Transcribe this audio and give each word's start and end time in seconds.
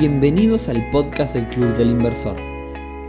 Bienvenidos 0.00 0.70
al 0.70 0.90
podcast 0.90 1.34
del 1.34 1.46
Club 1.50 1.76
del 1.76 1.90
Inversor, 1.90 2.34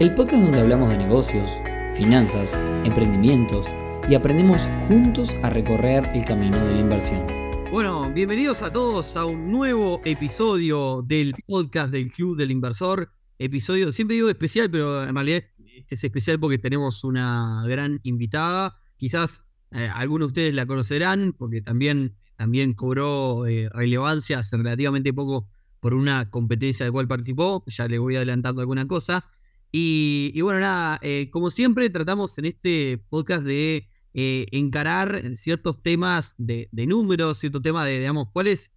el 0.02 0.14
podcast 0.14 0.44
donde 0.44 0.60
hablamos 0.60 0.90
de 0.90 0.98
negocios, 0.98 1.50
finanzas, 1.96 2.60
emprendimientos 2.84 3.70
y 4.10 4.16
aprendemos 4.16 4.68
juntos 4.90 5.34
a 5.42 5.50
recorrer 5.50 6.10
el 6.14 6.26
camino 6.26 6.58
de 6.66 6.74
la 6.74 6.80
inversión. 6.82 7.26
Bueno, 7.72 8.12
bienvenidos 8.12 8.62
a 8.62 8.74
todos 8.74 9.16
a 9.16 9.24
un 9.24 9.50
nuevo 9.50 10.02
episodio 10.04 11.02
del 11.02 11.34
podcast 11.48 11.94
del 11.94 12.12
Club 12.12 12.36
del 12.36 12.52
Inversor. 12.52 13.10
Episodio, 13.40 13.94
siempre 13.94 14.16
digo 14.16 14.28
especial, 14.28 14.70
pero 14.70 15.06
en 15.06 15.16
realidad 15.16 15.44
este 15.74 15.96
es 15.96 16.04
especial 16.04 16.42
porque 16.42 16.58
tenemos 16.58 17.06
una 17.06 17.64
gran 17.68 18.02
invitada. 18.04 18.76
Quizás 18.98 19.42
eh, 19.72 19.90
algunos 19.94 20.28
de 20.28 20.32
ustedes 20.32 20.54
la 20.54 20.66
conocerán 20.66 21.34
porque 21.38 21.62
también, 21.62 22.18
también 22.36 22.74
cobró 22.74 23.48
eh, 23.48 23.70
relevancia 23.70 24.40
hace 24.40 24.58
relativamente 24.58 25.14
poco 25.14 25.48
por 25.82 25.94
una 25.94 26.30
competencia 26.30 26.86
de 26.86 26.92
cual 26.92 27.10
participó. 27.10 27.66
Ya 27.68 27.90
le 27.90 28.00
voy 28.00 28.16
adelantando 28.16 28.62
alguna 28.62 28.88
cosa. 28.88 29.26
Y, 29.74 30.40
bueno, 30.42 30.62
nada, 30.62 31.00
eh, 31.02 31.30
como 31.32 31.52
siempre 31.52 31.90
tratamos 31.90 32.38
en 32.38 32.46
este 32.46 32.98
podcast 33.10 33.44
de 33.44 33.90
encarar 34.14 35.22
ciertos 35.36 35.82
temas 35.82 36.36
de, 36.38 36.70
números, 36.88 37.38
ciertos 37.38 37.62
temas 37.62 37.86
de, 37.86 38.00
digamos, 38.00 38.28
cuál 38.34 38.48
es, 38.48 38.72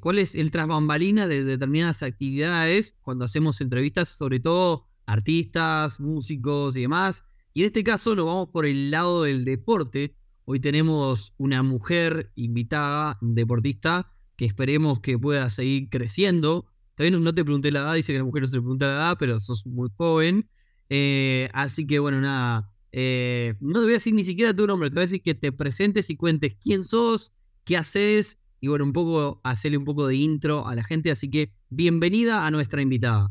cuál 0.00 0.18
es 0.18 0.34
el 0.34 0.50
trasbambalina 0.50 1.26
de 1.26 1.44
determinadas 1.44 2.02
actividades 2.02 2.96
cuando 3.02 3.26
hacemos 3.26 3.60
entrevistas, 3.60 4.08
sobre 4.08 4.40
todo 4.40 4.86
artistas, 5.06 6.00
músicos 6.00 6.76
y 6.76 6.82
demás. 6.82 7.24
Y 7.52 7.62
en 7.62 7.66
este 7.66 7.82
caso 7.82 8.14
nos 8.14 8.26
vamos 8.26 8.48
por 8.48 8.64
el 8.64 8.90
lado 8.90 9.24
del 9.24 9.44
deporte. 9.44 10.16
Hoy 10.44 10.60
tenemos 10.60 11.34
una 11.36 11.62
mujer 11.62 12.32
invitada, 12.36 13.18
deportista, 13.20 14.12
que 14.40 14.46
esperemos 14.46 15.00
que 15.00 15.18
pueda 15.18 15.50
seguir 15.50 15.90
creciendo. 15.90 16.64
Todavía 16.94 17.18
no, 17.18 17.34
te 17.34 17.44
pregunté 17.44 17.70
la 17.70 17.80
edad, 17.80 17.94
dice 17.94 18.14
que 18.14 18.20
la 18.20 18.24
mujer 18.24 18.40
no 18.40 18.48
se 18.48 18.56
le 18.56 18.62
pregunta 18.62 18.86
la 18.86 18.94
edad, 18.94 19.16
pero 19.18 19.38
sos 19.38 19.66
muy 19.66 19.90
joven. 19.94 20.48
Eh, 20.88 21.50
así 21.52 21.86
que 21.86 21.98
bueno, 21.98 22.22
nada. 22.22 22.72
Eh, 22.90 23.52
no 23.60 23.74
te 23.74 23.80
voy 23.80 23.90
a 23.90 23.96
decir 23.96 24.14
ni 24.14 24.24
siquiera 24.24 24.56
tu 24.56 24.66
nombre, 24.66 24.88
te 24.88 24.94
voy 24.94 25.02
a 25.02 25.04
decir 25.04 25.20
que 25.20 25.34
te 25.34 25.52
presentes 25.52 26.08
y 26.08 26.16
cuentes 26.16 26.56
quién 26.58 26.84
sos, 26.84 27.34
qué 27.64 27.76
haces 27.76 28.38
y 28.60 28.68
bueno, 28.68 28.86
un 28.86 28.94
poco 28.94 29.42
hacerle 29.44 29.76
un 29.76 29.84
poco 29.84 30.06
de 30.06 30.16
intro 30.16 30.66
a 30.66 30.74
la 30.74 30.84
gente. 30.84 31.10
Así 31.10 31.28
que 31.28 31.52
bienvenida 31.68 32.46
a 32.46 32.50
nuestra 32.50 32.80
invitada. 32.80 33.28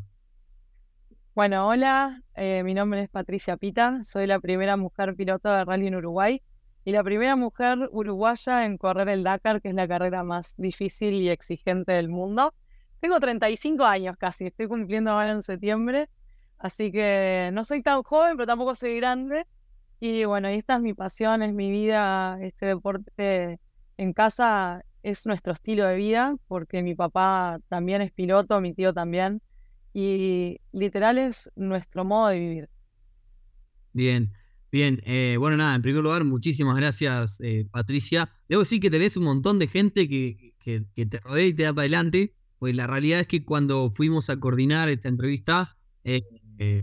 Bueno, 1.34 1.66
hola, 1.66 2.22
eh, 2.36 2.62
mi 2.62 2.72
nombre 2.72 3.02
es 3.02 3.08
Patricia 3.08 3.56
Pita, 3.56 4.04
soy 4.04 4.28
la 4.28 4.38
primera 4.38 4.76
mujer 4.76 5.16
piloto 5.16 5.48
de 5.48 5.64
rally 5.64 5.88
en 5.88 5.96
Uruguay 5.96 6.40
y 6.90 6.92
la 6.92 7.04
primera 7.04 7.36
mujer 7.36 7.88
uruguaya 7.92 8.64
en 8.64 8.76
correr 8.76 9.08
el 9.10 9.22
Dakar, 9.22 9.62
que 9.62 9.68
es 9.68 9.76
la 9.76 9.86
carrera 9.86 10.24
más 10.24 10.56
difícil 10.56 11.14
y 11.14 11.28
exigente 11.28 11.92
del 11.92 12.08
mundo. 12.08 12.52
Tengo 12.98 13.20
35 13.20 13.84
años 13.84 14.16
casi, 14.18 14.46
estoy 14.46 14.66
cumpliendo 14.66 15.12
ahora 15.12 15.30
en 15.30 15.40
septiembre, 15.40 16.08
así 16.58 16.90
que 16.90 17.50
no 17.52 17.64
soy 17.64 17.80
tan 17.80 18.02
joven, 18.02 18.36
pero 18.36 18.48
tampoco 18.48 18.74
soy 18.74 18.96
grande. 18.96 19.46
Y 20.00 20.24
bueno, 20.24 20.48
esta 20.48 20.74
es 20.74 20.80
mi 20.80 20.92
pasión, 20.92 21.44
es 21.44 21.52
mi 21.52 21.70
vida, 21.70 22.38
este 22.42 22.66
deporte 22.66 23.60
en 23.96 24.12
casa 24.12 24.82
es 25.04 25.28
nuestro 25.28 25.52
estilo 25.52 25.86
de 25.86 25.94
vida, 25.94 26.34
porque 26.48 26.82
mi 26.82 26.96
papá 26.96 27.60
también 27.68 28.02
es 28.02 28.10
piloto, 28.10 28.60
mi 28.60 28.74
tío 28.74 28.92
también 28.92 29.40
y 29.94 30.58
literal 30.72 31.18
es 31.18 31.52
nuestro 31.54 32.04
modo 32.04 32.30
de 32.30 32.40
vivir. 32.40 32.68
Bien, 33.92 34.32
bien. 34.70 35.00
Eh, 35.04 35.36
bueno, 35.38 35.56
nada, 35.56 35.74
en 35.74 35.82
primer 35.82 36.02
lugar, 36.02 36.24
muchísimas 36.24 36.76
gracias, 36.76 37.40
eh, 37.40 37.66
Patricia. 37.70 38.30
Debo 38.48 38.60
decir 38.60 38.80
que 38.80 38.90
tenés 38.90 39.16
un 39.16 39.24
montón 39.24 39.58
de 39.58 39.68
gente 39.68 40.08
que, 40.08 40.54
que, 40.58 41.06
te 41.06 41.18
rodea 41.20 41.46
y 41.46 41.54
te 41.54 41.62
da 41.64 41.72
para 41.72 41.82
adelante, 41.82 42.34
pues 42.58 42.74
la 42.74 42.86
realidad 42.86 43.20
es 43.20 43.26
que 43.26 43.44
cuando 43.44 43.90
fuimos 43.90 44.30
a 44.30 44.38
coordinar 44.38 44.88
esta 44.88 45.08
entrevista, 45.08 45.76
eh, 46.04 46.22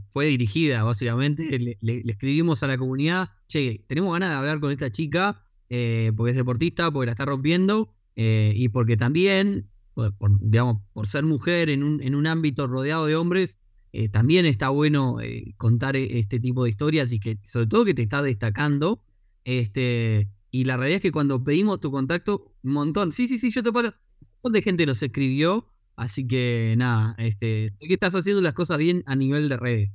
fue 0.10 0.26
dirigida, 0.28 0.84
básicamente. 0.84 1.60
Le, 1.60 1.78
le, 1.80 2.02
escribimos 2.06 2.64
a 2.64 2.68
la 2.68 2.78
comunidad, 2.78 3.30
che, 3.48 3.84
tenemos 3.88 4.14
ganas 4.14 4.30
de 4.32 4.36
hablar 4.36 4.60
con 4.60 4.72
esta 4.72 4.90
chica, 4.90 5.44
porque 5.68 6.32
es 6.32 6.36
deportista, 6.36 6.90
porque 6.92 7.06
la 7.08 7.12
está 7.12 7.26
rompiendo, 7.26 7.94
y 8.16 8.70
porque 8.70 8.98
también 8.98 9.70
por, 10.18 10.40
digamos, 10.40 10.82
por 10.94 11.08
ser 11.08 11.24
mujer 11.24 11.70
en 11.70 11.84
un, 11.84 12.02
en 12.02 12.16
un 12.16 12.28
ámbito 12.28 12.68
rodeado 12.68 13.06
de 13.06 13.16
hombres, 13.16 13.60
eh, 13.94 14.10
también 14.10 14.46
está 14.46 14.70
bueno 14.70 15.22
eh, 15.22 15.54
contar 15.58 15.96
e, 15.96 16.20
este 16.20 16.40
tipo 16.40 16.64
de 16.64 16.70
historias 16.70 17.12
y 17.12 17.20
que 17.20 17.40
sobre 17.44 17.68
todo 17.68 17.86
que 17.86 17.94
te 17.94 18.04
está 18.04 18.22
destacando. 18.22 19.04
Este, 19.44 20.30
y 20.52 20.66
la 20.66 20.78
realidad 20.78 20.98
es 20.98 21.02
que 21.02 21.12
cuando 21.12 21.44
pedimos 21.44 21.80
tu 21.80 21.92
contacto, 21.92 22.54
un 22.64 22.74
montón, 22.74 23.12
sí, 23.12 23.28
sí, 23.28 23.40
sí, 23.40 23.52
yo 23.52 23.64
te 23.64 23.72
puedo... 23.72 23.90
Un 23.90 24.28
montón 24.44 24.54
de 24.54 24.62
gente 24.62 24.86
nos 24.86 25.02
escribió, 25.02 25.68
así 25.96 26.28
que 26.28 26.76
nada, 26.78 27.16
este, 27.18 27.74
que 27.80 27.94
estás 27.94 28.14
haciendo 28.14 28.42
las 28.42 28.54
cosas 28.54 28.78
bien 28.78 29.04
a 29.08 29.16
nivel 29.16 29.50
de 29.50 29.58
redes. 29.58 29.92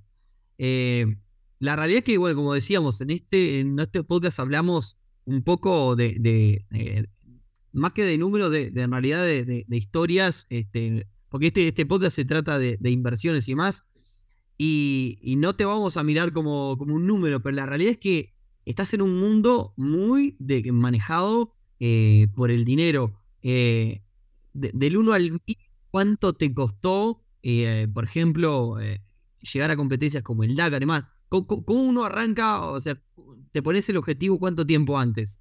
Eh, 0.59 1.07
la 1.59 1.77
realidad 1.77 1.99
es 1.99 2.05
que, 2.05 2.19
bueno, 2.19 2.37
como 2.37 2.55
decíamos, 2.55 3.01
en 3.01 3.11
este, 3.11 3.61
en 3.61 3.79
este 3.79 4.03
podcast 4.03 4.41
hablamos 4.41 4.99
un 5.25 5.45
poco 5.45 5.95
de, 5.95 6.67
más 7.73 7.93
que 7.93 8.05
de 8.05 8.19
números, 8.19 8.51
de, 8.51 8.71
de, 8.71 8.83
en 8.83 8.91
realidad 8.91 9.25
de, 9.25 9.65
historias, 9.71 10.47
este, 10.51 11.07
porque 11.33 11.47
este, 11.47 11.67
este 11.67 11.87
podcast 11.87 12.15
se 12.15 12.27
trata 12.27 12.59
de, 12.59 12.79
inversiones 12.91 13.49
y 13.49 13.55
más, 13.55 13.85
y, 14.59 15.35
no 15.39 15.57
te 15.57 15.65
vamos 15.65 15.97
a 15.97 16.03
mirar 16.03 16.31
como, 16.35 16.77
como, 16.77 16.95
un 16.95 17.07
número, 17.07 17.43
pero 17.43 17.57
la 17.57 17.65
realidad 17.65 17.93
es 17.93 17.99
que 17.99 18.35
estás 18.67 18.93
en 18.93 19.01
un 19.01 19.19
mundo 19.19 19.73
muy 19.79 20.37
manejado 20.71 21.55
eh, 21.81 22.29
por 22.35 22.51
el 22.51 22.67
dinero. 22.67 23.19
Eh, 23.41 24.03
del 24.53 24.99
1 24.99 25.13
al 25.15 25.41
10, 25.47 25.59
¿cuánto 25.91 26.35
te 26.35 26.53
costó, 26.53 27.25
eh, 27.43 27.89
por 27.93 28.05
ejemplo, 28.05 28.77
llegar 29.41 29.71
a 29.71 29.77
competencias 29.77 30.23
como 30.23 30.45
el 30.45 30.55
DAC? 30.55 30.75
Además, 30.75 31.05
¿cómo, 31.31 31.47
¿cómo, 31.47 31.83
uno 31.83 32.05
arranca? 32.05 32.67
O 32.67 32.79
sea, 32.79 33.01
¿te 33.53 33.63
pones 33.63 33.89
el 33.89 33.97
objetivo 33.97 34.39
cuánto 34.39 34.67
tiempo 34.67 34.99
antes? 34.99 35.41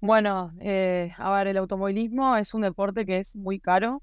Bueno, 0.00 0.54
a 0.58 1.36
ver, 1.36 1.48
el 1.48 1.58
automovilismo 1.58 2.34
es 2.38 2.54
un 2.54 2.62
deporte 2.62 3.04
que 3.04 3.18
es 3.18 3.36
muy 3.36 3.60
caro. 3.60 4.02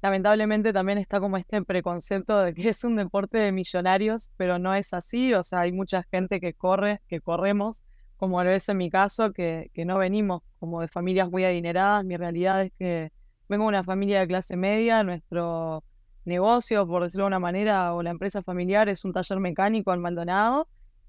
Lamentablemente 0.00 0.72
también 0.72 0.98
está 0.98 1.18
como 1.20 1.36
este 1.36 1.62
preconcepto 1.62 2.38
de 2.38 2.54
que 2.54 2.68
es 2.68 2.84
un 2.84 2.96
deporte 2.96 3.38
de 3.38 3.52
millonarios, 3.52 4.30
pero 4.36 4.58
no 4.58 4.74
es 4.74 4.94
así. 4.94 5.34
O 5.34 5.42
sea, 5.42 5.60
hay 5.60 5.72
mucha 5.72 6.04
gente 6.04 6.40
que 6.40 6.54
corre, 6.54 7.00
que 7.08 7.20
corremos, 7.20 7.82
como 8.16 8.42
lo 8.44 8.50
es 8.50 8.68
en 8.68 8.76
mi 8.76 8.90
caso, 8.90 9.32
que, 9.32 9.70
que 9.74 9.84
no 9.84 9.98
venimos 9.98 10.42
como 10.60 10.80
de 10.80 10.88
familias 10.88 11.30
muy 11.30 11.44
adineradas. 11.44 12.04
Mi 12.04 12.16
realidad 12.16 12.62
es 12.62 12.72
que 12.78 13.12
vengo 13.48 13.64
de 13.64 13.68
una 13.68 13.84
familia 13.84 14.20
de 14.20 14.28
clase 14.28 14.56
media. 14.56 15.02
Nuestro 15.02 15.82
negocio, 16.24 16.86
por 16.86 17.02
decirlo 17.02 17.24
de 17.24 17.28
una 17.28 17.40
manera, 17.40 17.94
o 17.94 18.02
la 18.02 18.10
empresa 18.10 18.42
familiar 18.42 18.88
es 18.88 19.04
un 19.04 19.12
taller 19.12 19.40
mecánico 19.40 19.90
al 19.90 19.98
Maldonado 19.98 20.68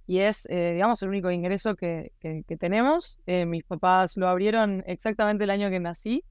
y 0.10 0.22
es, 0.22 0.48
eh, 0.50 0.72
digamos, 0.74 1.04
el 1.04 1.10
único 1.10 1.30
ingreso 1.30 1.76
que, 1.76 2.14
tenemos. 2.60 3.20
Eh, 3.28 3.46
mis 3.46 3.64
papás 3.64 4.18
lo 4.18 4.28
abrieron 4.28 4.84
exactamente 4.88 5.44
el 5.44 5.52
año 5.52 5.70
que 5.70 5.80
nací, 5.80 6.24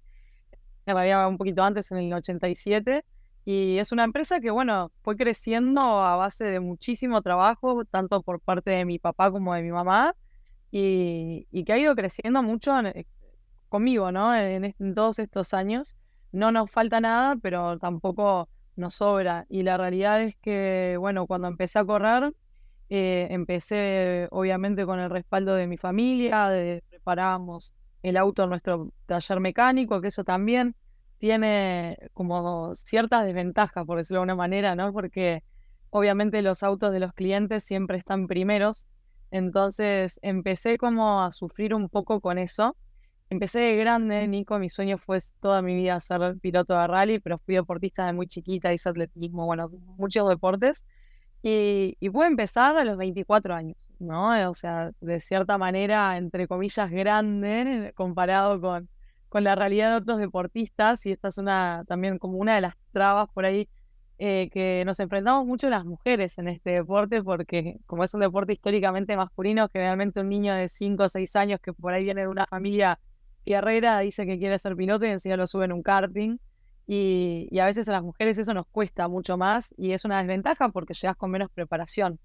realidad 0.94 1.28
un 1.28 1.38
poquito 1.38 1.62
antes, 1.62 1.90
en 1.92 1.98
el 1.98 2.12
87, 2.12 3.04
y 3.44 3.78
es 3.78 3.92
una 3.92 4.04
empresa 4.04 4.40
que, 4.40 4.50
bueno, 4.50 4.92
fue 5.02 5.16
creciendo 5.16 5.80
a 5.80 6.16
base 6.16 6.44
de 6.44 6.60
muchísimo 6.60 7.22
trabajo, 7.22 7.84
tanto 7.84 8.22
por 8.22 8.40
parte 8.40 8.70
de 8.70 8.84
mi 8.84 8.98
papá 8.98 9.30
como 9.30 9.54
de 9.54 9.62
mi 9.62 9.70
mamá, 9.70 10.14
y, 10.70 11.46
que 11.64 11.72
ha 11.72 11.78
ido 11.78 11.94
creciendo 11.94 12.42
mucho 12.42 12.78
eh, 12.80 13.06
conmigo, 13.68 14.12
¿no? 14.12 14.34
En, 14.34 14.74
en 14.78 14.94
todos 14.94 15.18
estos 15.18 15.54
años. 15.54 15.96
No 16.30 16.52
nos 16.52 16.70
falta 16.70 17.00
nada, 17.00 17.36
pero 17.40 17.78
tampoco 17.78 18.48
nos 18.76 18.94
sobra. 18.94 19.46
Y 19.48 19.62
la 19.62 19.78
realidad 19.78 20.22
es 20.22 20.36
que, 20.36 20.96
bueno, 20.98 21.26
cuando 21.26 21.48
empecé 21.48 21.78
a 21.78 21.84
correr, 21.86 22.32
eh, 22.90 23.28
empecé 23.30 24.28
obviamente 24.30 24.86
con 24.86 24.98
el 24.98 25.10
respaldo 25.10 25.54
de 25.54 25.66
mi 25.66 25.76
familia, 25.76 26.48
de, 26.48 26.82
preparábamos 26.88 27.74
el 28.02 28.16
auto 28.16 28.44
en 28.44 28.50
nuestro 28.50 28.92
taller 29.06 29.40
mecánico, 29.40 30.00
que 30.00 30.08
eso 30.08 30.24
también 30.24 30.76
tiene 31.18 31.98
como 32.14 32.74
ciertas 32.74 33.24
desventajas, 33.26 33.84
por 33.84 33.98
decirlo 33.98 34.20
de 34.20 34.22
alguna 34.22 34.36
manera, 34.36 34.74
¿no? 34.74 34.92
Porque 34.92 35.42
obviamente 35.90 36.42
los 36.42 36.62
autos 36.62 36.92
de 36.92 37.00
los 37.00 37.12
clientes 37.12 37.64
siempre 37.64 37.98
están 37.98 38.26
primeros. 38.26 38.86
Entonces 39.30 40.18
empecé 40.22 40.78
como 40.78 41.22
a 41.22 41.32
sufrir 41.32 41.74
un 41.74 41.88
poco 41.88 42.20
con 42.20 42.38
eso. 42.38 42.76
Empecé 43.30 43.60
de 43.60 43.76
grande, 43.76 44.26
Nico, 44.26 44.58
mi 44.58 44.70
sueño 44.70 44.96
fue 44.96 45.18
toda 45.40 45.60
mi 45.60 45.74
vida 45.74 46.00
ser 46.00 46.38
piloto 46.40 46.78
de 46.78 46.86
rally, 46.86 47.18
pero 47.18 47.38
fui 47.38 47.56
deportista 47.56 48.06
de 48.06 48.14
muy 48.14 48.26
chiquita, 48.26 48.72
hice 48.72 48.88
atletismo, 48.88 49.44
bueno, 49.44 49.68
muchos 49.98 50.26
deportes. 50.28 50.86
Y, 51.42 51.94
puede 52.10 52.28
empezar 52.30 52.76
a 52.78 52.84
los 52.84 52.96
24 52.96 53.54
años, 53.54 53.76
¿no? 53.98 54.50
O 54.50 54.54
sea, 54.54 54.92
de 55.00 55.20
cierta 55.20 55.58
manera, 55.58 56.16
entre 56.16 56.46
comillas, 56.46 56.90
grande 56.90 57.92
comparado 57.96 58.60
con, 58.60 58.88
con 59.28 59.44
la 59.44 59.54
realidad 59.54 59.90
de 59.90 59.96
otros 59.96 60.18
deportistas. 60.18 61.04
Y 61.06 61.12
esta 61.12 61.28
es 61.28 61.38
una 61.38 61.84
también 61.86 62.18
como 62.18 62.38
una 62.38 62.54
de 62.54 62.60
las 62.60 62.74
trabas 62.92 63.28
por 63.32 63.44
ahí 63.44 63.68
eh, 64.18 64.50
que 64.52 64.82
nos 64.84 64.98
enfrentamos 65.00 65.46
mucho 65.46 65.70
las 65.70 65.84
mujeres 65.84 66.38
en 66.38 66.48
este 66.48 66.70
deporte, 66.70 67.22
porque 67.22 67.76
como 67.86 68.02
es 68.02 68.12
un 68.14 68.20
deporte 68.20 68.52
históricamente 68.52 69.16
masculino, 69.16 69.68
generalmente 69.72 70.20
un 70.20 70.28
niño 70.28 70.54
de 70.54 70.66
5 70.66 71.04
o 71.04 71.08
6 71.08 71.36
años 71.36 71.60
que 71.60 71.72
por 71.72 71.92
ahí 71.92 72.04
viene 72.04 72.22
de 72.22 72.28
una 72.28 72.46
familia 72.46 72.98
guerrera 73.46 74.00
dice 74.00 74.26
que 74.26 74.38
quiere 74.38 74.58
ser 74.58 74.76
piloto 74.76 75.06
y 75.06 75.10
encima 75.10 75.36
lo 75.36 75.46
sube 75.46 75.66
en 75.66 75.72
un 75.72 75.82
karting. 75.82 76.38
y, 76.86 77.58
a 77.60 77.64
veces 77.66 77.88
a 77.88 77.92
las 77.92 78.02
mujeres 78.02 78.38
eso 78.38 78.54
nos 78.54 78.66
cuesta 78.66 79.08
mucho 79.08 79.36
más 79.36 79.74
y 79.76 79.92
es 79.92 80.04
una 80.04 80.18
desventaja 80.18 80.70
porque 80.70 80.94
llegas 80.94 81.16
con 81.16 81.30
menos 81.30 81.50
preparación. 81.52 82.18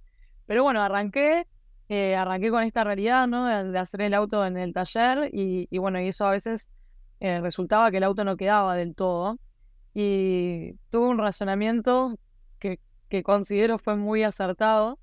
Pero 0.45 0.63
bueno, 0.63 0.81
arranqué, 0.81 1.47
eh, 1.95 2.15
arranqué 2.15 2.49
con 2.49 2.63
esta 2.63 2.83
realidad, 2.83 3.27
¿no? 3.27 3.45
De, 3.45 3.77
hacer 3.77 4.01
el 4.01 4.15
auto 4.15 4.43
en 4.47 4.57
el 4.57 4.73
taller 4.73 5.29
y, 5.31 5.67
bueno, 5.77 6.01
y 6.01 6.07
eso 6.07 6.25
a 6.25 6.31
veces 6.31 6.71
eh, 7.19 7.39
resultaba 7.39 7.91
que 7.91 7.97
el 7.97 8.03
auto 8.03 8.23
no 8.23 8.35
quedaba 8.35 8.75
del 8.75 8.95
todo. 8.95 9.37
Y 9.93 10.73
tuve 10.89 11.09
un 11.09 11.19
razonamiento 11.19 12.17
que, 12.57 12.79
que 13.09 13.21
considero 13.21 13.77
fue 13.77 13.95
muy 13.95 14.23
acertado. 14.23 14.97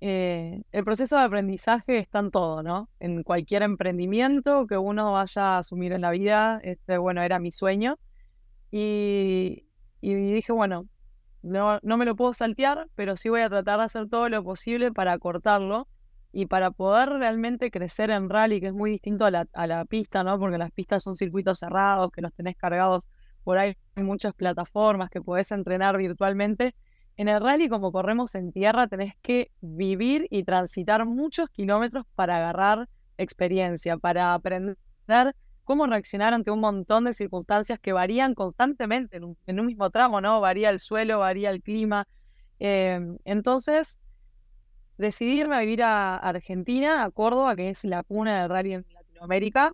Eh, 0.00 0.64
el 0.72 0.84
proceso 0.84 1.16
de 1.16 1.22
aprendizaje 1.22 1.98
está 1.98 2.18
en 2.18 2.32
todo, 2.32 2.64
¿no? 2.64 2.90
En 2.98 3.22
cualquier 3.22 3.62
emprendimiento 3.62 4.66
que 4.66 4.78
uno 4.78 5.12
vaya 5.12 5.54
a 5.54 5.58
asumir 5.58 5.92
en 5.92 6.00
la 6.00 6.10
vida, 6.10 6.58
este, 6.64 6.98
bueno, 6.98 7.22
era 7.22 7.38
mi 7.38 7.52
sueño. 7.52 8.00
Y, 8.72 9.64
dije, 10.02 10.52
bueno, 10.52 10.88
no, 11.42 11.78
no 11.84 11.96
me 11.96 12.04
lo 12.04 12.16
puedo 12.16 12.32
saltear, 12.32 12.88
pero 12.96 13.16
sí 13.16 13.28
voy 13.28 13.42
a 13.42 13.48
tratar 13.48 13.78
de 13.78 13.84
hacer 13.84 14.08
todo 14.08 14.28
lo 14.28 14.42
posible 14.42 14.90
para 14.90 15.16
cortarlo 15.18 15.86
y 16.36 16.44
para 16.44 16.70
poder 16.70 17.08
realmente 17.08 17.70
crecer 17.70 18.10
en 18.10 18.28
rally, 18.28 18.60
que 18.60 18.66
es 18.66 18.74
muy 18.74 18.90
distinto 18.90 19.24
a 19.24 19.30
la, 19.30 19.46
a 19.54 19.66
la 19.66 19.86
pista, 19.86 20.22
¿no? 20.22 20.38
Porque 20.38 20.58
las 20.58 20.70
pistas 20.70 21.02
son 21.02 21.16
circuitos 21.16 21.60
cerrados, 21.60 22.10
que 22.10 22.20
los 22.20 22.34
tenés 22.34 22.56
cargados 22.58 23.08
por 23.42 23.56
ahí, 23.56 23.74
hay 23.94 24.02
muchas 24.02 24.34
plataformas 24.34 25.08
que 25.08 25.22
podés 25.22 25.50
entrenar 25.50 25.96
virtualmente. 25.96 26.74
En 27.16 27.28
el 27.28 27.40
rally, 27.40 27.70
como 27.70 27.90
corremos 27.90 28.34
en 28.34 28.52
tierra, 28.52 28.86
tenés 28.86 29.14
que 29.22 29.50
vivir 29.62 30.26
y 30.28 30.44
transitar 30.44 31.06
muchos 31.06 31.48
kilómetros 31.48 32.04
para 32.14 32.36
agarrar 32.36 32.86
experiencia, 33.16 33.96
para 33.96 34.34
aprender 34.34 34.76
cómo 35.64 35.86
reaccionar 35.86 36.34
ante 36.34 36.50
un 36.50 36.60
montón 36.60 37.04
de 37.04 37.14
circunstancias 37.14 37.78
que 37.78 37.94
varían 37.94 38.34
constantemente 38.34 39.16
en 39.16 39.24
un, 39.58 39.66
mismo 39.66 39.88
tramo, 39.88 40.20
¿no? 40.20 40.38
Varía 40.42 40.68
el 40.68 40.80
suelo, 40.80 41.20
varía 41.20 41.48
el 41.48 41.62
clima. 41.62 42.06
Em, 42.58 43.16
entonces, 43.24 43.98
decidí 44.98 45.40
irme 45.40 45.56
a 45.56 45.60
vivir 45.60 45.82
a 45.82 46.16
Argentina, 46.16 47.04
a 47.04 47.10
Córdoba, 47.10 47.56
que 47.56 47.70
es 47.70 47.84
la 47.84 48.02
cuna 48.02 48.40
del 48.40 48.50
rally 48.50 48.74
en 48.74 48.86
Latinoamérica, 48.92 49.72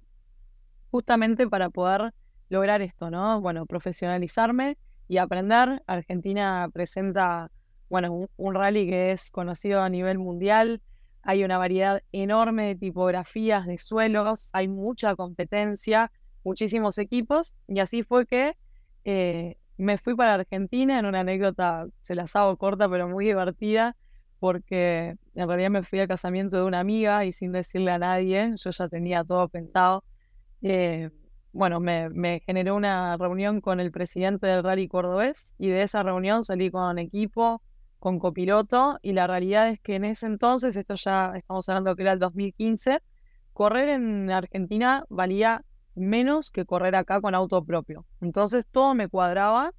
justamente 0.91 1.49
para 1.49 1.71
poder 1.71 2.13
lograr 2.49 2.83
esto, 2.83 3.11
¿no? 3.11 3.41
Bueno, 3.41 3.67
profesionalizarme 3.67 4.77
y 5.09 5.19
aprender. 5.19 5.83
Argentina 5.87 6.69
presenta, 6.73 7.51
bueno, 7.89 8.29
un 8.37 8.55
rally 8.55 8.87
que 8.87 9.11
es 9.11 9.31
conocido 9.31 9.81
a 9.81 9.89
nivel 9.89 10.19
mundial, 10.19 10.83
hay 11.23 11.45
una 11.45 11.57
variedad 11.57 12.03
enorme 12.13 12.67
de 12.67 12.75
tipografías 12.75 13.67
de 13.67 13.79
suelos, 13.79 14.51
hay 14.53 14.69
mucha 14.69 15.15
competencia, 15.15 16.11
muchísimos 16.45 16.99
equipos, 16.99 17.55
y 17.69 17.79
así 17.79 18.03
fue 18.03 18.27
que 18.27 18.57
eh, 19.05 19.57
me 19.77 19.99
fui 19.99 20.15
para 20.15 20.35
Argentina 20.35 20.99
en 20.99 21.07
una 21.07 21.21
anécdota, 21.21 21.87
se 22.01 22.15
las 22.15 22.35
hago 22.37 22.57
corta, 22.57 22.89
pero 22.89 23.09
muy 23.09 23.25
divertida, 23.27 23.97
porque 24.43 25.15
en 25.37 25.47
realidad 25.47 25.71
me 25.71 25.85
fui 25.85 26.01
al 26.01 26.09
casamiento 26.09 26.57
de 26.57 26.65
una 26.65 26.81
amiga 26.81 27.25
y 27.25 27.31
sin 27.31 27.53
decirle 27.53 27.93
a 27.93 27.99
nadie, 27.99 28.55
yo 28.57 28.71
ya 28.73 28.89
tenía 28.89 29.23
todo 29.23 29.47
pensado. 29.49 30.03
Eh, 30.63 31.11
bueno, 31.53 31.79
me, 31.79 32.11
me, 32.11 32.41
generó 32.41 32.75
una 32.75 33.17
reunión 33.17 33.61
con 33.61 33.79
el 33.79 33.93
presidente 33.93 34.49
del 34.49 34.65
Rally 34.65 34.89
Cordobés 34.89 35.55
y 35.59 35.69
de 35.69 35.83
esa 35.83 36.03
reunión 36.03 36.43
salí 36.43 36.73
con 36.73 36.99
equipo, 36.99 37.63
con 38.01 38.19
copiloto 38.19 38.99
y 39.01 39.13
la 39.13 39.29
realidad 39.29 39.69
es 39.69 39.79
que 39.79 39.95
en 39.95 40.07
ese 40.07 40.27
entonces, 40.27 40.77
esto 40.77 40.97
ya 40.97 41.35
estamos 41.37 41.69
hablando 41.69 41.95
que 41.95 42.03
era 42.03 42.15
el 42.15 42.19
2015, 42.19 42.99
correr 43.53 43.91
en 43.91 44.29
Argentina 44.33 45.05
valía 45.09 45.65
menos 45.95 46.51
que 46.51 46.65
correr 46.65 46.97
acá 46.97 47.21
con 47.21 47.37
auto 47.37 47.65
propio. 47.65 48.07
Entonces 48.21 48.67
todo 48.69 48.97
me 48.97 49.07
cuadraba 49.07 49.73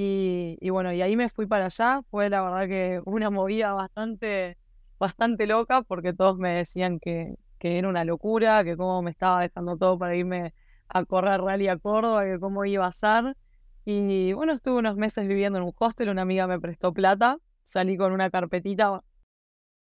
y, 0.00 0.70
bueno, 0.70 0.92
y 0.92 1.02
ahí 1.02 1.16
me 1.16 1.28
fui 1.28 1.46
para 1.46 1.66
allá. 1.66 2.02
Fue 2.10 2.30
la 2.30 2.42
verdad 2.42 2.68
que 2.68 3.00
una 3.04 3.30
movida 3.30 3.72
bastante, 3.72 4.56
bastante 4.98 5.46
loca 5.46 5.82
porque 5.82 6.12
todos 6.12 6.38
me 6.38 6.50
decían 6.50 7.00
que, 7.00 7.34
que 7.58 7.78
era 7.78 7.88
una 7.88 8.04
locura, 8.04 8.62
que 8.62 8.76
cómo 8.76 9.02
me 9.02 9.10
estaba 9.10 9.40
dejando 9.40 9.76
todo 9.76 9.98
para 9.98 10.14
irme 10.14 10.54
a 10.88 11.04
correr 11.04 11.40
rally 11.40 11.68
a 11.68 11.78
Córdoba, 11.78 12.24
que 12.24 12.38
cómo 12.38 12.64
iba 12.64 12.86
a 12.86 12.92
ser. 12.92 13.36
Y 13.84 14.32
bueno, 14.34 14.52
estuve 14.52 14.76
unos 14.76 14.96
meses 14.96 15.26
viviendo 15.26 15.58
en 15.58 15.64
un 15.64 15.72
hostel, 15.76 16.10
una 16.10 16.22
amiga 16.22 16.46
me 16.46 16.60
prestó 16.60 16.92
plata 16.92 17.38
salí 17.68 17.98
con 17.98 18.12
una 18.12 18.30
carpetita. 18.30 19.02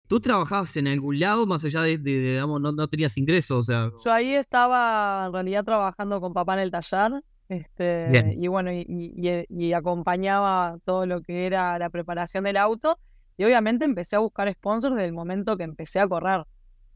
¿Tú 0.08 0.20
trabajabas 0.20 0.76
en 0.78 0.88
algún 0.88 1.20
lado 1.20 1.46
más 1.48 1.64
allá 1.64 1.82
de, 1.82 1.98
digamos, 1.98 2.62
no, 2.62 2.88
tenías 2.88 3.18
ingresos? 3.18 3.58
O 3.58 3.64
sea... 3.64 3.92
Yo 4.04 4.12
ahí 4.12 4.36
estaba 4.36 5.26
en 5.28 5.34
realidad 5.34 5.64
trabajando 5.64 6.20
con 6.22 6.34
papá 6.34 6.56
en 6.56 6.60
el 6.62 6.72
taller. 6.72 7.24
Este, 7.50 8.36
y 8.38 8.48
bueno, 8.48 8.72
y, 8.74 9.74
acompañaba 9.74 10.78
todo 10.86 11.06
lo 11.06 11.22
que 11.22 11.46
era 11.46 11.78
la 11.80 11.90
preparación 11.90 12.44
del 12.44 12.58
auto. 12.58 13.00
Y 13.38 13.46
obviamente 13.46 13.86
empecé 13.86 14.16
a 14.16 14.20
buscar 14.20 14.52
sponsors 14.52 14.96
desde 14.96 15.08
el 15.08 15.14
momento 15.14 15.58
que 15.58 15.64
empecé 15.64 16.00
a 16.00 16.08
correr. 16.08 16.44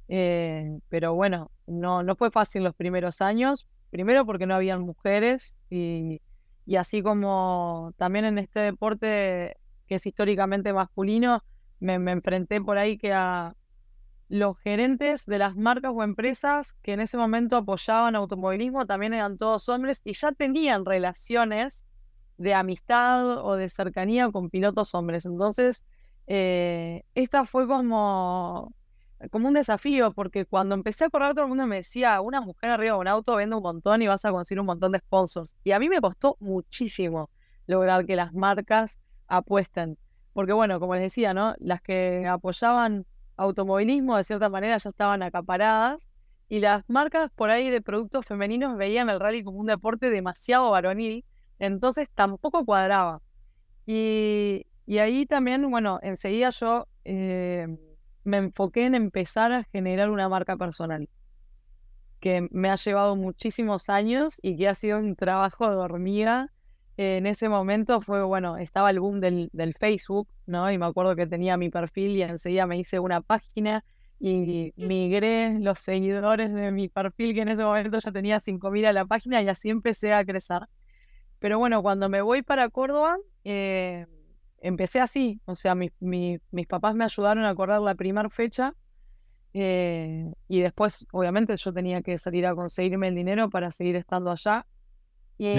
Eh, 0.07 0.79
pero 0.89 1.13
bueno, 1.13 1.51
no, 1.67 2.03
no 2.03 2.15
fue 2.15 2.31
fácil 2.31 2.63
los 2.63 2.75
primeros 2.75 3.21
años. 3.21 3.67
Primero 3.91 4.25
porque 4.25 4.47
no 4.47 4.55
habían 4.55 4.81
mujeres 4.81 5.57
y, 5.69 6.21
y 6.65 6.75
así 6.75 7.01
como 7.01 7.93
también 7.97 8.25
en 8.25 8.37
este 8.37 8.61
deporte 8.61 9.57
que 9.87 9.95
es 9.95 10.05
históricamente 10.05 10.71
masculino, 10.71 11.43
me, 11.81 11.95
enfrenté 11.95 12.61
por 12.61 12.77
ahí 12.77 12.97
que 12.97 13.11
a 13.11 13.55
los 14.31 14.57
gerentes 14.59 15.25
de 15.25 15.37
las 15.37 15.57
marcas 15.57 15.91
o 15.93 16.03
empresas 16.03 16.73
que 16.81 16.93
en 16.93 17.01
ese 17.01 17.17
momento 17.17 17.57
apoyaban 17.57 18.15
automovilismo 18.15 18.85
también 18.85 19.13
eran 19.13 19.37
todos 19.37 19.67
hombres 19.67 20.01
y 20.05 20.13
ya 20.13 20.31
tenían 20.31 20.85
relaciones 20.85 21.85
de 22.37 22.53
amistad 22.53 23.45
o 23.45 23.57
de 23.57 23.67
cercanía 23.67 24.31
con 24.31 24.49
pilotos 24.49 24.95
hombres. 24.95 25.25
Entonces, 25.25 25.85
eh, 26.27 27.03
esta 27.13 27.43
fue 27.43 27.67
como, 27.67 28.73
como 29.31 29.49
un 29.49 29.53
desafío, 29.53 30.13
porque 30.13 30.45
cuando 30.45 30.75
empecé 30.75 31.03
a 31.03 31.09
correr 31.09 31.33
todo 31.33 31.43
el 31.43 31.49
mundo 31.49 31.67
me 31.67 31.75
decía, 31.75 32.21
una 32.21 32.39
mujer 32.39 32.69
arriba 32.69 32.93
de 32.95 33.01
un 33.01 33.09
auto 33.09 33.35
vende 33.35 33.57
un 33.57 33.63
montón 33.63 34.01
y 34.01 34.07
vas 34.07 34.23
a 34.23 34.31
conseguir 34.31 34.61
un 34.61 34.67
montón 34.67 34.93
de 34.93 34.99
sponsors. 34.99 35.57
Y 35.65 35.71
a 35.71 35.79
mí 35.79 35.89
me 35.89 35.99
costó 35.99 36.37
muchísimo 36.39 37.29
lograr 37.67 38.05
que 38.05 38.15
las 38.15 38.33
marcas 38.33 38.97
apuestan. 39.27 39.97
Porque 40.31 40.53
bueno, 40.53 40.79
como 40.79 40.93
les 40.95 41.03
decía, 41.03 41.33
¿no? 41.33 41.53
Las 41.59 41.81
que 41.81 42.25
apoyaban 42.25 43.05
automovilismo 43.37 44.17
de 44.17 44.23
cierta 44.23 44.49
manera 44.49 44.77
ya 44.77 44.89
estaban 44.89 45.23
acaparadas 45.23 46.09
y 46.49 46.59
las 46.59 46.83
marcas 46.89 47.31
por 47.33 47.49
ahí 47.49 47.69
de 47.69 47.81
productos 47.81 48.27
femeninos 48.27 48.77
veían 48.77 49.09
el 49.09 49.19
rally 49.19 49.43
como 49.43 49.59
un 49.59 49.67
deporte 49.67 50.09
demasiado 50.09 50.69
varonil, 50.71 51.23
entonces 51.59 52.09
tampoco 52.09 52.65
cuadraba. 52.65 53.21
Y, 53.85 54.65
ahí 54.99 55.25
también, 55.25 55.71
bueno, 55.71 55.99
enseguida 56.01 56.49
yo 56.49 56.87
eh, 57.05 57.67
me 58.25 58.37
enfoqué 58.37 58.85
en 58.85 58.95
empezar 58.95 59.53
a 59.53 59.63
generar 59.63 60.09
una 60.09 60.27
marca 60.27 60.57
personal, 60.57 61.07
que 62.19 62.47
me 62.51 62.69
ha 62.69 62.75
llevado 62.75 63.15
muchísimos 63.15 63.89
años 63.89 64.37
y 64.41 64.57
que 64.57 64.67
ha 64.67 64.75
sido 64.75 64.99
un 64.99 65.15
trabajo 65.15 65.69
de 65.69 65.77
hormiga 65.77 66.51
en 67.17 67.25
ese 67.25 67.49
momento 67.49 68.01
fue, 68.01 68.23
bueno, 68.23 68.57
estaba 68.57 68.89
el 68.89 68.99
boom 68.99 69.19
del, 69.19 69.49
Facebook, 69.79 70.27
¿no? 70.45 70.71
Y 70.71 70.77
me 70.77 70.85
acuerdo 70.85 71.15
que 71.15 71.27
tenía 71.27 71.57
mi 71.57 71.69
perfil 71.69 72.17
y 72.17 72.21
enseguida 72.21 72.65
me 72.67 72.77
hice 72.77 72.99
una 72.99 73.21
página 73.21 73.83
y 74.19 74.71
migré 74.77 75.57
los 75.59 75.79
seguidores 75.79 76.53
de 76.53 76.71
mi 76.71 76.89
perfil, 76.89 77.33
que 77.33 77.41
en 77.41 77.49
ese 77.49 77.63
momento 77.63 77.97
ya 77.97 78.11
tenía 78.11 78.39
5.000 78.39 78.85
a 78.85 78.93
la 78.93 79.05
página 79.05 79.41
y 79.41 79.47
así 79.47 79.69
empecé 79.69 80.13
a 80.13 80.23
crecer. 80.23 80.61
Pero 81.39 81.57
bueno, 81.57 81.81
cuando 81.81 82.07
me 82.07 82.21
voy 82.21 82.43
para 82.43 82.69
Córdoba, 82.69 83.17
eh, 83.43 84.05
empecé 84.59 84.99
así, 84.99 85.41
o 85.45 85.55
sea, 85.55 85.73
mis 85.75 86.67
papás 86.67 86.93
me 86.93 87.03
ayudaron 87.03 87.45
a 87.45 87.55
correr 87.55 87.81
la 87.81 87.95
primera 87.95 88.29
fecha 88.29 88.75
eh, 89.53 90.31
y 90.47 90.61
después, 90.61 91.05
obviamente, 91.11 91.55
yo 91.57 91.73
tenía 91.73 92.01
que 92.01 92.17
salir 92.17 92.45
a 92.45 92.55
conseguirme 92.55 93.07
el 93.09 93.15
dinero 93.15 93.49
para 93.49 93.71
seguir 93.71 93.95
estando 93.95 94.31
allá. 94.31 94.65
Y, 95.37 95.55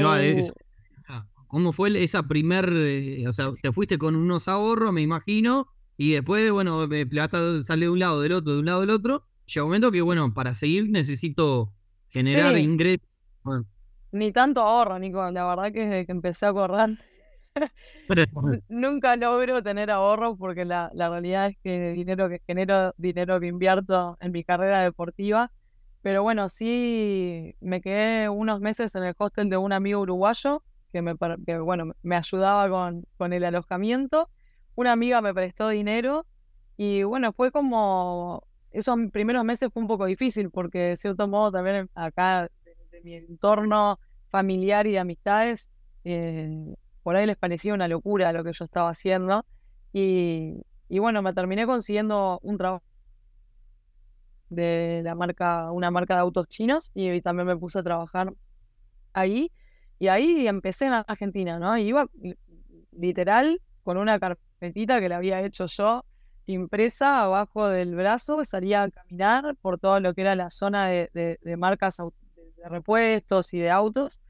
¿Cómo 1.53 1.75
fue 1.75 2.03
esa 2.03 2.23
primer, 2.23 2.73
eh, 2.73 3.29
o 3.29 3.33
sea, 3.35 3.51
te 3.61 3.73
fuiste 3.73 3.99
con 3.99 4.17
unos 4.17 4.49
ahorros, 4.49 4.91
me 4.91 5.03
imagino, 5.03 5.69
y 5.99 6.13
después, 6.13 6.51
bueno, 6.51 6.89
plata 7.11 7.63
sale 7.63 7.85
de 7.85 7.91
un 7.91 7.99
lado, 7.99 8.23
del 8.23 8.33
otro, 8.33 8.55
de 8.55 8.61
un 8.61 8.65
lado, 8.65 8.81
del 8.81 8.89
otro. 8.89 9.27
Llega 9.45 9.65
un 9.65 9.69
momento 9.69 9.93
que, 9.93 10.01
bueno, 10.01 10.33
para 10.33 10.55
seguir 10.55 10.89
necesito 10.89 11.71
generar 12.09 12.57
ingresos. 12.57 13.07
Ni 14.13 14.33
tanto 14.33 14.63
ahorro, 14.63 14.99
Nico. 14.99 15.31
La 15.31 15.47
verdad 15.47 15.71
que 15.75 15.81
desde 15.81 16.07
que 16.07 16.13
empecé 16.13 16.47
a 16.47 16.55
correr 16.55 16.99
nunca 18.71 19.17
logro 19.17 19.63
tener 19.63 19.91
ahorros 19.91 20.39
porque 20.39 20.65
la, 20.65 20.91
la, 20.95 21.11
realidad 21.11 21.49
es 21.49 21.59
que 21.63 21.93
dinero 21.93 22.31
que 22.31 22.41
genero, 22.47 22.95
dinero 22.97 23.39
que 23.41 23.49
invierto 23.49 24.17
en 24.23 24.33
mi 24.33 24.43
carrera 24.43 24.81
deportiva. 24.81 25.53
Pero 26.01 26.23
bueno, 26.23 26.49
sí 26.49 27.55
me 27.61 27.83
quedé 27.83 28.31
unos 28.31 28.61
meses 28.61 28.95
en 28.95 29.05
el 29.05 29.15
hostel 29.19 29.51
de 29.51 29.59
un 29.59 29.75
amigo 29.75 30.01
uruguayo 30.01 30.63
que, 30.93 31.03
me, 31.03 31.15
bueno, 31.59 31.93
me 32.03 32.17
ayudaba 32.17 32.69
con, 32.69 33.07
con 33.17 33.33
el 33.33 33.45
alojamiento. 33.45 34.29
Una 34.75 34.93
amiga 34.93 35.21
me 35.21 35.35
prestó 35.35 35.69
dinero 35.69 36.27
y 36.77 37.03
bueno, 37.03 37.33
fue 37.33 37.51
como, 37.51 38.45
esos 38.71 38.99
primeros 39.13 39.45
meses 39.45 39.71
fue 39.73 39.83
un 39.83 39.89
poco 39.89 40.07
difícil 40.07 40.51
porque 40.51 40.79
de 40.79 40.97
cierto 40.97 41.29
modo 41.29 41.53
también 41.53 41.91
acá 41.95 42.49
de, 42.65 43.01
mi 43.03 43.15
entorno 43.15 43.99
familiar 44.29 44.87
y 44.87 44.93
de 44.93 44.99
amistades 45.01 45.71
eh, 46.05 46.75
por 47.03 47.17
ahí 47.17 47.27
les 47.27 47.37
parecía 47.37 47.75
una 47.75 47.89
locura 47.89 48.33
lo 48.33 48.45
que 48.45 48.53
yo 48.53 48.65
estaba 48.65 48.91
haciendo. 48.91 49.45
Y, 49.93 50.63
y 50.89 50.99
bueno, 50.99 51.23
me 51.23 51.33
terminé 51.33 51.67
consiguiendo 51.67 52.39
un 52.43 52.59
trabajo 52.59 52.85
de 54.51 55.01
la 55.03 55.15
marca, 55.15 55.73
una 55.73 55.91
marca 55.91 56.15
de 56.15 56.21
autos 56.21 56.49
chinos 56.49 56.91
y, 56.95 57.21
también 57.23 57.47
me 57.47 57.57
puse 57.57 57.79
a 57.79 57.83
trabajar 57.83 58.33
ahí. 59.13 59.51
Y 60.03 60.09
ahí 60.09 60.49
empecé 60.49 60.87
en 60.87 60.95
Argentina, 60.95 61.61
¿no? 61.61 61.79
iba 61.79 62.09
literal 62.91 63.63
con 63.85 63.99
una 63.99 64.19
carpetita 64.19 64.99
que 64.99 65.09
la 65.09 65.19
había 65.19 65.41
hecho 65.43 65.67
yo, 65.67 66.05
impresa 66.47 67.23
abajo 67.23 67.69
del 67.69 67.95
brazo, 67.95 68.43
salía 68.43 68.83
a 68.83 68.91
caminar 68.91 69.55
por 69.63 69.79
todo 69.79 70.01
lo 70.01 70.13
que 70.13 70.23
era 70.23 70.35
la 70.35 70.51
zona 70.51 70.89
de, 70.89 71.39
de, 71.41 71.57
marcas 71.57 71.99
de 71.99 72.69
repuestos 72.69 73.55
y 73.55 73.61
de 73.61 73.71
autos. 73.71 74.21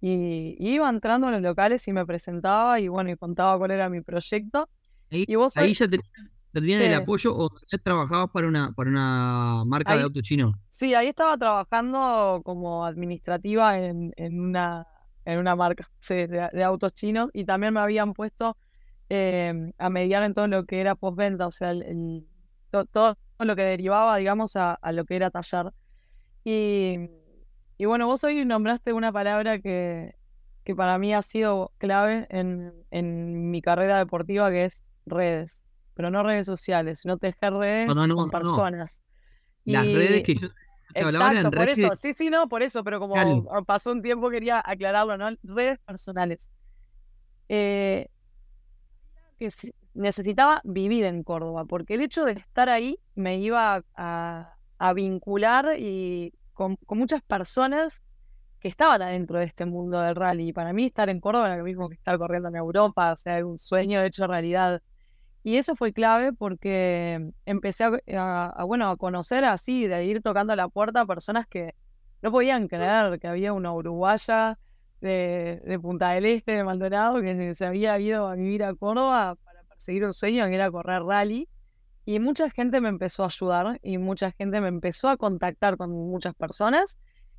Y, 0.00 0.56
iba 0.60 0.88
entrando 0.88 1.26
en 1.26 1.34
los 1.34 1.42
locales 1.42 1.86
y 1.88 1.92
me 1.92 2.06
presentaba 2.06 2.80
y 2.80 2.88
bueno, 2.88 3.10
y 3.10 3.16
contaba 3.16 3.58
cuál 3.58 3.72
era 3.72 3.90
mi 3.90 4.00
proyecto. 4.00 4.66
Ahí, 5.10 5.26
y 5.28 5.34
vos 5.34 5.54
ahí 5.58 5.74
ya 5.74 5.88
tenían 6.52 6.80
el 6.80 6.94
apoyo 6.94 7.36
o 7.36 7.50
ya 7.70 7.76
trabajabas 7.76 8.30
para 8.30 8.48
una, 8.48 8.72
para 8.72 8.88
una 8.88 9.62
marca 9.66 9.94
de 9.94 10.04
auto 10.04 10.22
chino? 10.22 10.54
Sí, 10.70 10.94
ahí 10.94 11.08
estaba 11.08 11.36
trabajando 11.36 12.40
como 12.46 12.86
administrativa 12.86 13.76
en, 13.76 14.14
en 14.16 14.40
una, 14.40 14.86
en 15.28 15.38
una 15.38 15.54
marca 15.54 15.90
de, 16.08 16.64
autos 16.64 16.92
chinos 16.94 17.30
y 17.34 17.44
también 17.44 17.74
me 17.74 17.80
habían 17.80 18.14
puesto 18.14 18.56
em, 19.08 19.72
a 19.78 19.90
mediar 19.90 20.22
en 20.22 20.34
todo 20.34 20.48
lo 20.48 20.64
que 20.64 20.80
era 20.80 20.94
postventa, 20.94 21.46
o 21.46 21.50
sea, 21.50 21.70
el, 21.70 22.26
todo 22.70 23.16
lo 23.38 23.56
que 23.56 23.62
derivaba, 23.62 24.16
digamos, 24.16 24.56
a, 24.56 24.74
a 24.74 24.92
lo 24.92 25.04
que 25.04 25.16
era 25.16 25.30
tallar. 25.30 25.72
Y, 26.44 27.10
y, 27.76 27.84
bueno, 27.84 28.06
vos 28.06 28.24
hoy 28.24 28.44
nombraste 28.44 28.92
una 28.92 29.12
palabra 29.12 29.58
que, 29.58 30.14
que 30.64 30.74
para 30.74 30.98
mí 30.98 31.12
ha 31.12 31.22
sido 31.22 31.72
clave 31.78 32.26
en, 32.30 32.72
en 32.90 33.50
mi 33.50 33.60
carrera 33.60 33.98
deportiva, 33.98 34.50
que 34.50 34.64
es 34.64 34.82
redes 35.04 35.60
pero 35.98 36.12
no 36.12 36.22
redes 36.22 36.46
sociales, 36.46 37.00
sino 37.00 37.16
tejer 37.18 37.52
redes 37.54 37.92
con 37.92 38.30
personas. 38.30 39.02
Las 39.64 39.84
redes 39.84 40.22
que 40.22 40.36
yo 40.36 40.46
eran 40.94 41.50
por 41.50 41.68
eso, 41.68 41.94
sí, 41.94 42.12
sí, 42.12 42.30
no, 42.30 42.48
por 42.48 42.62
eso, 42.62 42.82
pero 42.84 42.98
como 42.98 43.14
pasó 43.64 43.92
un 43.92 44.02
tiempo 44.02 44.30
quería 44.30 44.62
aclararlo, 44.64 45.16
¿no? 45.16 45.30
Redes 45.42 45.78
personales. 45.80 46.50
Eh, 47.48 48.08
que 49.38 49.48
necesitaba 49.94 50.60
vivir 50.64 51.04
en 51.04 51.22
Córdoba, 51.22 51.64
porque 51.64 51.94
el 51.94 52.02
hecho 52.02 52.24
de 52.24 52.32
estar 52.32 52.68
ahí 52.68 52.98
me 53.14 53.38
iba 53.38 53.82
a, 53.94 54.54
vincular 54.94 55.76
y 55.78 56.32
con, 56.52 56.76
con, 56.76 56.98
muchas 56.98 57.22
personas 57.22 58.02
que 58.60 58.68
estaban 58.68 59.02
adentro 59.02 59.38
de 59.38 59.44
este 59.44 59.66
mundo 59.66 60.00
del 60.00 60.14
rally. 60.14 60.48
Y 60.48 60.52
para 60.52 60.72
mí 60.72 60.86
estar 60.86 61.08
en 61.08 61.20
Córdoba 61.20 61.46
era 61.46 61.56
lo 61.56 61.64
mismo 61.64 61.88
que 61.88 61.94
estar 61.94 62.18
corriendo 62.18 62.48
en 62.48 62.56
Europa, 62.56 63.12
o 63.12 63.16
sea, 63.16 63.44
un 63.44 63.58
sueño 63.58 64.02
hecho 64.02 64.26
realidad. 64.26 64.82
Y 65.48 65.56
eso 65.56 65.74
fue 65.74 65.94
clave 65.94 66.34
porque 66.34 67.32
empecé 67.46 67.84
a, 68.14 68.64
bueno, 68.66 68.90
a 68.90 68.98
conocer 68.98 69.46
así, 69.46 69.86
de 69.86 70.04
ir 70.04 70.20
tocando 70.20 70.54
la 70.54 70.68
puerta 70.68 71.00
a 71.00 71.06
personas 71.06 71.46
que 71.46 71.74
no 72.20 72.30
podían 72.30 72.68
creer 72.68 73.18
que 73.18 73.28
había 73.28 73.54
una 73.54 73.72
uruguaya 73.72 74.58
de, 75.00 75.78
Punta 75.80 76.10
del 76.10 76.26
Este, 76.26 76.52
de 76.52 76.64
Maldonado, 76.64 77.22
que 77.22 77.54
se 77.54 77.64
había 77.64 77.98
ido 77.98 78.28
a 78.28 78.34
vivir 78.34 78.62
a 78.62 78.74
Córdoba 78.74 79.36
para 79.42 79.62
perseguir 79.62 80.04
un 80.04 80.12
sueño 80.12 80.44
que 80.48 80.54
era 80.54 80.70
correr 80.70 81.02
rally. 81.02 81.48
Y 82.04 82.18
mucha 82.18 82.50
gente 82.50 82.82
me 82.82 82.90
empezó 82.90 83.22
a 83.22 83.28
ayudar 83.28 83.80
y 83.82 83.96
mucha 83.96 84.32
gente 84.32 84.60
me 84.60 84.68
empezó 84.68 85.08
a 85.08 85.16
contactar 85.16 85.78
con 85.78 85.92
muchas 85.92 86.34
personas. 86.34 86.98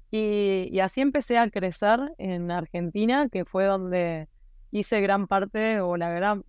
Y, 0.10 0.68
y 0.72 0.80
así 0.80 1.02
empecé 1.02 1.38
a 1.38 1.48
crecer 1.52 2.00
en 2.18 2.50
Argentina, 2.50 3.30
que 3.30 3.46
fue 3.46 3.66
donde 3.66 4.28
hice 4.72 5.00
gran 5.00 5.28
parte 5.28 5.80
o 5.82 5.96
la 5.96 6.10
gran 6.10 6.44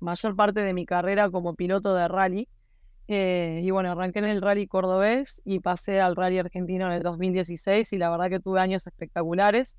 mayor 0.00 0.36
parte 0.36 0.62
de 0.62 0.72
mi 0.74 0.86
carrera 0.86 1.30
como 1.30 1.54
piloto 1.54 1.94
de 1.94 2.08
rally. 2.08 2.48
Eh, 3.08 3.62
y 3.62 3.70
bueno, 3.70 3.90
arranqué 3.92 4.18
en 4.18 4.26
el 4.26 4.42
rally 4.42 4.66
cordobés 4.66 5.40
y 5.44 5.60
pasé 5.60 6.00
al 6.00 6.14
rally 6.14 6.38
argentino 6.38 6.86
en 6.86 6.92
el 6.92 7.02
2016 7.02 7.92
y 7.94 7.98
la 7.98 8.10
verdad 8.10 8.28
que 8.28 8.40
tuve 8.40 8.60
años 8.60 8.86
espectaculares. 8.86 9.78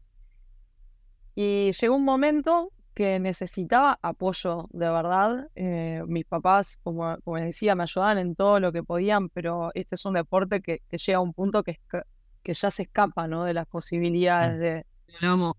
Y 1.35 1.71
llegó 1.71 1.95
un 1.95 2.05
momento 2.05 2.71
que 2.93 3.19
necesitaba 3.19 3.99
apoyo 4.01 4.67
de 4.71 4.89
verdad. 4.89 5.47
Eh, 5.55 6.03
mis 6.07 6.25
papás, 6.25 6.79
como, 6.83 7.17
como 7.23 7.37
decía, 7.37 7.75
me 7.75 7.83
ayudaban 7.83 8.17
en 8.17 8.35
todo 8.35 8.59
lo 8.59 8.71
que 8.71 8.83
podían, 8.83 9.29
pero 9.29 9.71
este 9.73 9.95
es 9.95 10.05
un 10.05 10.15
deporte 10.15 10.61
que, 10.61 10.81
llega 10.91 11.19
a 11.19 11.21
un 11.21 11.33
punto 11.33 11.63
que, 11.63 11.79
que 12.43 12.53
ya 12.53 12.71
se 12.71 12.83
escapa 12.83 13.27
¿no? 13.27 13.43
de 13.43 13.53
las 13.53 13.67
posibilidades 13.67 14.59
de, 14.59 14.85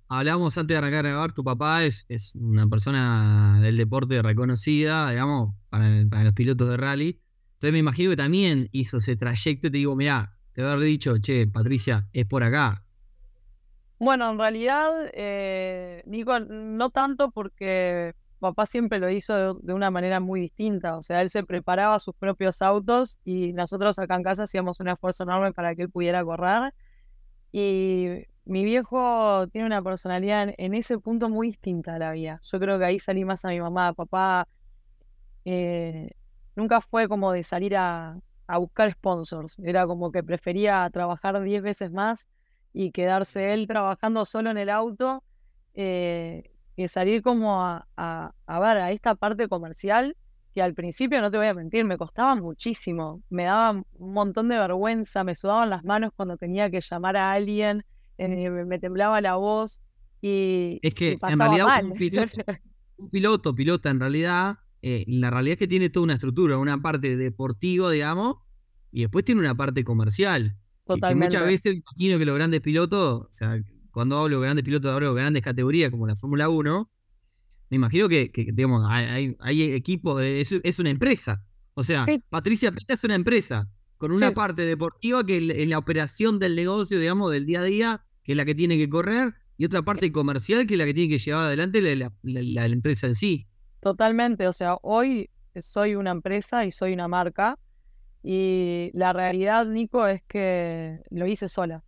Hablábamos, 0.09 0.57
antes 0.57 0.75
de 0.75 0.79
arrancar 0.79 1.07
a 1.07 1.11
grabar, 1.11 1.33
tu 1.33 1.45
papá 1.45 1.85
es, 1.85 2.07
es 2.09 2.35
una 2.35 2.67
persona 2.67 3.59
del 3.61 3.77
deporte 3.77 4.23
reconocida, 4.23 5.11
digamos, 5.11 5.55
para, 5.69 6.25
los 6.25 6.33
pilotos 6.35 6.69
de 6.69 6.77
rally. 6.77 7.21
Entonces 7.55 7.73
me 7.73 7.79
imagino 7.79 8.11
que 8.11 8.17
también 8.17 8.69
hizo 8.73 8.97
ese 8.97 9.17
trayecto 9.17 9.67
y 9.67 9.71
te 9.71 9.79
digo, 9.79 9.95
mirá, 9.97 10.37
te 10.53 10.63
haber 10.63 10.81
dicho, 10.81 11.19
che, 11.19 11.47
Patricia, 11.47 12.09
es 12.13 12.27
por 12.27 12.43
acá. 12.43 12.85
Bueno, 13.99 14.31
en 14.31 14.39
realidad, 14.39 14.91
eh, 15.13 16.03
Nico, 16.07 16.41
no 16.41 16.91
tanto 16.91 17.31
porque 17.31 18.15
papá 18.41 18.67
siempre 18.67 18.99
lo 18.99 19.11
hizo 19.11 19.55
de, 19.55 19.75
una 19.75 19.91
manera 19.91 20.19
muy 20.19 20.41
distinta. 20.41 20.97
O 20.97 21.03
sea, 21.03 21.23
él 21.23 21.31
se 21.31 21.45
preparaba 21.45 21.99
sus 21.99 22.15
propios 22.15 22.63
autos 22.63 23.21
y 23.25 23.53
nosotros 23.53 23.99
acá 23.99 24.17
en 24.17 24.23
casa 24.23 24.45
hacíamos 24.45 24.81
un 24.81 24.89
esfuerzo 24.89 25.25
enorme 25.25 25.53
para 25.53 25.77
que 25.77 25.83
él 25.83 25.91
pudiera 25.91 26.25
correr. 26.25 26.75
Y 27.53 28.27
mi 28.45 28.65
viejo 28.65 29.47
tiene 29.49 29.67
una 29.67 29.83
personalidad 29.83 30.55
en, 30.57 30.75
ese 30.75 30.99
punto 30.99 31.29
muy 31.29 31.49
distinta 31.49 31.95
a 31.95 31.99
la 31.99 32.13
vida. 32.13 32.41
Yo 32.43 32.59
creo 32.59 32.79
que 32.79 32.85
ahí 32.85 32.99
salí 32.99 33.25
más 33.25 33.45
a 33.45 33.49
mi 33.49 33.61
mamá. 33.61 33.93
Papá 33.93 34.49
eh, 35.45 36.11
nunca 36.57 36.81
fue 36.81 37.09
como 37.09 37.33
de 37.33 37.43
salir 37.43 37.77
a, 37.77 38.19
buscar 38.59 38.91
sponsors. 38.91 39.61
Era 39.61 39.87
como 39.87 40.11
que 40.11 40.25
prefería 40.25 40.89
trabajar 40.93 41.41
diez 41.43 41.63
veces 41.63 41.93
más 41.93 42.29
y 42.73 42.91
quedarse 42.91 43.53
él 43.53 43.69
trabajando 43.69 44.25
solo 44.25 44.51
en 44.51 44.59
el 44.59 44.71
auto 44.71 45.23
eh, 45.75 46.51
que 46.77 46.89
salir 46.89 47.23
como 47.23 47.63
a, 47.63 47.87
a, 47.97 48.33
a 48.47 48.61
ver 48.61 48.79
a 48.79 48.91
esta 48.91 49.15
parte 49.15 49.49
comercial 49.49 50.17
que 50.53 50.63
al 50.63 50.75
principio, 50.75 51.21
no 51.21 51.31
te 51.31 51.37
voy 51.37 51.47
a 51.47 51.55
mentir, 51.55 51.85
me 51.85 51.97
costaba 51.97 52.35
muchísimo. 52.35 53.23
Me 53.31 53.45
daba 53.45 53.71
un 53.71 54.13
montón 54.13 54.49
de 54.49 54.59
vergüenza, 54.59 55.23
me 55.23 55.37
sudaban 55.37 55.71
las 55.71 55.85
manos 55.85 56.11
cuando 56.17 56.37
tenía 56.37 56.69
que 56.71 56.81
llamar 56.81 57.17
a 57.17 57.31
alguien 57.33 57.85
eh, 58.21 58.51
me 58.51 58.79
temblaba 58.79 59.21
la 59.21 59.37
voz 59.37 59.81
y. 60.21 60.79
Es 60.83 60.95
que 60.95 61.19
en 61.21 61.39
realidad 61.39 61.83
Un, 62.99 63.09
piloto, 63.11 63.55
pilota 63.55 63.89
en 63.89 63.99
realidad, 63.99 64.59
eh, 64.83 65.05
la 65.09 65.31
realidad 65.31 65.55
es 65.55 65.59
que 65.59 65.69
tiene 65.69 65.89
toda 65.89 66.05
una 66.05 66.15
estructura, 66.15 66.59
una 66.59 66.81
parte 66.83 67.17
deportiva, 67.17 67.91
digamos, 67.91 68.37
y 68.93 69.01
después 69.01 69.25
tiene 69.25 69.41
una 69.41 69.57
parte 69.57 69.85
comercial. 69.85 70.57
Totalmente. 70.85 71.37
muchas 71.39 71.47
veces 71.47 71.77
imagino 71.77 72.19
que 72.19 72.25
los 72.27 72.35
grandes 72.35 72.61
pilotos, 72.61 73.23
o 73.23 73.29
sea, 73.31 73.59
cuando 73.91 74.19
hablo 74.19 74.41
de 74.41 74.45
grandes 74.45 74.65
pilotos, 74.65 74.93
hablo 74.93 75.15
de 75.15 75.21
grandes 75.21 75.43
categorías 75.43 75.91
como 75.91 76.07
la 76.07 76.17
Fórmula 76.17 76.49
1, 76.49 76.91
me 77.71 77.77
imagino 77.77 78.09
que, 78.09 78.31
digamos, 78.53 78.85
hay, 78.91 79.37
hay, 79.39 79.73
equipos, 79.73 80.21
es, 80.21 80.79
una 80.79 80.91
empresa. 80.91 81.45
O 81.75 81.85
sea, 81.85 82.05
Patricia 82.29 82.73
Pita 82.73 82.95
es 82.95 83.05
una 83.05 83.15
empresa 83.15 83.71
con 83.97 84.13
una 84.13 84.33
parte 84.33 84.63
deportiva 84.63 85.25
que 85.25 85.37
en 85.37 85.71
la 85.71 85.79
operación 85.79 86.39
del 86.39 86.57
negocio, 86.57 86.99
digamos, 86.99 87.31
del 87.31 87.47
día 87.47 87.61
a 87.61 87.65
día, 87.65 88.05
que 88.23 88.33
es 88.33 88.37
la 88.37 88.45
que 88.45 88.55
tiene 88.55 88.77
que 88.77 88.89
correr, 88.89 89.35
y 89.57 89.65
otra 89.65 89.83
parte 89.83 90.11
comercial, 90.11 90.67
que 90.67 90.75
es 90.75 90.79
la 90.79 90.87
que 90.87 90.95
tiene 90.95 91.11
que 91.11 91.19
llevar 91.19 91.47
adelante 91.47 91.81
la, 91.83 92.67
empresa 92.67 93.07
en 93.07 93.15
sí. 93.15 93.47
Totalmente, 93.81 94.49
o 94.49 94.53
sea, 94.53 94.77
hoy 94.83 95.31
soy 95.59 95.95
una 95.95 96.11
empresa 96.11 96.65
y 96.65 96.71
soy 96.71 96.93
una 96.93 97.09
marca, 97.09 97.59
y 98.23 98.91
la 98.95 99.13
realidad, 99.13 99.67
Nico, 99.67 100.07
es 100.07 100.23
que 100.23 101.01
lo 101.11 101.27
hice 101.27 101.49
sola. 101.49 101.83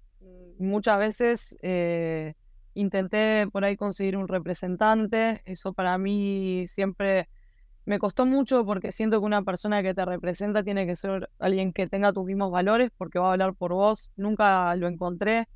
Muchas 0.58 0.98
veces 0.98 1.58
eh, 1.62 2.34
intenté 2.74 3.46
por 3.48 3.64
ahí 3.64 3.76
conseguir 3.76 4.16
un 4.16 4.28
representante, 4.28 5.42
eso 5.44 5.72
para 5.72 5.98
mí 5.98 6.64
siempre 6.66 7.28
me 7.84 7.98
costó 7.98 8.26
mucho 8.26 8.64
porque 8.64 8.92
siento 8.92 9.18
que 9.20 9.26
una 9.26 9.42
persona 9.42 9.82
que 9.82 9.94
te 9.94 10.04
representa 10.04 10.62
tiene 10.62 10.86
que 10.86 10.96
ser 10.96 11.28
alguien 11.38 11.72
que 11.72 11.88
tenga 11.88 12.12
tus 12.12 12.24
mismos 12.24 12.52
valores 12.52 12.90
porque 12.96 13.18
va 13.18 13.30
a 13.30 13.32
hablar 13.32 13.54
por 13.54 13.72
vos. 13.72 14.12
Nunca 14.16 14.74
lo 14.76 14.86
encontré. 14.88 15.48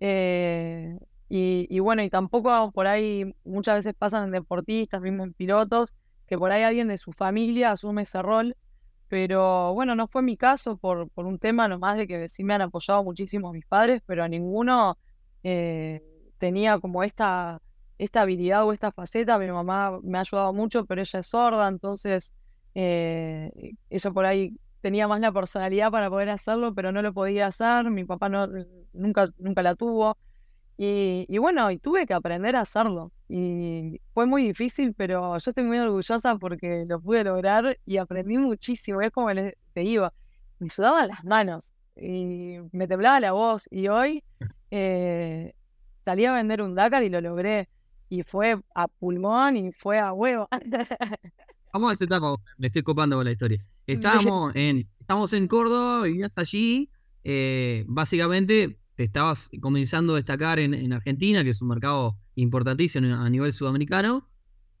Eh, 0.00 0.98
y, 1.28 1.78
bueno, 1.80 2.02
y 2.02 2.10
tampoco 2.10 2.70
por 2.72 2.86
ahí 2.86 3.34
muchas 3.44 3.76
veces 3.76 3.94
pasan 3.94 4.24
en 4.24 4.30
deportistas, 4.32 5.02
mismos 5.02 5.26
en 5.26 5.34
pilotos, 5.34 5.92
que 6.26 6.38
por 6.38 6.52
ahí 6.52 6.62
alguien 6.62 6.88
de 6.88 6.98
su 6.98 7.12
familia 7.12 7.72
asume 7.72 8.02
ese 8.02 8.22
rol. 8.22 8.56
Pero 9.08 9.72
bueno, 9.74 9.94
no 9.94 10.06
fue 10.06 10.22
mi 10.22 10.36
caso 10.36 10.76
por, 10.76 11.08
por 11.10 11.26
un 11.26 11.38
tema 11.38 11.66
nomás 11.68 11.96
de 11.96 12.06
que 12.06 12.28
sí 12.28 12.44
me 12.44 12.54
han 12.54 12.62
apoyado 12.62 13.02
muchísimo 13.04 13.52
mis 13.52 13.66
padres, 13.66 14.02
pero 14.06 14.22
a 14.22 14.28
ninguno 14.28 14.98
eh, 15.42 16.02
tenía 16.38 16.78
como 16.78 17.02
esta, 17.02 17.60
esta 17.96 18.22
habilidad 18.22 18.66
o 18.66 18.72
esta 18.72 18.92
faceta. 18.92 19.38
Mi 19.38 19.50
mamá 19.50 19.98
me 20.02 20.18
ha 20.18 20.22
ayudado 20.22 20.52
mucho, 20.52 20.84
pero 20.84 21.00
ella 21.00 21.20
es 21.20 21.26
sorda, 21.26 21.68
entonces 21.68 22.34
eh, 22.74 23.50
eso 23.90 24.12
por 24.12 24.26
ahí 24.26 24.54
tenía 24.80 25.08
más 25.08 25.20
la 25.20 25.32
personalidad 25.32 25.90
para 25.90 26.10
poder 26.10 26.30
hacerlo, 26.30 26.74
pero 26.74 26.92
no 26.92 27.02
lo 27.02 27.12
podía 27.12 27.46
hacer. 27.46 27.90
Mi 27.90 28.04
papá 28.04 28.28
no, 28.28 28.48
nunca, 28.92 29.28
nunca 29.38 29.62
la 29.62 29.74
tuvo. 29.74 30.16
Y, 30.80 31.38
bueno, 31.38 31.70
y 31.72 31.78
tuve 31.78 32.06
que 32.06 32.14
aprender 32.14 32.54
a 32.54 32.60
hacerlo. 32.60 33.12
y 33.28 34.00
fue 34.14 34.26
muy 34.26 34.44
difícil, 34.44 34.94
pero 34.94 35.36
yo 35.36 35.50
estoy 35.50 35.64
muy 35.64 35.78
orgullosa 35.78 36.36
porque 36.38 36.84
lo 36.86 37.00
pude 37.00 37.24
lograr 37.24 37.78
y 37.84 37.96
aprendí 37.96 38.38
muchísimo. 38.38 39.00
Es 39.02 39.10
como 39.10 39.28
te 39.34 39.54
digo, 39.74 40.12
me 40.60 40.70
sudaban 40.70 41.08
las 41.08 41.24
manos 41.24 41.74
y 41.96 42.58
me 42.72 42.86
temblaba 42.86 43.18
la 43.20 43.32
voz 43.32 43.66
y 43.70 43.88
hoy 43.88 44.22
eh, 44.70 45.52
salí 46.04 46.24
a 46.26 46.32
vender 46.32 46.62
un 46.62 46.74
Dakar 46.74 47.02
y 47.02 47.08
lo 47.08 47.20
logré. 47.20 47.68
Y 48.08 48.22
fue 48.22 48.58
a 48.74 48.88
pulmón 48.88 49.56
y 49.56 49.72
fue 49.72 49.98
a 49.98 50.12
huevo. 50.12 50.48
Vamos 51.72 51.90
a 51.90 51.94
esa 51.94 52.04
etapa, 52.04 52.34
me 52.56 52.68
estoy 52.68 52.82
copando 52.82 53.16
con 53.16 53.24
la 53.24 53.32
historia. 53.32 53.64
Estábamos 53.86 54.54
en, 54.54 54.88
estamos 55.00 55.32
en 55.32 55.48
Córdoba, 55.48 56.02
vivías 56.02 56.36
allí, 56.36 56.90
eh, 57.24 57.84
básicamente 57.88 58.78
te 58.94 59.04
estabas 59.04 59.48
comenzando 59.60 60.14
a 60.14 60.16
destacar 60.16 60.58
en, 60.58 60.92
Argentina, 60.92 61.44
que 61.44 61.50
es 61.50 61.62
un 61.62 61.68
mercado 61.68 62.16
importantísimo 62.34 63.14
a 63.14 63.30
nivel 63.30 63.52
sudamericano, 63.52 64.28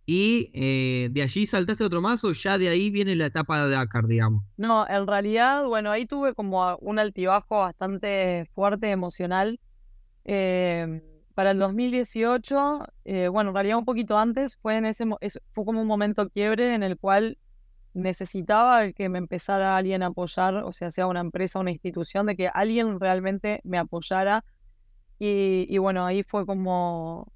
y 0.06 0.50
eh, 0.54 1.08
de 1.12 1.22
allí 1.22 1.46
saltaste 1.46 1.84
otro 1.84 2.00
más 2.00 2.24
o 2.24 2.32
ya 2.32 2.58
de 2.58 2.68
ahí 2.68 2.90
viene 2.90 3.14
la 3.14 3.26
etapa 3.26 3.64
de 3.64 3.74
Dakar, 3.74 4.06
digamos. 4.06 4.42
No, 4.56 4.88
en 4.88 5.06
realidad, 5.06 5.64
bueno, 5.66 5.90
ahí 5.90 6.06
tuve 6.06 6.34
como 6.34 6.76
un 6.78 6.98
altibajo 6.98 7.58
bastante 7.58 8.50
fuerte 8.54 8.90
emocional. 8.90 9.60
Em, 10.24 11.00
para 11.38 11.52
el 11.52 11.60
2018, 11.60 12.80
eh, 13.04 13.28
bueno, 13.28 13.50
en 13.50 13.54
realidad 13.54 13.78
un 13.78 13.84
poquito 13.84 14.18
antes, 14.18 14.56
fue, 14.56 14.76
en 14.76 14.86
ese, 14.86 15.04
fue 15.52 15.64
como 15.64 15.80
un 15.80 15.86
momento 15.86 16.28
quiebre 16.30 16.74
en 16.74 16.82
el 16.82 16.98
cual 16.98 17.38
necesitaba 17.94 18.90
que 18.90 19.08
me 19.08 19.18
empezara 19.18 19.76
alguien 19.76 20.02
a 20.02 20.06
apoyar, 20.06 20.56
o 20.64 20.72
sea, 20.72 20.90
sea 20.90 21.06
una 21.06 21.20
empresa, 21.20 21.60
una 21.60 21.70
institución, 21.70 22.26
de 22.26 22.34
que 22.34 22.48
alguien 22.52 22.98
realmente 22.98 23.60
me 23.62 23.78
apoyara. 23.78 24.44
Y, 25.20 25.78
bueno, 25.78 26.04
ahí 26.04 26.24
fue 26.24 26.44
como 26.44 27.32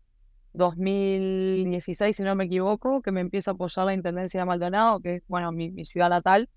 2016, 0.55 2.17
si 2.17 2.25
no 2.25 2.35
me 2.35 2.47
equivoco, 2.47 3.03
que 3.03 3.13
me 3.13 3.21
empieza 3.21 3.53
a 3.53 3.55
apoyar 3.55 3.87
la 3.87 3.95
Intendencia 3.95 4.41
de 4.41 4.47
Maldonado, 4.47 4.99
que 4.99 5.15
es, 5.15 5.23
bueno, 5.29 5.53
mi, 5.53 5.85
ciudad 5.85 6.11
natal. 6.11 6.51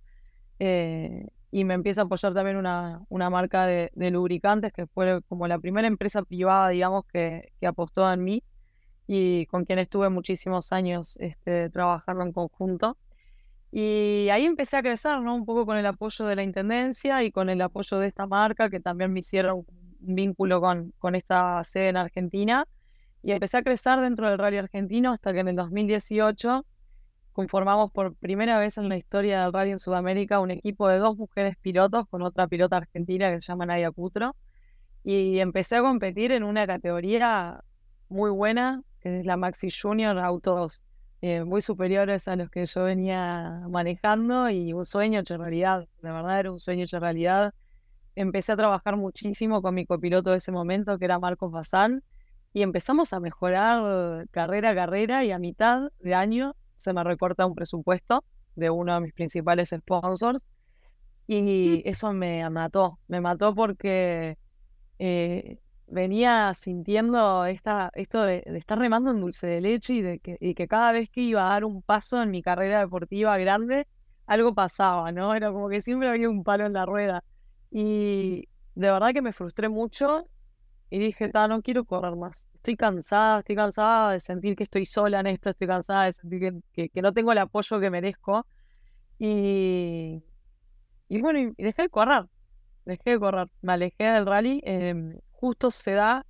Eh, 0.58 1.28
y 1.56 1.64
me 1.64 1.74
empieza 1.74 2.02
a 2.02 2.04
apoyar 2.04 2.34
también 2.34 2.58
una, 2.58 3.06
una 3.08 3.30
marca 3.30 3.66
de, 3.66 3.90
lubricantes, 4.12 4.74
que 4.74 4.88
fue 4.88 5.22
como 5.30 5.48
la 5.48 5.58
primera 5.58 5.88
empresa 5.88 6.22
privada, 6.22 6.68
digamos, 6.68 7.06
que, 7.06 7.54
que 7.62 7.66
apostó 7.66 8.12
en 8.12 8.26
mí 8.26 8.44
y 9.08 9.46
con 9.46 9.64
quien 9.64 9.80
estuve 9.80 10.10
muchísimos 10.10 10.74
años 10.74 11.16
este, 11.22 11.70
trabajando 11.70 12.24
en 12.24 12.34
conjunto. 12.34 12.98
Y 13.72 14.28
ahí 14.34 14.44
empecé 14.44 14.76
a 14.76 14.82
crecer, 14.82 15.22
¿no? 15.22 15.34
Un 15.34 15.46
poco 15.46 15.66
con 15.66 15.78
el 15.78 15.86
apoyo 15.86 16.26
de 16.26 16.36
la 16.36 16.44
Intendencia 16.44 17.24
y 17.24 17.32
con 17.32 17.50
el 17.50 17.62
apoyo 17.62 18.00
de 18.00 18.08
esta 18.08 18.28
marca, 18.28 18.70
que 18.70 18.82
también 18.82 19.14
me 19.14 19.22
hicieron 19.22 19.66
un 20.02 20.16
vínculo 20.16 20.60
con, 20.60 20.92
con 21.00 21.16
esta 21.16 21.64
sede 21.64 21.88
en 21.88 21.96
Argentina. 21.96 22.68
Y 23.24 23.32
empecé 23.32 23.60
a 23.60 23.64
crecer 23.64 24.02
dentro 24.02 24.30
del 24.30 24.40
rally 24.40 24.58
argentino 24.58 25.14
hasta 25.14 25.32
que 25.32 25.40
en 25.40 25.48
el 25.48 25.56
2018 25.56 26.66
conformamos 27.36 27.92
por 27.92 28.16
primera 28.16 28.58
vez 28.58 28.78
en 28.78 28.88
la 28.88 28.96
historia 28.96 29.42
del 29.44 29.52
rally 29.52 29.72
en 29.72 29.80
Sudamérica 29.80 30.40
un 30.40 30.52
equipo 30.52 30.88
de 30.88 31.00
dos 31.00 31.18
mujeres 31.18 31.58
pilotos 31.58 32.08
con 32.08 32.22
otra 32.22 32.48
pilota 32.48 32.78
argentina 32.78 33.30
que 33.30 33.42
se 33.42 33.48
llama 33.48 33.66
Nadia 33.66 33.92
Cutro. 33.92 34.38
Y 35.04 35.40
empecé 35.40 35.76
a 35.76 35.82
competir 35.82 36.32
en 36.32 36.44
una 36.44 36.66
categoría 36.66 37.62
muy 38.08 38.32
buena, 38.32 38.84
que 39.02 39.20
es 39.20 39.26
la 39.26 39.36
Maxi 39.36 39.68
Junior 39.70 40.18
Autos 40.18 40.82
eh, 41.22 41.44
muy 41.44 41.60
superiores 41.60 42.30
a 42.30 42.38
los 42.38 42.50
que 42.50 42.66
yo 42.66 42.86
venía 42.86 43.64
manejando 43.70 44.50
y 44.50 44.72
un 44.72 44.86
sueño 44.86 45.20
hecho 45.20 45.38
realidad, 45.38 45.90
de 46.02 46.12
verdad 46.12 46.40
era 46.40 46.52
un 46.54 46.60
sueño 46.62 46.86
hecho 46.86 47.02
realidad. 47.02 47.54
Empecé 48.16 48.54
a 48.54 48.56
trabajar 48.56 48.96
muchísimo 48.96 49.62
con 49.62 49.76
mi 49.76 49.86
copiloto 49.86 50.32
de 50.32 50.38
ese 50.38 50.54
momento, 50.54 50.98
que 50.98 51.04
era 51.04 51.20
Marcos 51.20 51.52
Bazán, 51.52 52.02
y 52.54 52.62
empezamos 52.62 53.12
a 53.12 53.20
mejorar 53.20 54.26
carrera 54.32 54.70
a 54.70 54.76
carrera 54.76 55.26
y 55.26 55.32
a 55.32 55.38
mitad 55.38 55.92
de 56.00 56.14
año 56.14 56.56
se 56.86 56.94
me 56.94 57.04
recorta 57.04 57.46
un 57.46 57.56
presupuesto 57.56 58.24
de 58.56 58.70
uno 58.70 58.94
de 58.94 59.02
mis 59.02 59.14
principales 59.14 59.70
sponsors 59.70 60.40
y 61.28 61.82
eso 61.86 62.14
me 62.14 62.48
mató, 62.50 63.00
me 63.08 63.20
mató 63.20 63.56
porque 63.56 64.38
eh, 65.00 65.58
venía 65.88 66.54
sintiendo 66.54 67.46
esta, 67.46 67.92
esto 67.96 68.22
de, 68.24 68.44
estar 68.46 68.78
remando 68.78 69.12
en 69.12 69.22
dulce 69.22 69.48
de 69.48 69.62
leche 69.62 69.94
y 69.96 70.02
de 70.02 70.20
que, 70.20 70.38
y 70.40 70.54
que 70.54 70.68
cada 70.68 70.92
vez 70.92 71.10
que 71.10 71.22
iba 71.22 71.48
a 71.48 71.50
dar 71.50 71.66
un 71.66 71.82
paso 71.82 72.22
en 72.22 72.30
mi 72.32 72.44
carrera 72.44 72.80
deportiva 72.80 73.38
grande, 73.38 73.88
algo 74.28 74.54
pasaba, 74.54 75.12
¿no? 75.12 75.34
Era 75.36 75.52
como 75.52 75.68
que 75.70 75.82
siempre 75.82 76.10
había 76.10 76.30
un 76.30 76.44
palo 76.44 76.66
en 76.66 76.74
la 76.74 76.86
rueda. 76.86 77.24
Y 77.72 78.48
de 78.76 78.92
verdad 78.92 79.14
que 79.14 79.22
me 79.22 79.34
frustré 79.34 79.70
mucho 79.70 80.28
y 80.96 81.00
dije, 81.00 81.30
no 81.34 81.62
quiero 81.62 81.84
correr 81.84 82.16
más. 82.16 82.48
Estoy 82.54 82.78
cansada, 82.78 83.40
estoy 83.40 83.58
cansada 83.58 84.14
de 84.14 84.22
sentir 84.22 84.56
que 84.56 84.64
estoy 84.64 84.86
sola 84.86 85.20
en 85.20 85.28
esto, 85.28 85.50
estoy 85.50 85.68
cansada 85.68 86.06
de 86.06 86.14
sentir 86.14 86.62
que, 86.72 86.88
que, 86.88 87.02
no 87.02 87.12
tengo 87.12 87.34
el 87.34 87.38
apoyo 87.38 87.82
que 87.82 87.90
merezco. 87.90 88.48
Y, 89.20 90.24
y 91.10 91.22
bueno, 91.22 91.54
y 91.58 91.64
dejé 91.64 91.82
de 91.82 91.90
correr, 91.90 92.28
dejé 92.86 93.10
de 93.10 93.20
correr, 93.20 93.50
me 93.62 93.74
alejé 93.74 94.06
del 94.06 94.26
rally. 94.26 94.62
Em, 94.64 95.20
justo 95.32 95.70
se 95.70 95.92
da 95.92 96.26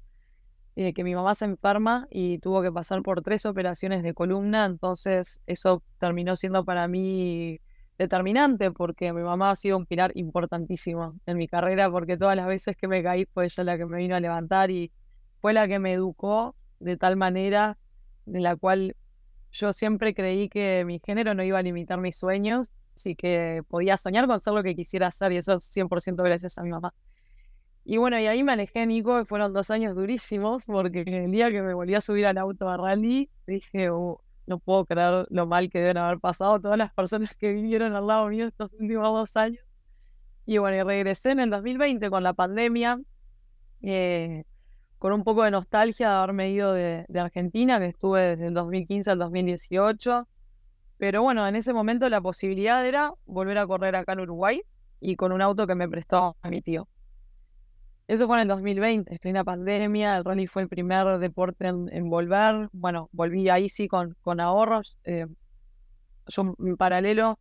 eh, 0.75 0.95
que 0.95 1.04
mi 1.04 1.13
mamá 1.13 1.36
se 1.36 1.45
enferma 1.45 2.08
y 2.10 2.39
tuvo 2.39 2.63
que 2.63 2.71
pasar 2.71 3.04
por 3.04 3.21
tres 3.21 3.45
operaciones 3.45 4.01
de 4.01 4.15
columna, 4.15 4.65
entonces 4.65 5.41
eso 5.45 5.84
terminó 5.99 6.36
siendo 6.36 6.65
para 6.65 6.88
mí 6.88 7.60
determinante 7.97 8.71
porque 8.71 9.13
mi 9.13 9.21
mamá 9.21 9.51
ha 9.51 9.55
sido 9.55 9.77
un 9.77 9.86
pilar 9.86 10.12
importantísimo 10.15 11.15
en 11.25 11.38
mi 11.38 11.47
carrera 11.47 11.89
porque 11.89 12.17
todas 12.17 12.36
las 12.36 12.47
veces 12.47 12.75
que 12.75 12.88
me 12.88 13.01
caí 13.01 13.25
fue 13.25 13.45
ella 13.45 13.63
la 13.63 13.77
que 13.77 13.86
me 13.86 13.97
vino 13.97 14.15
a 14.15 14.19
levantar 14.19 14.69
y 14.71 14.91
fue 15.39 15.53
la 15.53 15.67
que 15.67 15.79
me 15.79 15.93
educó 15.93 16.55
de 16.79 16.97
tal 16.97 17.15
manera 17.15 17.77
en 18.25 18.43
la 18.43 18.55
cual 18.55 18.95
yo 19.51 19.71
siempre 19.71 20.13
creí 20.13 20.49
que 20.49 20.84
mi 20.86 20.99
género 20.99 21.34
no 21.34 21.43
iba 21.43 21.60
a 21.60 21.62
limitar 21.62 21.99
mis 21.99 22.17
sueños, 22.17 22.73
sí 22.95 23.15
que 23.15 23.62
podía 23.69 23.95
soñar 23.95 24.27
con 24.27 24.39
ser 24.39 24.53
lo 24.53 24.63
que 24.63 24.75
quisiera 24.75 25.08
hacer 25.08 25.31
y 25.31 25.38
eso 25.38 25.53
es 25.53 25.71
100% 25.73 26.15
gracias 26.23 26.58
a 26.58 26.63
mi 26.63 26.71
mamá. 26.71 26.93
Y 27.88 27.97
bueno, 27.97 28.19
y 28.19 28.25
ahí 28.25 28.43
me 28.43 28.53
alejé, 28.53 28.88
Nico, 28.88 29.23
fueron 29.25 29.53
dos 29.53 29.69
años 29.69 29.95
durísimos, 29.95 30.65
porque 30.65 31.03
el 31.05 31.31
día 31.31 31.51
que 31.51 31.62
me 31.62 31.75
volví 31.75 31.93
a 31.93 32.01
subir 32.01 32.25
al 32.25 32.39
auto 32.39 32.67
a 32.67 32.77
rally, 32.77 33.29
dije, 33.45 33.91
oh, 33.91 34.21
no 34.47 34.60
puedo 34.60 34.86
creer 34.86 35.25
lo 35.29 35.47
mal 35.47 35.69
que 35.69 35.79
deben 35.79 35.97
haber 35.97 36.19
pasado 36.19 36.60
todas 36.60 36.77
las 36.77 36.93
personas 36.93 37.36
que 37.36 37.53
vivieron 37.53 37.95
al 37.95 38.08
lado 38.08 38.27
mío 38.27 38.47
estos 38.47 38.71
últimos 38.79 39.08
dos 39.08 39.36
años. 39.38 39.63
Y 40.45 40.60
bueno, 40.60 40.77
y 40.77 40.84
regresé 40.84 41.31
en 41.31 41.39
el 41.39 41.49
2020 41.49 42.10
con 42.10 42.23
la 42.23 42.34
pandemia, 42.34 42.99
eh, 43.81 44.43
con 44.99 45.13
un 45.13 45.23
poco 45.23 45.43
de 45.43 45.51
nostalgia 45.51 46.10
de 46.10 46.15
haberme 46.15 46.51
ido 46.51 46.73
de, 46.73 47.05
de, 47.08 47.19
Argentina, 47.19 47.79
que 47.79 47.88
estuve 47.88 48.21
desde 48.21 48.47
el 48.47 48.53
2015 48.53 49.12
al 49.12 49.19
2018. 49.19 50.27
Pero 50.97 51.23
bueno, 51.23 51.47
en 51.47 51.55
ese 51.55 51.73
momento 51.73 52.08
la 52.10 52.21
posibilidad 52.21 52.86
era 52.86 53.12
volver 53.25 53.58
a 53.58 53.67
correr 53.67 53.95
acá 53.95 54.13
en 54.13 54.21
Uruguay 54.21 54.62
y 55.01 55.15
con 55.15 55.31
un 55.31 55.41
auto 55.41 55.67
que 55.67 55.75
me 55.75 55.89
prestó 55.89 56.38
a 56.41 56.49
mi 56.49 56.62
tío. 56.62 56.88
Eso 58.07 58.27
fue 58.27 58.37
en 58.37 58.43
el 58.43 58.47
2020, 58.49 59.13
en 59.13 59.17
plena 59.17 59.43
pandemia. 59.43 60.17
El 60.17 60.23
rally 60.23 60.45
fue 60.45 60.61
el 60.63 60.69
primer 60.69 61.17
deporte 61.17 61.67
en, 61.67 62.09
volver. 62.09 62.69
Bueno, 62.71 63.09
volví 63.11 63.49
ahí 63.49 63.67
sí 63.67 63.87
con, 63.87 64.15
con 64.21 64.39
ahorros. 64.39 64.97
Eh, 65.05 65.25
yo 66.27 66.55
en 66.59 66.77
paralelo, 66.77 67.39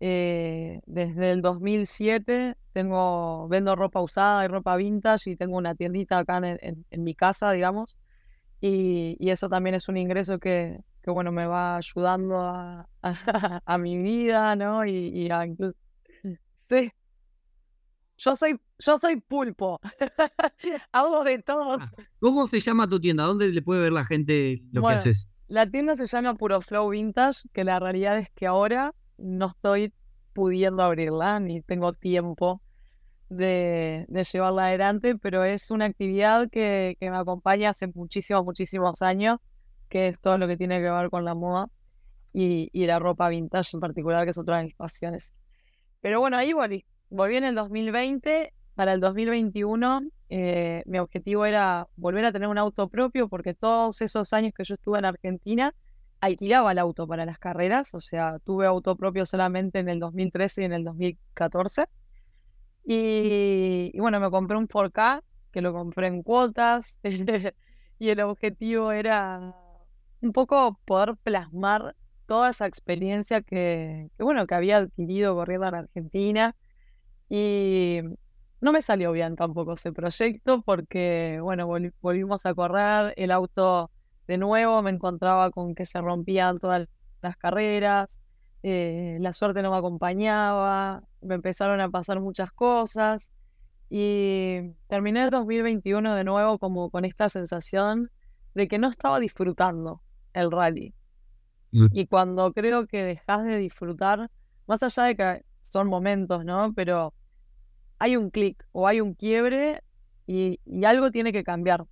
eh, 0.00 0.80
desde 0.86 1.30
el 1.30 1.40
2007, 1.40 2.56
tengo, 2.72 3.48
vendo 3.48 3.74
ropa 3.74 4.02
usada 4.02 4.44
y 4.44 4.48
ropa 4.48 4.76
vintage 4.76 5.30
y 5.30 5.36
tengo 5.36 5.56
una 5.56 5.74
tiendita 5.74 6.18
acá 6.18 6.40
en, 6.44 7.04
mi 7.04 7.14
casa, 7.14 7.50
digamos. 7.52 7.98
Y, 8.60 9.16
eso 9.30 9.48
también 9.48 9.74
es 9.74 9.88
un 9.88 9.96
ingreso 9.96 10.38
que, 10.38 10.78
que 11.02 11.10
bueno, 11.10 11.32
me 11.32 11.46
va 11.46 11.76
ayudando 11.76 12.38
a, 12.38 12.86
a, 13.64 13.78
mi 13.78 13.96
vida, 13.96 14.56
¿no? 14.56 14.84
Y, 14.84 15.08
y 15.08 15.30
a 15.30 15.46
incluso... 15.46 15.76
Sí, 16.68 16.90
yo 18.24 18.36
soy, 18.36 18.60
yo 18.78 18.98
soy 18.98 19.20
pulpo. 19.20 19.80
Hago 20.92 21.24
de 21.24 21.38
todo. 21.40 21.74
Ah, 21.80 21.90
¿Cómo 22.20 22.46
se 22.46 22.60
llama 22.60 22.86
tu 22.88 23.00
tienda? 23.00 23.24
¿Dónde 23.24 23.48
le 23.48 23.62
puede 23.62 23.82
ver 23.82 23.92
la 23.92 24.04
gente 24.04 24.62
lo 24.72 24.82
que 24.82 24.94
haces? 24.94 25.28
La 25.48 25.68
tienda 25.68 25.96
se 25.96 26.06
llama 26.06 26.34
Puro 26.34 26.60
Flow 26.60 26.88
Vintage, 26.90 27.48
que 27.52 27.64
la 27.64 27.78
realidad 27.78 28.18
es 28.18 28.30
que 28.30 28.46
ahora 28.46 28.94
no 29.18 29.48
estoy 29.48 29.92
pudiendo 30.32 30.82
abrirla, 30.82 31.40
ni 31.40 31.60
tengo 31.62 31.92
tiempo 31.92 32.62
de, 33.28 34.06
llevarla 34.32 34.66
adelante, 34.66 35.16
pero 35.16 35.44
es 35.44 35.70
una 35.70 35.86
actividad 35.86 36.48
que, 36.48 36.96
que, 36.98 37.10
me 37.10 37.16
acompaña 37.16 37.70
hace 37.70 37.88
muchísimos, 37.88 38.44
muchísimos 38.44 39.02
años, 39.02 39.40
que 39.88 40.08
es 40.08 40.20
todo 40.20 40.38
lo 40.38 40.46
que 40.46 40.56
tiene 40.56 40.80
que 40.80 40.90
ver 40.90 41.10
con 41.10 41.24
la 41.24 41.34
moda 41.34 41.68
y, 42.32 42.70
y 42.72 42.86
la 42.86 42.98
ropa 42.98 43.28
vintage 43.28 43.76
en 43.76 43.80
particular, 43.80 44.24
que 44.24 44.30
es 44.30 44.38
otra 44.38 44.58
de 44.58 44.64
mis 44.64 44.74
pasiones. 44.74 45.34
Pero 46.00 46.20
bueno, 46.20 46.36
ahí 46.36 46.52
volví 46.52 46.86
volví 47.12 47.36
en 47.36 47.44
el 47.44 47.54
2020. 47.54 48.52
Para 48.74 48.94
el 48.94 49.00
2021 49.00 50.02
eh, 50.34 50.82
mi 50.86 50.98
objetivo 50.98 51.44
era 51.44 51.86
volver 51.96 52.24
a 52.24 52.32
tener 52.32 52.48
un 52.48 52.56
auto 52.56 52.88
propio 52.88 53.28
porque 53.28 53.52
todos 53.52 54.00
esos 54.00 54.32
años 54.32 54.54
que 54.56 54.64
yo 54.64 54.74
estuve 54.76 54.98
en 54.98 55.04
Argentina 55.04 55.74
alquilaba 56.20 56.72
el 56.72 56.78
auto 56.78 57.06
para 57.06 57.26
las 57.26 57.38
carreras, 57.38 57.92
o 57.94 58.00
sea, 58.00 58.38
tuve 58.38 58.64
auto 58.66 58.96
propio 58.96 59.26
solamente 59.26 59.80
en 59.80 59.90
el 59.90 59.98
2013 59.98 60.62
y 60.62 60.64
en 60.64 60.72
el 60.72 60.84
2014. 60.84 61.84
Y, 62.84 63.92
bueno, 63.98 64.20
me 64.20 64.30
compré 64.30 64.56
un 64.56 64.66
4K, 64.68 65.22
que 65.50 65.60
lo 65.60 65.74
compré 65.74 66.06
en 66.06 66.22
cuotas, 66.22 66.98
y 67.98 68.08
el 68.08 68.20
objetivo 68.20 68.92
era 68.92 69.54
un 70.22 70.32
poco 70.32 70.78
poder 70.86 71.16
plasmar 71.22 71.94
toda 72.24 72.50
esa 72.50 72.66
experiencia 72.66 73.42
que, 73.42 74.08
bueno, 74.18 74.46
que 74.46 74.54
había 74.54 74.78
adquirido 74.78 75.34
corriendo 75.34 75.68
en 75.68 75.74
Argentina. 75.74 76.56
Y 77.34 78.02
no 78.60 78.72
me 78.72 78.82
salió 78.82 79.10
bien 79.10 79.36
tampoco 79.36 79.72
ese 79.72 79.90
proyecto 79.90 80.60
porque, 80.60 81.38
bueno, 81.40 81.66
volvimos 82.02 82.44
a 82.44 82.52
correr, 82.52 83.14
el 83.16 83.30
auto 83.30 83.90
de 84.26 84.36
nuevo 84.36 84.82
me 84.82 84.90
encontraba 84.90 85.50
con 85.50 85.74
que 85.74 85.86
se 85.86 85.98
rompían 86.02 86.58
todas 86.58 86.86
las 87.22 87.38
carreras, 87.38 88.20
eh, 88.62 89.16
la 89.18 89.32
suerte 89.32 89.62
no 89.62 89.70
me 89.70 89.78
acompañaba, 89.78 91.04
me 91.22 91.36
empezaron 91.36 91.80
a 91.80 91.88
pasar 91.88 92.20
muchas 92.20 92.52
cosas 92.52 93.30
y 93.88 94.74
terminé 94.88 95.24
el 95.24 95.30
2021 95.30 96.14
de 96.14 96.24
nuevo 96.24 96.58
como 96.58 96.90
con 96.90 97.06
esta 97.06 97.30
sensación 97.30 98.10
de 98.54 98.68
que 98.68 98.78
no 98.78 98.88
estaba 98.88 99.18
disfrutando 99.20 100.02
el 100.34 100.50
rally. 100.50 100.92
Mm. 101.70 101.86
Y 101.92 102.06
cuando 102.08 102.52
creo 102.52 102.86
que 102.86 103.02
dejas 103.02 103.42
de 103.44 103.56
disfrutar, 103.56 104.30
más 104.66 104.82
allá 104.82 105.04
de 105.04 105.16
que 105.16 105.44
son 105.62 105.88
momentos, 105.88 106.44
¿no? 106.44 106.74
Pero 106.74 107.14
hay 108.02 108.16
un 108.16 108.30
clic 108.30 108.66
o 108.72 108.88
hay 108.88 109.00
un 109.00 109.14
quiebre 109.14 109.80
y, 110.26 110.58
algo 110.84 111.12
tiene 111.12 111.32
que 111.32 111.44
cambiar. 111.44 111.84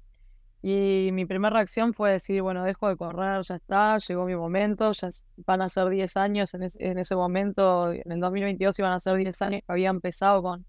Y 0.60 1.10
mi 1.12 1.24
primera 1.24 1.54
reacción 1.54 1.94
fue 1.94 2.10
decir, 2.10 2.42
bueno, 2.42 2.64
dejo 2.64 2.88
de 2.88 2.96
correr, 2.96 3.42
ya 3.42 3.54
está, 3.54 3.96
llegó 3.98 4.26
mi 4.26 4.34
momento, 4.34 4.90
ya 4.90 5.08
van 5.46 5.62
a 5.62 5.68
ser 5.68 5.88
10 5.88 6.16
años 6.16 6.52
en, 6.54 6.66
en 6.80 6.98
ese 6.98 7.14
momento, 7.14 7.92
en 7.92 8.10
el 8.10 8.18
2022 8.18 8.76
iban 8.80 8.92
a 8.92 8.98
ser 8.98 9.16
10 9.18 9.42
años 9.42 9.60
que 9.64 9.72
había 9.72 9.90
empezado 9.90 10.42
con, 10.42 10.66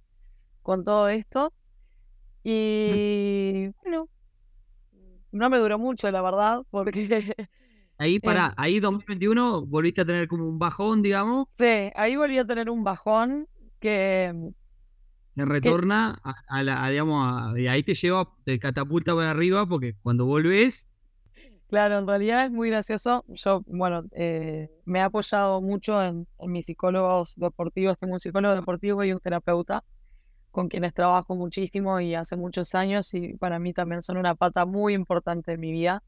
con 0.62 0.84
todo 0.84 1.10
esto. 1.10 1.52
Y 2.44 3.70
bueno, 3.82 4.10
no 5.32 5.50
me 5.50 5.58
duró 5.58 5.80
mucho, 5.80 6.12
la 6.12 6.22
verdad, 6.22 6.62
porque... 6.70 7.34
Ahí, 7.98 8.20
para 8.20 8.48
em 8.48 8.54
ahí 8.58 8.80
2021 8.80 9.66
volviste 9.68 10.02
a 10.02 10.06
tener 10.06 10.28
como 10.28 10.48
un 10.48 10.58
bajón, 10.58 11.04
digamos. 11.04 11.48
Sí, 11.54 11.92
ahí 11.94 12.16
volví 12.16 12.40
a 12.40 12.46
tener 12.46 12.70
un 12.70 12.84
bajón 12.84 13.48
que... 13.80 14.54
Te 15.36 15.46
retorna 15.46 16.20
a, 16.24 16.64
la, 16.64 16.90
digamos, 16.90 17.54
de 17.54 17.70
ahí 17.70 17.84
te 17.84 17.96
lleva, 17.96 18.30
te 18.44 18.60
catapulta 18.60 19.16
para 19.16 19.32
arriba, 19.32 19.66
porque 19.66 19.96
cuando 20.02 20.26
volvés... 20.26 20.90
Claro, 21.68 22.00
en 22.00 22.08
realidad 22.08 22.46
es 22.46 22.52
muy 22.52 22.70
gracioso. 22.70 23.24
Yo, 23.30 23.64
bueno, 23.66 24.04
eh, 24.12 24.70
me 24.84 25.00
he 25.00 25.02
apoyado 25.02 25.62
mucho 25.62 26.04
en, 26.04 26.28
en 26.38 26.52
mis 26.52 26.66
psicólogos 26.66 27.36
deportivos. 27.38 27.98
Tengo 27.98 28.16
un 28.16 28.20
psicólogo 28.20 28.54
deportivo 28.54 29.06
y 29.06 29.14
un 29.14 29.22
terapeuta 29.22 29.82
con 30.52 30.68
quienes 30.68 30.94
trabajo 30.94 31.36
muchísimo 31.36 32.00
y 32.00 32.14
hace 32.14 32.36
muchos 32.36 32.76
años 32.76 33.14
y 33.14 33.34
para 33.38 33.58
mí 33.58 33.74
también 33.74 34.04
son 34.04 34.18
una 34.18 34.36
pata 34.36 34.66
muy 34.66 34.94
importante 34.94 35.54
en 35.54 35.60
mi 35.60 35.72
vida. 35.72 36.04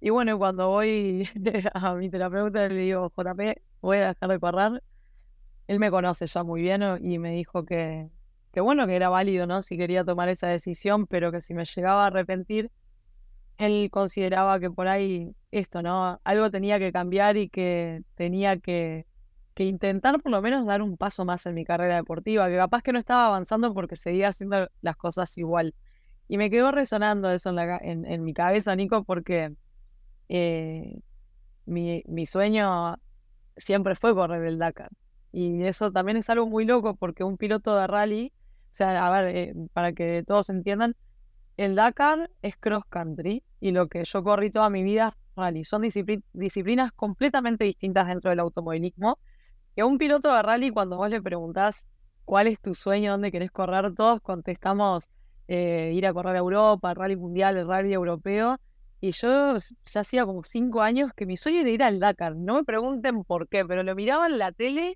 Y 0.00 0.10
bueno, 0.10 0.38
cuando 0.38 0.68
voy 0.68 1.22
a 1.74 1.94
mi 1.94 2.10
terapeuta 2.10 2.68
le 2.68 2.74
digo, 2.74 3.10
JP, 3.16 3.62
voy 3.80 3.96
a 3.98 4.08
dejar 4.08 4.28
de 4.28 4.38
correr, 4.38 4.82
él 5.68 5.78
me 5.78 5.90
conoce 5.90 6.26
ya 6.26 6.42
muy 6.42 6.60
bien 6.60 6.82
y 7.00 7.18
me 7.18 7.32
dijo 7.32 7.64
que, 7.64 8.10
que 8.52 8.60
bueno, 8.60 8.86
que 8.86 8.96
era 8.96 9.08
válido, 9.08 9.46
¿no? 9.46 9.62
Si 9.62 9.76
quería 9.76 10.04
tomar 10.04 10.28
esa 10.28 10.48
decisión, 10.48 11.06
pero 11.06 11.32
que 11.32 11.40
si 11.40 11.54
me 11.54 11.64
llegaba 11.64 12.04
a 12.04 12.06
arrepentir, 12.08 12.70
él 13.58 13.90
consideraba 13.90 14.60
que 14.60 14.70
por 14.70 14.88
ahí 14.88 15.34
esto, 15.50 15.82
¿no? 15.82 16.20
Algo 16.24 16.50
tenía 16.50 16.78
que 16.78 16.92
cambiar 16.92 17.36
y 17.36 17.48
que 17.48 18.02
tenía 18.16 18.58
que 18.58 19.06
que 19.54 19.64
intentar 19.64 20.20
por 20.20 20.32
lo 20.32 20.40
menos 20.40 20.66
dar 20.66 20.82
un 20.82 20.96
paso 20.96 21.24
más 21.24 21.46
en 21.46 21.54
mi 21.54 21.64
carrera 21.64 21.96
deportiva, 21.96 22.48
que 22.48 22.56
capaz 22.56 22.82
que 22.82 22.92
no 22.92 22.98
estaba 22.98 23.26
avanzando 23.26 23.74
porque 23.74 23.96
seguía 23.96 24.28
haciendo 24.28 24.68
las 24.80 24.96
cosas 24.96 25.36
igual. 25.38 25.74
Y 26.28 26.38
me 26.38 26.50
quedó 26.50 26.70
resonando 26.70 27.30
eso 27.30 27.50
en, 27.50 27.56
la, 27.56 27.78
en, 27.78 28.24
mi 28.24 28.32
cabeza, 28.32 28.74
Nico, 28.74 29.04
porque 29.04 29.54
eh, 30.28 31.00
mi, 31.66 32.02
mi 32.06 32.26
sueño 32.26 32.96
siempre 33.56 33.94
fue 33.96 34.14
correr 34.14 34.44
el 34.44 34.58
Dakar. 34.58 34.90
Y 35.32 35.64
eso 35.64 35.92
también 35.92 36.16
es 36.16 36.30
algo 36.30 36.46
muy 36.46 36.64
loco 36.64 36.94
porque 36.94 37.24
un 37.24 37.36
piloto 37.36 37.76
de 37.76 37.86
rally, 37.86 38.32
o 38.72 38.74
sea, 38.74 39.06
a 39.06 39.10
ver, 39.10 39.36
eh, 39.36 39.54
para 39.74 39.92
que 39.92 40.24
todos 40.26 40.48
entiendan, 40.48 40.96
el 41.58 41.74
Dakar 41.74 42.30
es 42.40 42.56
cross 42.56 42.84
country 42.88 43.44
y 43.60 43.70
lo 43.72 43.88
que 43.88 44.02
yo 44.02 44.24
corrí 44.24 44.50
toda 44.50 44.70
mi 44.70 44.82
vida 44.82 45.08
es 45.08 45.34
rally. 45.36 45.64
Son 45.64 45.82
disciplinas 45.82 46.92
completamente 46.92 47.64
distintas 47.66 48.06
dentro 48.06 48.30
del 48.30 48.40
automovilismo 48.40 49.18
que 49.74 49.82
a 49.82 49.86
un 49.86 49.98
piloto 49.98 50.34
de 50.34 50.40
rally, 50.40 50.70
cuando 50.70 50.96
vos 50.96 51.10
le 51.10 51.20
preguntás 51.20 51.86
cuál 52.24 52.46
es 52.46 52.60
tu 52.60 52.74
sueño, 52.74 53.12
dónde 53.12 53.30
querés 53.30 53.50
correr, 53.50 53.94
todos 53.94 54.22
contestamos 54.22 55.10
eh, 55.48 55.92
ir 55.94 56.06
a 56.06 56.14
correr 56.14 56.36
a 56.36 56.38
Europa, 56.38 56.94
rally 56.94 57.16
mundial, 57.16 57.58
el 57.58 57.68
rally 57.68 57.92
europeo. 57.92 58.58
Y 59.02 59.12
yo 59.12 59.58
ya 59.84 60.00
hacía 60.00 60.24
como 60.24 60.44
cinco 60.44 60.80
años 60.80 61.12
que 61.14 61.26
mi 61.26 61.36
sueño 61.36 61.60
era 61.60 61.70
ir 61.70 61.82
al 61.82 62.00
Dakar. 62.00 62.36
No 62.36 62.54
me 62.54 62.64
pregunten 62.64 63.22
por 63.24 63.48
qué, 63.48 63.66
pero 63.66 63.82
lo 63.82 63.94
miraba 63.94 64.28
en 64.28 64.38
la 64.38 64.50
tele. 64.52 64.94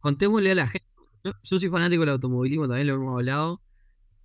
Contémosle 0.00 0.52
a 0.52 0.54
la 0.54 0.66
gente. 0.66 0.95
Yo, 1.42 1.58
soy 1.58 1.68
fanático 1.68 2.00
del 2.00 2.10
automovilismo, 2.10 2.68
también 2.68 2.88
lo 2.88 2.94
hemos 2.94 3.18
hablado. 3.18 3.62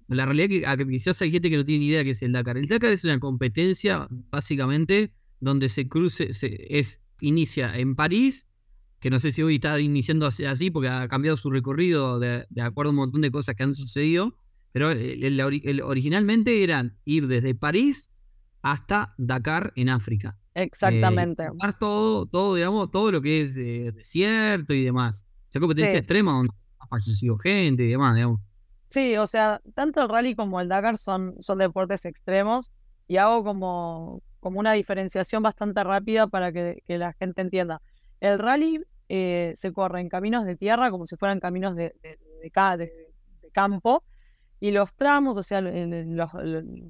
La 0.07 0.25
realidad 0.25 0.51
es 0.51 0.77
que, 0.77 0.87
quizás 0.87 1.21
hay 1.21 1.31
gente 1.31 1.49
que 1.49 1.57
no 1.57 1.65
tiene 1.65 1.79
ni 1.79 1.87
idea 1.87 2.03
qué 2.03 2.11
es 2.11 2.21
el 2.21 2.33
Dakar. 2.33 2.57
El 2.57 2.67
Dakar 2.67 2.91
es 2.91 3.03
una 3.05 3.19
competencia, 3.19 4.07
básicamente, 4.29 5.13
donde 5.39 5.69
se 5.69 5.87
cruce, 5.87 6.33
se, 6.33 6.77
es, 6.77 7.01
inicia 7.21 7.77
en 7.77 7.95
París 7.95 8.47
que 9.01 9.09
no 9.09 9.17
sé 9.17 9.31
si 9.31 9.41
hoy 9.41 9.55
está 9.55 9.79
iniciando 9.79 10.27
así 10.27 10.69
porque 10.69 10.87
ha 10.87 11.07
cambiado 11.07 11.35
su 11.35 11.49
recorrido 11.49 12.19
de, 12.19 12.45
acuerdo 12.61 12.89
a 12.89 12.91
un 12.91 12.97
montón 12.97 13.21
de 13.21 13.31
cosas 13.31 13.55
que 13.55 13.63
han 13.63 13.73
sucedido, 13.73 14.37
pero 14.71 14.91
el, 14.91 15.41
originalmente 15.83 16.63
eran 16.63 16.97
ir 17.03 17.27
desde 17.27 17.55
París 17.55 18.11
hasta 18.61 19.15
Dakar 19.17 19.73
en 19.75 19.89
África. 19.89 20.37
Exactamente. 20.53 21.43
Eh, 21.43 21.71
todo, 21.79 22.27
todo, 22.27 22.55
digamos, 22.55 22.91
todo 22.91 23.11
lo 23.11 23.21
que 23.21 23.41
es 23.41 23.57
eh, 23.57 23.91
desierto 23.91 24.75
y 24.75 24.83
demás. 24.83 25.25
O 25.49 25.51
sea, 25.51 25.59
competencia 25.59 25.97
extrema 25.97 26.33
donde 26.33 26.53
fallecido 26.91 27.37
gente 27.37 27.83
y 27.83 27.89
demás, 27.89 28.15
digamos. 28.15 28.41
Sí, 28.89 29.15
o 29.17 29.25
sea, 29.25 29.61
tanto 29.73 30.01
el 30.03 30.09
rally 30.09 30.35
como 30.35 30.59
el 30.59 30.67
Dakar 30.67 30.97
son, 30.97 31.35
son 31.39 31.57
deportes 31.57 32.05
extremos 32.05 32.71
y 33.07 33.17
hago 33.17 33.43
como, 33.43 34.21
como 34.39 34.59
una 34.59 34.73
diferenciación 34.73 35.41
bastante 35.41 35.83
rápida 35.83 36.27
para 36.27 36.51
que, 36.51 36.83
que 36.85 36.97
la 36.97 37.13
gente 37.13 37.41
entienda. 37.41 37.81
El 38.19 38.37
rally 38.37 38.83
eh, 39.13 39.51
se 39.55 39.73
corre 39.73 39.99
en 39.99 40.07
caminos 40.07 40.45
de 40.45 40.55
tierra 40.55 40.89
como 40.89 41.05
si 41.05 41.17
fueran 41.17 41.41
caminos 41.41 41.75
de, 41.75 41.93
campo. 43.51 44.05
Y 44.61 44.71
los 44.71 44.93
tramos, 44.93 45.37
o 45.37 45.43
sea, 45.43 45.61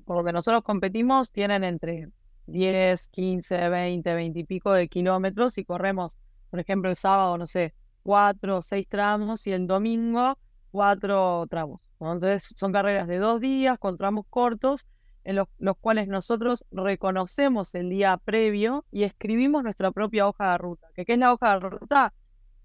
por 0.05 0.17
lo 0.17 0.23
que 0.23 0.31
nosotros 0.31 0.61
competimos, 0.63 1.31
tienen 1.31 1.63
entre 1.63 2.09
10, 2.45 3.09
15, 3.09 3.69
20, 3.69 4.13
20 4.13 4.39
y 4.39 4.43
pico 4.43 4.71
de 4.71 4.87
kilómetros 4.87 5.57
y 5.57 5.65
corremos, 5.65 6.19
por 6.51 6.59
ejemplo, 6.59 6.91
el 6.91 6.95
sábado, 6.95 7.39
no 7.39 7.47
sé, 7.47 7.73
cuatro 8.03 8.57
o 8.57 8.61
seis 8.61 8.87
tramos 8.87 9.45
y 9.47 9.51
el 9.51 9.67
domingo 9.67 10.37
cuatro 10.71 11.45
tramos. 11.49 11.81
Entonces 11.99 12.53
son 12.55 12.71
carreras 12.71 13.07
de 13.07 13.17
dos 13.17 13.39
días 13.39 13.77
con 13.77 13.97
tramos 13.97 14.25
cortos 14.29 14.87
en 15.23 15.35
los, 15.35 15.47
los, 15.59 15.77
cuales 15.77 16.07
nosotros 16.07 16.65
reconocemos 16.71 17.75
el 17.75 17.89
día 17.89 18.17
previo 18.17 18.85
y 18.91 19.03
escribimos 19.03 19.63
nuestra 19.63 19.91
propia 19.91 20.27
hoja 20.27 20.53
de 20.53 20.57
ruta. 20.57 20.87
¿Qué, 20.95 21.05
es 21.07 21.19
la 21.19 21.31
hoja 21.31 21.53
de 21.53 21.69
ruta? 21.69 22.13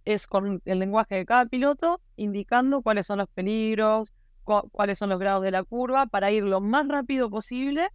Es 0.06 0.26
con 0.26 0.62
el 0.64 0.78
lenguaje 0.78 1.16
de 1.16 1.26
cada 1.26 1.44
piloto 1.46 2.00
indicando 2.16 2.80
cuáles 2.80 3.06
son 3.06 3.18
los 3.18 3.28
peligros, 3.28 4.12
cuáles 4.44 4.98
son 4.98 5.10
los 5.10 5.18
grados 5.18 5.42
de 5.42 5.50
la 5.50 5.64
curva 5.64 6.06
para 6.06 6.30
ir 6.30 6.44
lo 6.44 6.60
más 6.60 6.88
rápido 6.88 7.28
posible 7.28 7.88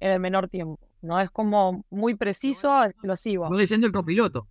en 0.00 0.10
el 0.10 0.20
menor 0.20 0.48
tiempo. 0.48 0.78
No 1.00 1.18
es 1.20 1.30
como 1.30 1.84
muy 1.90 2.14
preciso, 2.14 2.84
explosivo. 2.84 3.48
Va 3.48 3.56
leyendo 3.56 3.86
el 3.86 3.92
copiloto. 3.92 4.46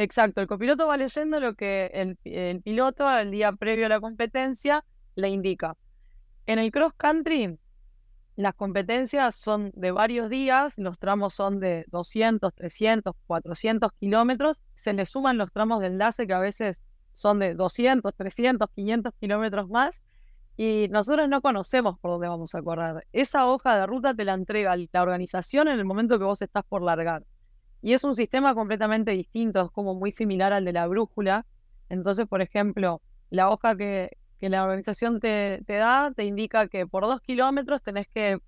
Exacto, 0.00 0.40
el 0.40 0.46
copiloto 0.46 0.86
va 0.86 0.96
leyendo 0.96 1.40
lo 1.40 1.56
que 1.56 1.90
el, 1.92 2.60
piloto 2.62 3.10
el 3.10 3.32
día 3.32 3.50
previo 3.50 3.86
a 3.86 3.88
la 3.88 4.00
competencia 4.00 4.84
le 5.16 5.28
indica. 5.28 5.76
En 6.46 6.60
el 6.60 6.70
cross 6.70 6.92
country 6.96 7.58
las 8.36 8.54
competencias 8.54 9.34
son 9.34 9.72
de 9.74 9.90
varios 9.90 10.30
días, 10.30 10.78
los 10.78 11.00
tramos 11.00 11.34
son 11.34 11.58
de 11.58 11.84
200, 11.88 12.54
300, 12.54 13.12
400 13.26 13.90
kilómetros. 13.98 14.62
Se 14.76 14.92
le 14.92 15.04
suman 15.04 15.36
los 15.36 15.50
tramos 15.50 15.80
de 15.80 15.88
enlace 15.88 16.28
que 16.28 16.34
a 16.34 16.38
veces 16.38 16.80
son 17.12 17.40
de 17.40 17.54
200, 17.54 18.14
300, 18.14 18.68
500 18.72 19.12
kilómetros 19.18 19.68
más. 19.68 20.04
Y 20.56 20.86
nosotros 20.92 21.28
no 21.28 21.42
conocemos 21.42 21.98
por 21.98 22.12
dónde 22.12 22.28
vamos 22.28 22.54
a 22.54 22.62
correr. 22.62 23.04
Esa 23.12 23.48
hoja 23.48 23.76
de 23.76 23.86
ruta 23.86 24.14
te 24.14 24.24
la 24.24 24.34
entrega 24.34 24.76
la 24.76 25.02
organización 25.02 25.66
en 25.66 25.80
el 25.80 25.84
momento 25.84 26.20
que 26.20 26.24
vos 26.24 26.40
estás 26.40 26.62
por 26.68 26.82
largar. 26.82 27.24
Y 27.82 27.92
es 27.92 28.04
un 28.04 28.16
sistema 28.16 28.54
completamente 28.54 29.12
distinto, 29.12 29.66
es 29.66 29.70
como 29.70 29.94
muy 29.94 30.10
similar 30.10 30.52
al 30.52 30.64
de 30.64 30.72
la 30.72 30.86
brújula. 30.86 31.46
Entonces, 31.88 32.26
por 32.26 32.42
ejemplo, 32.42 33.00
la 33.30 33.50
hoja 33.50 33.76
que, 33.76 34.10
que 34.38 34.48
la 34.48 34.64
organización 34.64 35.20
te, 35.20 35.62
da, 35.66 36.12
te 36.14 36.24
indica 36.24 36.68
que 36.68 36.86
por 36.86 37.04
dos 37.04 37.20
kilómetros 37.20 37.82
tenés 37.82 38.06
que, 38.08 38.38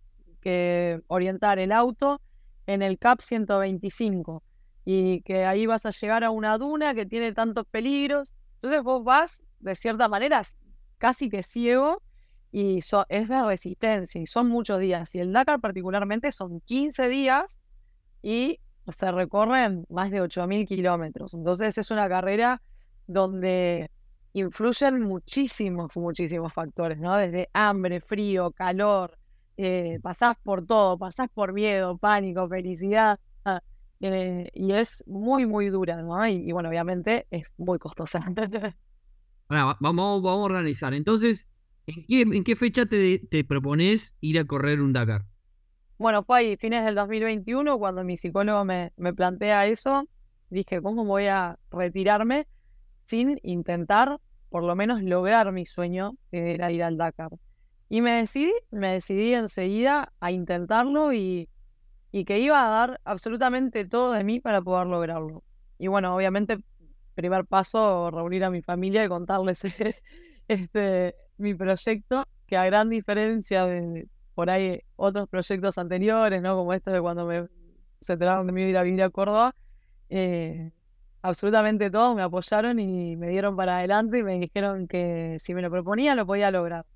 orientar 1.08 1.58
el 1.58 1.70
auto 1.70 2.20
en 2.66 2.80
el 2.80 2.98
CAP 2.98 3.20
125 3.20 4.42
y 4.86 5.20
que 5.20 5.44
ahí 5.44 5.66
vas 5.66 5.84
a 5.84 5.90
llegar 5.90 6.24
a 6.24 6.30
una 6.30 6.56
duna 6.56 6.94
que 6.94 7.04
tiene 7.04 7.32
tantos 7.34 7.66
peligros. 7.66 8.32
Entonces 8.54 8.82
vos 8.82 9.04
vas, 9.04 9.42
de 9.58 9.74
cierta 9.74 10.08
manera, 10.08 10.40
casi 10.96 11.28
que 11.28 11.42
ciego 11.42 12.00
y 12.52 12.78
es 12.78 13.28
de 13.28 13.44
resistencia 13.44 14.20
y 14.20 14.26
son 14.26 14.48
muchos 14.48 14.80
días. 14.80 15.14
Y 15.14 15.18
el 15.18 15.32
Dakar 15.32 15.60
particularmente 15.60 16.30
son 16.32 16.60
15 16.62 17.08
días 17.08 17.58
y 18.22 18.60
se 18.92 19.10
recorren 19.12 19.86
más 19.88 20.10
de 20.10 20.22
8.000 20.22 20.66
kilómetros. 20.66 21.34
Entonces 21.34 21.78
es 21.78 21.90
una 21.90 22.08
carrera 22.08 22.62
donde 23.06 23.90
influyen 24.32 25.02
muchísimos, 25.02 25.90
muchísimos 25.94 26.52
factores, 26.52 26.98
¿no? 26.98 27.16
Desde 27.16 27.48
hambre, 27.52 28.00
frío, 28.00 28.50
calor, 28.52 29.18
eh, 29.56 29.98
pasás 30.02 30.36
por 30.42 30.66
todo, 30.66 30.96
pasás 30.98 31.28
por 31.28 31.52
miedo, 31.52 31.98
pánico, 31.98 32.48
felicidad, 32.48 33.18
eh, 34.02 34.50
y 34.54 34.72
es 34.72 35.04
muy, 35.06 35.44
muy 35.44 35.68
dura, 35.68 36.00
¿no? 36.00 36.26
Y, 36.26 36.52
bueno, 36.52 36.70
obviamente 36.70 37.26
es 37.30 37.52
muy 37.58 37.78
costosa. 37.78 38.24
vamos, 39.48 39.76
vamos 39.80 40.24
a 40.24 40.34
organizar. 40.36 40.94
Entonces, 40.94 41.50
¿en 41.86 42.44
qué, 42.44 42.56
fecha 42.56 42.86
te, 42.86 43.18
te 43.18 43.44
propones 43.44 44.16
ir 44.20 44.38
a 44.38 44.46
correr 44.46 44.80
un 44.80 44.94
Dakar? 44.94 45.29
Bueno, 46.00 46.24
fue 46.24 46.38
ahí, 46.38 46.56
fines 46.56 46.82
del 46.86 46.94
2021, 46.94 47.78
cuando 47.78 48.02
mi 48.04 48.16
psicólogo 48.16 48.64
me, 48.64 48.90
me 48.96 49.12
plantea 49.12 49.66
eso, 49.66 50.08
dije, 50.48 50.80
¿cómo 50.80 51.04
voy 51.04 51.26
a 51.26 51.58
retirarme 51.70 52.46
sin 53.04 53.38
intentar, 53.42 54.18
por 54.48 54.64
lo 54.64 54.74
menos, 54.74 55.02
lograr 55.02 55.52
mi 55.52 55.66
sueño, 55.66 56.12
que 56.30 56.54
era 56.54 56.70
ir 56.70 56.84
al 56.84 56.96
Dakar? 56.96 57.32
Y 57.90 58.00
me 58.00 58.12
decidí, 58.12 58.50
me 58.70 58.94
decidí 58.94 59.34
enseguida 59.34 60.10
a 60.20 60.30
intentarlo 60.30 61.12
y, 61.12 61.50
y 62.12 62.24
que 62.24 62.38
iba 62.38 62.66
a 62.66 62.70
dar 62.70 63.00
absolutamente 63.04 63.84
todo 63.84 64.12
de 64.12 64.24
mí 64.24 64.40
para 64.40 64.62
poder 64.62 64.86
lograrlo. 64.86 65.44
Y 65.76 65.88
bueno, 65.88 66.16
obviamente, 66.16 66.60
primer 67.14 67.44
paso, 67.44 68.10
reunir 68.10 68.44
a 68.44 68.50
mi 68.50 68.62
familia 68.62 69.04
y 69.04 69.08
contarles 69.08 69.66
este, 70.48 71.14
mi 71.36 71.52
proyecto, 71.54 72.24
que 72.46 72.56
a 72.56 72.64
gran 72.64 72.88
diferencia 72.88 73.66
de, 73.66 74.08
por 74.40 74.48
ahí 74.48 74.80
otros 74.96 75.28
proyectos 75.28 75.76
anteriores, 75.76 76.40
¿no? 76.40 76.56
Como 76.56 76.72
este 76.72 76.90
de 76.90 77.02
cuando 77.02 77.26
me, 77.26 77.46
se 78.00 78.14
enteraron 78.14 78.46
de 78.46 78.54
mí 78.54 78.62
ir 78.62 78.78
a 78.78 78.82
vivir 78.82 79.02
a 79.02 79.10
Córdoba. 79.10 79.54
Eh, 80.08 80.72
absolutamente 81.20 81.90
todos 81.90 82.16
me 82.16 82.22
apoyaron 82.22 82.78
y 82.78 83.18
me 83.18 83.28
dieron 83.28 83.54
para 83.54 83.76
adelante 83.76 84.20
y 84.20 84.22
me 84.22 84.38
dijeron 84.38 84.88
que 84.88 85.36
si 85.38 85.52
me 85.52 85.60
lo 85.60 85.70
proponía 85.70 86.14
lo 86.14 86.24
podía 86.24 86.50
lograr. 86.50 86.86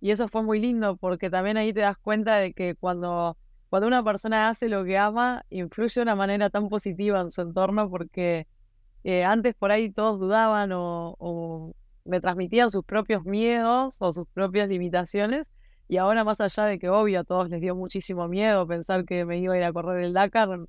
Y 0.00 0.12
eso 0.12 0.28
fue 0.28 0.44
muy 0.44 0.60
lindo 0.60 0.96
porque 0.96 1.30
también 1.30 1.56
ahí 1.56 1.72
te 1.72 1.80
das 1.80 1.98
cuenta 1.98 2.36
de 2.36 2.52
que 2.52 2.76
cuando, 2.76 3.36
cuando 3.70 3.88
una 3.88 4.04
persona 4.04 4.48
hace 4.48 4.68
lo 4.68 4.84
que 4.84 4.96
ama, 4.96 5.44
influye 5.50 5.94
de 5.96 6.02
una 6.02 6.14
manera 6.14 6.48
tan 6.48 6.68
positiva 6.68 7.20
en 7.20 7.32
su 7.32 7.40
entorno 7.42 7.90
porque 7.90 8.46
eh, 9.02 9.24
antes 9.24 9.56
por 9.56 9.72
ahí 9.72 9.90
todos 9.90 10.20
dudaban 10.20 10.70
o, 10.70 11.16
o 11.18 11.74
me 12.04 12.20
transmitían 12.20 12.70
sus 12.70 12.84
propios 12.84 13.24
miedos 13.24 13.96
o 13.98 14.12
sus 14.12 14.28
propias 14.28 14.68
limitaciones 14.68 15.50
y 15.88 15.98
ahora, 15.98 16.24
más 16.24 16.40
allá 16.40 16.64
de 16.64 16.78
que 16.78 16.88
obvio 16.88 17.20
a 17.20 17.24
todos 17.24 17.50
les 17.50 17.60
dio 17.60 17.74
muchísimo 17.74 18.26
miedo 18.26 18.66
pensar 18.66 19.04
que 19.04 19.24
me 19.24 19.38
iba 19.38 19.54
a 19.54 19.56
ir 19.56 19.64
a 19.64 19.72
correr 19.72 20.04
el 20.04 20.14
Dakar, 20.14 20.66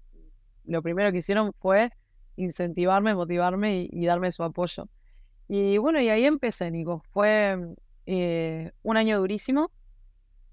lo 0.66 0.82
primero 0.82 1.12
que 1.12 1.20
hicieron 1.20 1.54
fue 1.60 1.92
incentivarme, 2.36 3.16
motivarme 3.16 3.88
y, 3.90 4.06
darme 4.06 4.32
su 4.32 4.44
apoyo. 4.44 4.90
Y 5.48 5.78
bueno, 5.78 6.02
y 6.02 6.10
ahí 6.10 6.26
empecé, 6.26 6.70
Nico. 6.70 7.02
Fue 7.12 7.58
eh, 8.06 8.72
un 8.84 8.98
año 8.98 9.20
durísimo. 9.20 9.72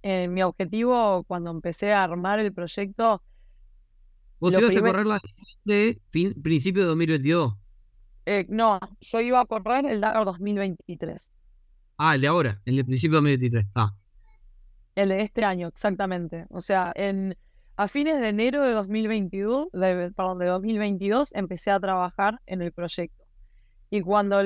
Eh, 0.03 0.29
mi 0.29 0.42
objetivo 0.42 1.25
cuando 1.25 1.51
empecé 1.51 1.92
a 1.92 2.05
armar 2.05 2.38
el 2.38 2.53
proyecto... 2.53 3.22
¿Vos 4.38 4.59
ibas 4.59 4.77
a 4.77 4.81
correr 4.81 5.07
la 5.07 5.20
de 5.64 6.01
principio 6.42 6.83
de 6.83 6.88
2022? 6.88 7.55
Eh, 8.27 8.46
no, 8.48 8.79
yo 9.01 9.20
iba 9.20 9.40
a 9.40 9.46
correr 9.46 9.87
el 9.87 10.01
Dakar 10.01 10.25
2023. 10.25 11.33
Ah, 11.98 12.14
el 12.16 12.20
de 12.20 12.27
ahora, 12.27 12.61
el 12.64 12.77
de 12.77 12.85
principio 12.85 13.20
de 13.20 13.31
2023. 13.31 13.66
Ah. 13.75 13.94
El 14.94 15.09
de 15.09 15.22
este 15.22 15.44
año, 15.44 15.68
exactamente. 15.68 16.46
O 16.50 16.61
sea, 16.61 16.92
en, 16.94 17.37
a 17.76 17.88
fines 17.88 18.20
de 18.20 18.28
enero 18.28 18.62
de 18.62 18.72
2022, 18.72 19.68
de, 19.72 20.12
perdón, 20.14 20.38
de 20.38 20.46
2022 20.46 21.35
empecé 21.35 21.70
a 21.70 21.81
trabajar 21.81 22.40
en 22.46 22.62
el 22.62 22.72
proyecto. 22.72 23.24
Y 23.90 24.02
cuando 24.02 24.40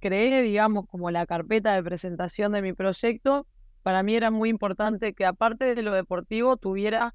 creé, 0.00 0.42
digamos, 0.42 0.86
como 0.86 1.10
la 1.10 1.26
carpeta 1.26 1.74
de 1.74 1.82
presentación 1.82 2.52
de 2.52 2.62
mi 2.62 2.72
proyecto, 2.72 3.46
para 3.82 4.02
mí 4.02 4.14
era 4.14 4.30
muy 4.30 4.48
importante 4.48 5.12
que 5.14 5.26
aparte 5.26 5.74
de 5.74 5.82
lo 5.82 5.92
deportivo 5.92 6.56
tuviera 6.56 7.14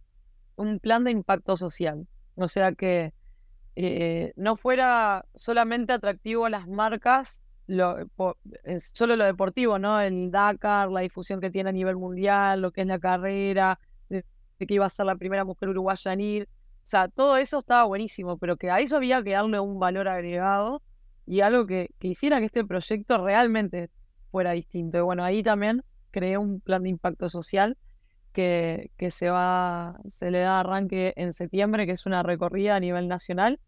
un 0.55 0.79
plan 0.79 1.03
de 1.03 1.11
impacto 1.11 1.57
social. 1.57 2.07
O 2.35 2.47
sea, 2.47 2.73
que 2.73 3.13
eh, 3.75 4.33
no 4.35 4.55
fuera 4.55 5.25
solamente 5.33 5.93
atractivo 5.93 6.45
a 6.45 6.49
las 6.49 6.67
marcas 6.67 7.40
lo, 7.67 7.97
es 8.63 8.91
solo 8.93 9.15
lo 9.15 9.25
deportivo, 9.25 9.79
¿no? 9.79 9.99
El 9.99 10.31
Dakar, 10.31 10.89
la 10.89 11.01
difusión 11.01 11.39
que 11.39 11.49
tiene 11.49 11.69
a 11.69 11.73
nivel 11.73 11.95
mundial, 11.95 12.61
lo 12.61 12.71
que 12.71 12.81
es 12.81 12.87
la 12.87 12.99
carrera, 12.99 13.79
de, 14.09 14.25
que 14.59 14.73
iba 14.73 14.85
a 14.85 14.89
ser 14.89 15.05
la 15.05 15.15
primera 15.15 15.45
mujer 15.45 15.69
uruguaya 15.69 16.13
en 16.13 16.21
ir. 16.21 16.49
O 16.83 16.87
sea, 16.87 17.07
todo 17.07 17.37
eso 17.37 17.59
estaba 17.59 17.85
buenísimo, 17.85 18.37
pero 18.37 18.57
que 18.57 18.69
a 18.69 18.79
eso 18.79 18.97
había 18.97 19.23
que 19.23 19.31
darle 19.31 19.59
un 19.59 19.79
valor 19.79 20.07
agregado 20.07 20.81
y 21.25 21.41
algo 21.41 21.65
que, 21.65 21.89
que 21.99 22.09
hiciera 22.09 22.39
que 22.39 22.45
este 22.45 22.65
proyecto 22.65 23.23
realmente 23.23 23.89
fuera 24.31 24.51
distinto. 24.51 24.97
Y 24.97 25.01
bueno, 25.01 25.23
ahí 25.23 25.43
también 25.43 25.83
creé 26.11 26.37
un 26.37 26.59
plan 26.59 26.83
de 26.83 26.89
impacto 26.89 27.29
social 27.29 27.77
que, 28.33 28.91
que 28.97 29.11
se 29.11 29.29
va, 29.29 29.99
se 30.07 30.31
le 30.31 30.39
da 30.39 30.59
arranque 30.61 31.13
en 31.15 31.33
septiembre, 31.33 31.85
que 31.85 31.93
es 31.93 32.05
una 32.05 32.23
recorrida 32.23 32.75
a 32.75 32.79
nivel 32.79 33.07
nacional 33.07 33.59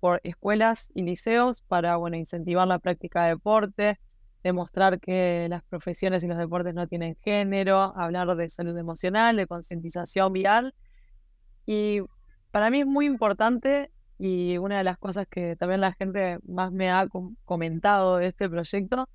por 0.00 0.20
escuelas 0.24 0.90
y 0.94 1.02
liceos 1.02 1.62
para 1.62 1.96
bueno, 1.96 2.16
incentivar 2.16 2.66
la 2.66 2.78
práctica 2.78 3.24
de 3.24 3.30
deporte, 3.30 4.00
demostrar 4.42 4.98
que 5.00 5.46
las 5.48 5.62
profesiones 5.64 6.24
y 6.24 6.28
los 6.28 6.38
deportes 6.38 6.74
no 6.74 6.86
tienen 6.88 7.16
género, 7.22 7.96
hablar 7.96 8.34
de 8.36 8.48
salud 8.48 8.76
emocional, 8.76 9.36
de 9.36 9.46
concientización 9.46 10.32
vial. 10.32 10.74
Y 11.66 12.00
para 12.50 12.70
mí 12.70 12.80
es 12.80 12.86
muy 12.86 13.06
importante 13.06 13.90
y 14.18 14.58
una 14.58 14.78
de 14.78 14.84
las 14.84 14.98
cosas 14.98 15.26
que 15.30 15.56
también 15.56 15.80
la 15.80 15.92
gente 15.92 16.38
más 16.46 16.72
me 16.72 16.90
ha 16.90 17.06
comentado 17.44 18.16
de 18.16 18.28
este 18.28 18.48
proyecto 18.48 19.08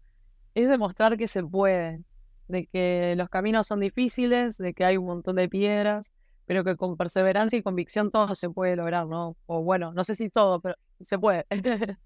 es 0.53 0.69
demostrar 0.69 1.17
que 1.17 1.27
se 1.27 1.43
puede, 1.43 2.01
de 2.47 2.67
que 2.67 3.13
los 3.17 3.29
caminos 3.29 3.67
son 3.67 3.81
difíciles, 3.81 4.57
de 4.57 4.73
que 4.73 4.85
hay 4.85 4.97
un 4.97 5.05
montón 5.05 5.35
de 5.35 5.49
piedras, 5.49 6.11
pero 6.45 6.63
que 6.63 6.75
con 6.75 6.97
perseverancia 6.97 7.57
y 7.57 7.63
convicción 7.63 8.11
todo 8.11 8.33
se 8.35 8.49
puede 8.49 8.75
lograr, 8.75 9.07
¿no? 9.07 9.35
O 9.45 9.63
bueno, 9.63 9.93
no 9.93 10.03
sé 10.03 10.15
si 10.15 10.29
todo, 10.29 10.59
pero 10.59 10.75
se 11.01 11.17
puede. 11.17 11.45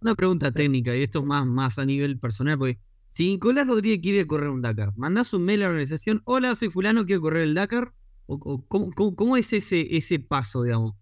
Una 0.00 0.14
pregunta 0.14 0.50
técnica, 0.50 0.94
y 0.94 1.02
esto 1.02 1.18
es 1.18 1.24
más, 1.26 1.46
más 1.46 1.78
a 1.78 1.84
nivel 1.84 2.18
personal, 2.18 2.56
porque 2.56 2.78
si 3.10 3.30
Nicolás 3.30 3.66
Rodríguez 3.66 4.00
quiere 4.00 4.26
correr 4.26 4.48
un 4.48 4.62
Dakar, 4.62 4.96
mandás 4.96 5.34
un 5.34 5.44
mail 5.44 5.62
a 5.62 5.64
la 5.64 5.70
organización, 5.70 6.22
hola, 6.24 6.54
soy 6.54 6.70
fulano, 6.70 7.04
quiero 7.04 7.20
correr 7.20 7.42
el 7.42 7.54
Dakar, 7.54 7.92
o, 8.26 8.64
¿cómo, 8.68 9.36
es 9.36 9.52
ese, 9.52 9.96
ese 9.96 10.20
paso, 10.20 10.62
digamos? 10.62 10.94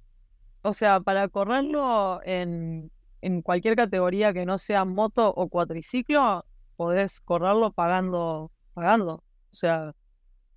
O 0.62 0.72
sea, 0.72 1.01
para 1.01 1.29
correrlo 1.29 2.20
en, 2.24 2.90
en 3.20 3.42
cualquier 3.42 3.77
categoría 3.77 4.33
que 4.33 4.46
no 4.46 4.57
sea 4.57 4.87
moto 4.87 5.33
o 5.35 5.48
cuatriciclo, 5.48 6.44
podés 6.77 7.20
correrlo 7.20 7.72
pagando, 7.72 8.51
pagando. 8.72 9.22
O 9.51 9.55
sea, 9.55 9.94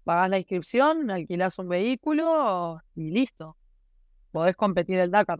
pagás 0.03 0.29
la 0.29 0.37
inscripción, 0.37 1.09
alquilás 1.11 1.57
un 1.59 1.67
vehículo 1.67 2.81
y 2.95 3.11
listo. 3.11 3.57
Podés 4.31 4.55
competir 4.55 4.97
el 4.97 5.11
Dakar. 5.11 5.39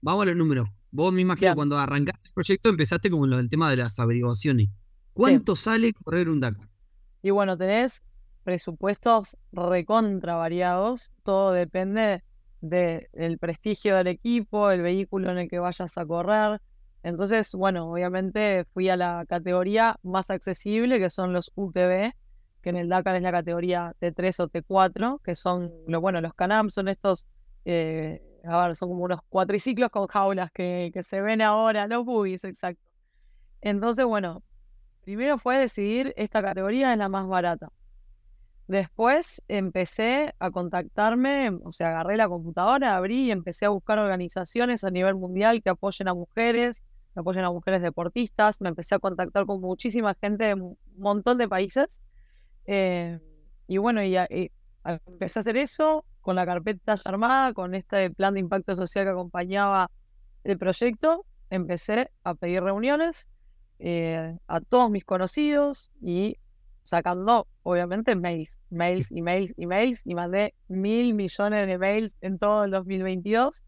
Vamos 0.00 0.22
a 0.22 0.26
los 0.26 0.36
números. 0.36 0.68
Vos 0.90 1.12
me 1.12 1.22
imagino 1.22 1.54
cuando 1.54 1.76
arrancaste 1.76 2.28
el 2.28 2.32
proyecto 2.32 2.68
empezaste 2.68 3.10
como 3.10 3.26
el 3.26 3.48
tema 3.48 3.70
de 3.70 3.76
las 3.76 3.98
averiguaciones. 3.98 4.68
¿Cuánto 5.12 5.56
sale 5.56 5.92
correr 5.92 6.28
un 6.28 6.40
Dakar? 6.40 6.68
Y 7.22 7.30
bueno, 7.30 7.56
tenés 7.56 8.02
presupuestos 8.44 9.36
recontra 9.52 10.36
variados. 10.36 11.10
Todo 11.22 11.52
depende 11.52 12.22
del 12.60 13.38
prestigio 13.38 13.96
del 13.96 14.06
equipo, 14.06 14.70
el 14.70 14.82
vehículo 14.82 15.30
en 15.32 15.38
el 15.38 15.48
que 15.48 15.58
vayas 15.58 15.98
a 15.98 16.06
correr. 16.06 16.60
Entonces, 17.02 17.52
bueno, 17.54 17.90
obviamente 17.90 18.64
fui 18.72 18.88
a 18.88 18.96
la 18.96 19.24
categoría 19.28 19.98
más 20.02 20.30
accesible, 20.30 20.98
que 20.98 21.10
son 21.10 21.32
los 21.32 21.52
UTV, 21.54 22.12
que 22.66 22.70
en 22.70 22.76
el 22.78 22.88
Dakar 22.88 23.14
es 23.14 23.22
la 23.22 23.30
categoría 23.30 23.94
T3 24.00 24.40
o 24.40 24.48
T4, 24.48 25.20
que 25.22 25.36
son, 25.36 25.72
lo, 25.86 26.00
bueno, 26.00 26.20
los 26.20 26.34
Canam 26.34 26.68
son 26.68 26.88
estos, 26.88 27.24
eh, 27.64 28.20
a 28.42 28.66
ver, 28.66 28.74
son 28.74 28.88
como 28.88 29.04
unos 29.04 29.20
cuatriciclos 29.28 29.88
con 29.88 30.08
jaulas 30.08 30.50
que, 30.50 30.90
que 30.92 31.04
se 31.04 31.20
ven 31.20 31.42
ahora, 31.42 31.86
los 31.86 32.04
buggies, 32.04 32.42
exacto. 32.42 32.82
Entonces, 33.60 34.04
bueno, 34.04 34.42
primero 35.02 35.38
fue 35.38 35.58
decidir 35.58 36.12
esta 36.16 36.42
categoría 36.42 36.90
es 36.90 36.98
la 36.98 37.08
más 37.08 37.28
barata. 37.28 37.70
Después 38.66 39.40
empecé 39.46 40.34
a 40.40 40.50
contactarme, 40.50 41.50
o 41.62 41.70
sea, 41.70 41.90
agarré 41.90 42.16
la 42.16 42.28
computadora, 42.28 42.96
abrí 42.96 43.26
y 43.26 43.30
empecé 43.30 43.66
a 43.66 43.68
buscar 43.68 44.00
organizaciones 44.00 44.82
a 44.82 44.90
nivel 44.90 45.14
mundial 45.14 45.62
que 45.62 45.70
apoyen 45.70 46.08
a 46.08 46.14
mujeres, 46.14 46.82
que 47.14 47.20
apoyen 47.20 47.44
a 47.44 47.52
mujeres 47.52 47.80
deportistas. 47.80 48.60
Me 48.60 48.70
empecé 48.70 48.96
a 48.96 48.98
contactar 48.98 49.46
con 49.46 49.60
muchísima 49.60 50.16
gente 50.20 50.46
de 50.46 50.54
un 50.54 50.76
montón 50.96 51.38
de 51.38 51.46
países 51.48 52.00
eh, 52.66 53.18
y 53.66 53.78
bueno, 53.78 54.02
y, 54.02 54.16
empecé 54.84 55.38
a 55.38 55.40
hacer 55.40 55.56
eso 55.56 56.04
con 56.20 56.36
la 56.36 56.46
carpeta 56.46 56.94
armada, 57.04 57.52
con 57.52 57.74
este 57.74 58.10
plan 58.10 58.34
de 58.34 58.40
impacto 58.40 58.74
social 58.74 59.04
que 59.04 59.10
acompañaba 59.10 59.90
el 60.44 60.58
proyecto. 60.58 61.24
Empecé 61.50 62.10
a 62.24 62.34
pedir 62.34 62.62
reuniones 62.62 63.28
eh, 63.78 64.36
a 64.48 64.60
todos 64.60 64.90
mis 64.90 65.04
conocidos 65.04 65.90
y 66.00 66.36
sacando, 66.82 67.48
obviamente, 67.62 68.14
mails, 68.14 68.58
mails, 68.70 69.10
emails, 69.10 69.54
emails, 69.56 70.02
y 70.04 70.14
mandé 70.14 70.54
mil 70.68 71.14
millones 71.14 71.66
de 71.66 71.78
mails 71.78 72.16
en 72.20 72.38
todo 72.38 72.64
el 72.64 72.70
2022. 72.70 73.64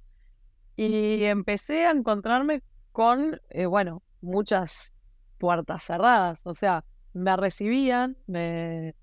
Y 0.76 1.24
empecé 1.24 1.86
a 1.86 1.90
encontrarme 1.90 2.62
con, 2.92 3.40
eh, 3.50 3.66
bueno, 3.66 4.02
muchas 4.20 4.92
puertas 5.38 5.82
cerradas. 5.82 6.42
O 6.44 6.54
sea, 6.54 6.84
me 7.12 7.36
recibían, 7.36 8.16
me, 8.26 8.94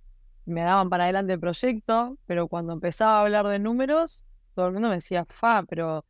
me 0.46 0.62
daban 0.62 0.90
para 0.90 1.06
adelante 1.06 1.34
el 1.34 1.40
proyecto, 1.40 2.18
pero 2.26 2.48
cuando 2.48 2.74
empezaba 2.74 3.18
a 3.18 3.22
hablar 3.22 3.48
de 3.48 3.60
números, 3.60 4.26
todo 4.54 4.68
el 4.68 4.74
mundo 4.74 4.90
me 4.90 4.96
decía, 4.96 5.26
fa, 5.26 5.64
pero 5.64 6.06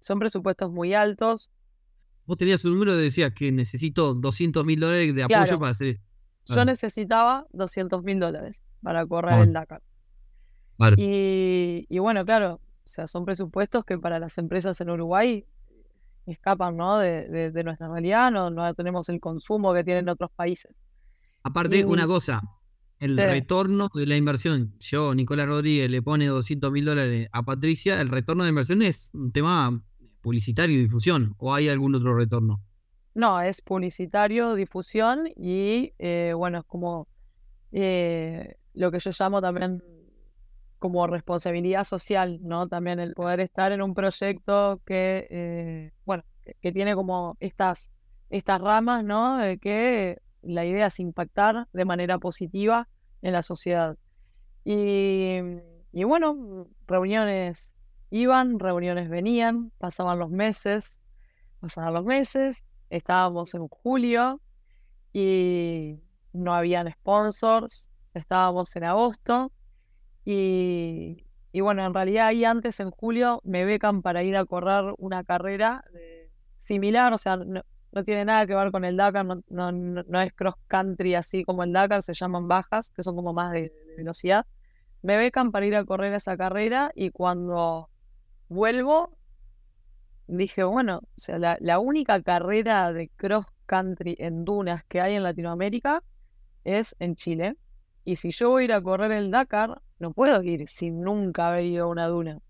son 0.00 0.18
presupuestos 0.18 0.70
muy 0.70 0.94
altos. 0.94 1.50
Vos 2.26 2.38
tenías 2.38 2.64
un 2.64 2.72
número 2.74 2.98
y 2.98 3.02
decías 3.02 3.32
que 3.32 3.52
necesito 3.52 4.14
200 4.14 4.64
mil 4.64 4.80
dólares 4.80 5.14
de 5.14 5.24
apoyo 5.24 5.58
para 5.58 5.70
hacer 5.70 5.88
esto. 5.88 6.04
Yo 6.46 6.64
necesitaba 6.64 7.46
200 7.52 8.02
mil 8.02 8.18
dólares 8.18 8.62
para 8.82 9.06
correr 9.06 9.40
el 9.40 9.52
Dakar. 9.52 9.82
Y, 10.96 11.86
y, 11.88 11.98
bueno, 12.00 12.24
claro, 12.24 12.54
o 12.54 12.88
sea, 12.88 13.06
son 13.06 13.24
presupuestos 13.24 13.84
que 13.84 13.98
para 13.98 14.18
las 14.18 14.38
empresas 14.38 14.80
en 14.80 14.90
Uruguay 14.90 15.46
escapan 16.26 16.76
¿no? 16.76 16.98
de, 16.98 17.50
de, 17.52 17.64
nuestra 17.64 17.88
realidad, 17.88 18.30
no, 18.30 18.50
no, 18.50 18.74
tenemos 18.74 19.08
el 19.08 19.20
consumo 19.20 19.72
que 19.74 19.84
tienen 19.84 20.08
otros 20.08 20.30
países. 20.32 20.74
Aparte, 21.44 21.84
una 21.84 22.06
cosa, 22.06 22.42
el 22.98 23.16
retorno 23.16 23.90
de 23.92 24.06
la 24.06 24.16
inversión, 24.16 24.74
yo, 24.78 25.14
Nicolás 25.14 25.48
Rodríguez, 25.48 25.90
le 25.90 26.02
pone 26.02 26.26
200 26.26 26.70
mil 26.70 26.84
dólares 26.84 27.28
a 27.32 27.42
Patricia, 27.42 28.00
el 28.00 28.08
retorno 28.08 28.44
de 28.44 28.50
inversión 28.50 28.80
es 28.82 29.10
un 29.12 29.32
tema 29.32 29.82
publicitario 30.22 30.78
y 30.78 30.82
difusión, 30.82 31.34
o 31.38 31.52
hay 31.52 31.68
algún 31.68 31.94
otro 31.94 32.14
retorno? 32.14 32.62
No, 33.14 33.40
es 33.40 33.60
publicitario, 33.60 34.54
difusión 34.54 35.28
y, 35.36 35.92
eh, 35.98 36.32
bueno, 36.34 36.60
es 36.60 36.64
como 36.64 37.08
eh, 37.72 38.54
lo 38.72 38.90
que 38.90 39.00
yo 39.00 39.10
llamo 39.18 39.42
también 39.42 39.82
como 40.78 41.06
responsabilidad 41.06 41.84
social, 41.84 42.38
¿no? 42.42 42.68
También 42.68 43.00
el 43.00 43.14
poder 43.14 43.40
estar 43.40 43.72
en 43.72 43.82
un 43.82 43.94
proyecto 43.94 44.80
que, 44.86 45.26
eh, 45.28 45.92
bueno, 46.06 46.24
que, 46.60 46.72
tiene 46.72 46.94
como 46.94 47.36
estas, 47.40 47.90
estas 48.30 48.60
ramas, 48.60 49.04
¿no? 49.04 49.38
Que 49.60 50.21
la 50.42 50.64
idea 50.64 50.86
es 50.86 51.00
impactar 51.00 51.68
de 51.72 51.84
manera 51.84 52.18
positiva 52.18 52.88
en 53.22 53.32
la 53.32 53.42
sociedad. 53.42 53.96
Y, 54.64 55.38
y 55.92 56.04
bueno, 56.04 56.68
reuniones 56.86 57.72
iban, 58.10 58.58
reuniones 58.58 59.08
venían, 59.08 59.72
pasaban 59.78 60.18
los 60.18 60.30
meses, 60.30 61.00
pasaban 61.60 61.94
los 61.94 62.04
meses, 62.04 62.64
estábamos 62.90 63.54
en 63.54 63.68
julio 63.68 64.40
y 65.12 65.98
no 66.32 66.54
habían 66.54 66.90
sponsors, 66.92 67.90
estábamos 68.14 68.74
en 68.76 68.84
agosto 68.84 69.52
y, 70.24 71.24
bueno, 71.60 71.84
en 71.84 71.94
realidad 71.94 72.28
ahí 72.28 72.44
antes, 72.44 72.80
en 72.80 72.90
julio, 72.90 73.40
me 73.44 73.64
becan 73.64 74.02
para 74.02 74.22
ir 74.22 74.36
a 74.36 74.44
correr 74.44 74.94
una 74.98 75.24
carrera 75.24 75.84
similar, 76.58 77.12
o 77.12 77.18
sea, 77.18 77.36
no, 77.36 77.62
tiene 78.04 78.24
nada 78.24 78.46
que 78.46 78.54
ver 78.54 78.70
con 78.70 78.84
el 78.84 78.96
Dakar, 78.96 79.26
no, 79.26 79.42
no, 79.72 80.20
es 80.20 80.32
cross 80.32 80.54
country 80.66 81.14
así 81.14 81.44
como 81.44 81.62
el 81.62 81.72
Dakar, 81.72 82.02
se 82.02 82.14
llaman 82.14 82.48
bajas, 82.48 82.90
que 82.90 83.02
son 83.02 83.14
como 83.16 83.32
más 83.32 83.52
de, 83.52 83.72
velocidad. 83.96 84.46
Me 85.02 85.16
becan 85.16 85.52
para 85.52 85.66
ir 85.66 85.76
a 85.76 85.84
correr 85.84 86.14
esa 86.14 86.36
carrera 86.36 86.90
y 86.94 87.10
cuando 87.10 87.90
vuelvo, 88.48 89.16
dije, 90.26 90.64
bueno, 90.64 91.00
o 91.02 91.08
sea, 91.16 91.38
la, 91.38 91.58
la 91.60 91.78
única 91.78 92.22
carrera 92.22 92.92
de 92.92 93.08
cross 93.16 93.46
country 93.66 94.16
en 94.18 94.44
dunas 94.44 94.84
que 94.84 95.00
hay 95.00 95.14
en 95.14 95.22
Latinoamérica 95.22 96.02
es 96.64 96.96
en 96.98 97.16
Chile. 97.16 97.56
Y 98.04 98.16
si 98.16 98.30
yo 98.30 98.50
voy 98.50 98.62
a 98.62 98.64
ir 98.64 98.72
a 98.72 98.82
correr 98.82 99.12
el 99.12 99.30
Dakar, 99.30 99.80
no 99.98 100.12
puedo 100.12 100.42
ir 100.42 100.68
sin 100.68 101.02
nunca 101.02 101.48
haber 101.48 101.64
ido 101.64 101.84
a 101.84 101.88
una 101.88 102.08
duna. 102.08 102.40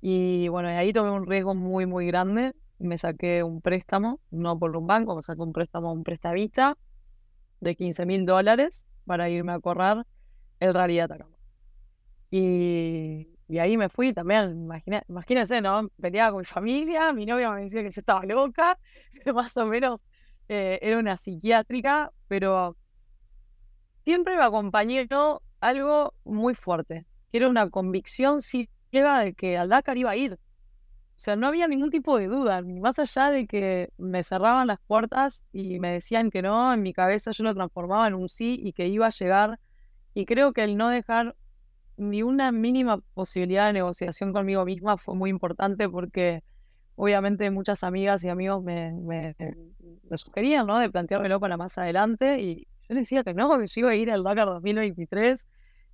Y 0.00 0.48
bueno, 0.48 0.68
ahí 0.68 0.92
tomé 0.92 1.10
un 1.10 1.26
riesgo 1.26 1.54
muy, 1.54 1.86
muy 1.86 2.06
grande. 2.06 2.54
Me 2.78 2.98
saqué 2.98 3.42
un 3.42 3.60
préstamo, 3.60 4.20
no 4.30 4.58
por 4.58 4.76
un 4.76 4.86
banco, 4.86 5.16
me 5.16 5.22
saqué 5.22 5.42
un 5.42 5.52
préstamo 5.52 5.88
a 5.88 5.92
un 5.92 6.04
prestamista 6.04 6.76
de 7.60 7.74
15 7.74 8.06
mil 8.06 8.26
dólares 8.26 8.86
para 9.06 9.30
irme 9.30 9.52
a 9.52 9.60
correr 9.60 10.04
el 10.60 10.74
Rally 10.74 11.00
Atacama. 11.00 11.36
Y, 12.30 13.28
y 13.48 13.58
ahí 13.58 13.76
me 13.76 13.88
fui 13.88 14.12
también, 14.12 14.68
imagínense, 15.08 15.60
¿no? 15.60 15.88
Peleaba 16.00 16.32
con 16.32 16.40
mi 16.40 16.44
familia, 16.44 17.12
mi 17.12 17.24
novia 17.26 17.50
me 17.50 17.62
decía 17.62 17.82
que 17.82 17.90
yo 17.90 18.00
estaba 18.00 18.24
loca, 18.24 18.78
más 19.34 19.56
o 19.56 19.66
menos 19.66 20.04
eh, 20.48 20.78
era 20.82 20.98
una 20.98 21.16
psiquiátrica, 21.16 22.12
pero 22.28 22.76
siempre 24.04 24.36
me 24.36 24.44
acompañó 24.44 25.40
algo 25.60 26.14
muy 26.24 26.54
fuerte, 26.54 27.06
que 27.30 27.38
era 27.38 27.48
una 27.48 27.70
convicción 27.70 28.40
ciega 28.40 29.20
de 29.20 29.34
que 29.34 29.58
al 29.58 29.68
Dakar 29.68 29.96
iba 29.96 30.10
a 30.10 30.16
ir. 30.16 30.38
O 31.16 31.18
sea, 31.18 31.34
no 31.34 31.46
había 31.46 31.66
ningún 31.66 31.90
tipo 31.90 32.18
de 32.18 32.26
duda, 32.26 32.60
más 32.60 32.98
allá 32.98 33.30
de 33.30 33.46
que 33.46 33.90
me 33.96 34.22
cerraban 34.22 34.66
las 34.66 34.78
puertas 34.86 35.44
y 35.50 35.80
me 35.80 35.92
decían 35.92 36.30
que 36.30 36.42
no, 36.42 36.74
en 36.74 36.82
mi 36.82 36.92
cabeza 36.92 37.30
yo 37.30 37.42
lo 37.42 37.54
transformaba 37.54 38.06
en 38.06 38.14
un 38.14 38.28
sí 38.28 38.60
y 38.62 38.74
que 38.74 38.86
iba 38.88 39.06
a 39.06 39.10
llegar. 39.10 39.58
Y 40.12 40.26
creo 40.26 40.52
que 40.52 40.62
el 40.62 40.76
no 40.76 40.90
dejar 40.90 41.34
ni 41.96 42.22
una 42.22 42.52
mínima 42.52 42.98
posibilidad 43.14 43.66
de 43.66 43.72
negociación 43.72 44.34
conmigo 44.34 44.66
misma 44.66 44.98
fue 44.98 45.14
muy 45.14 45.30
importante 45.30 45.88
porque 45.88 46.44
obviamente 46.96 47.50
muchas 47.50 47.82
amigas 47.82 48.22
y 48.24 48.28
amigos 48.28 48.62
me, 48.62 48.92
me, 48.92 49.34
me 49.38 50.16
sugerían, 50.18 50.66
¿no? 50.66 50.78
De 50.78 50.90
planteármelo 50.90 51.40
para 51.40 51.56
más 51.56 51.78
adelante 51.78 52.40
y 52.40 52.68
yo 52.88 52.94
decía 52.94 53.24
que 53.24 53.32
no, 53.32 53.58
que 53.58 53.66
yo 53.66 53.80
iba 53.80 53.90
a 53.90 53.94
ir 53.94 54.10
al 54.10 54.22
Dakar 54.22 54.48
2023 54.48 55.48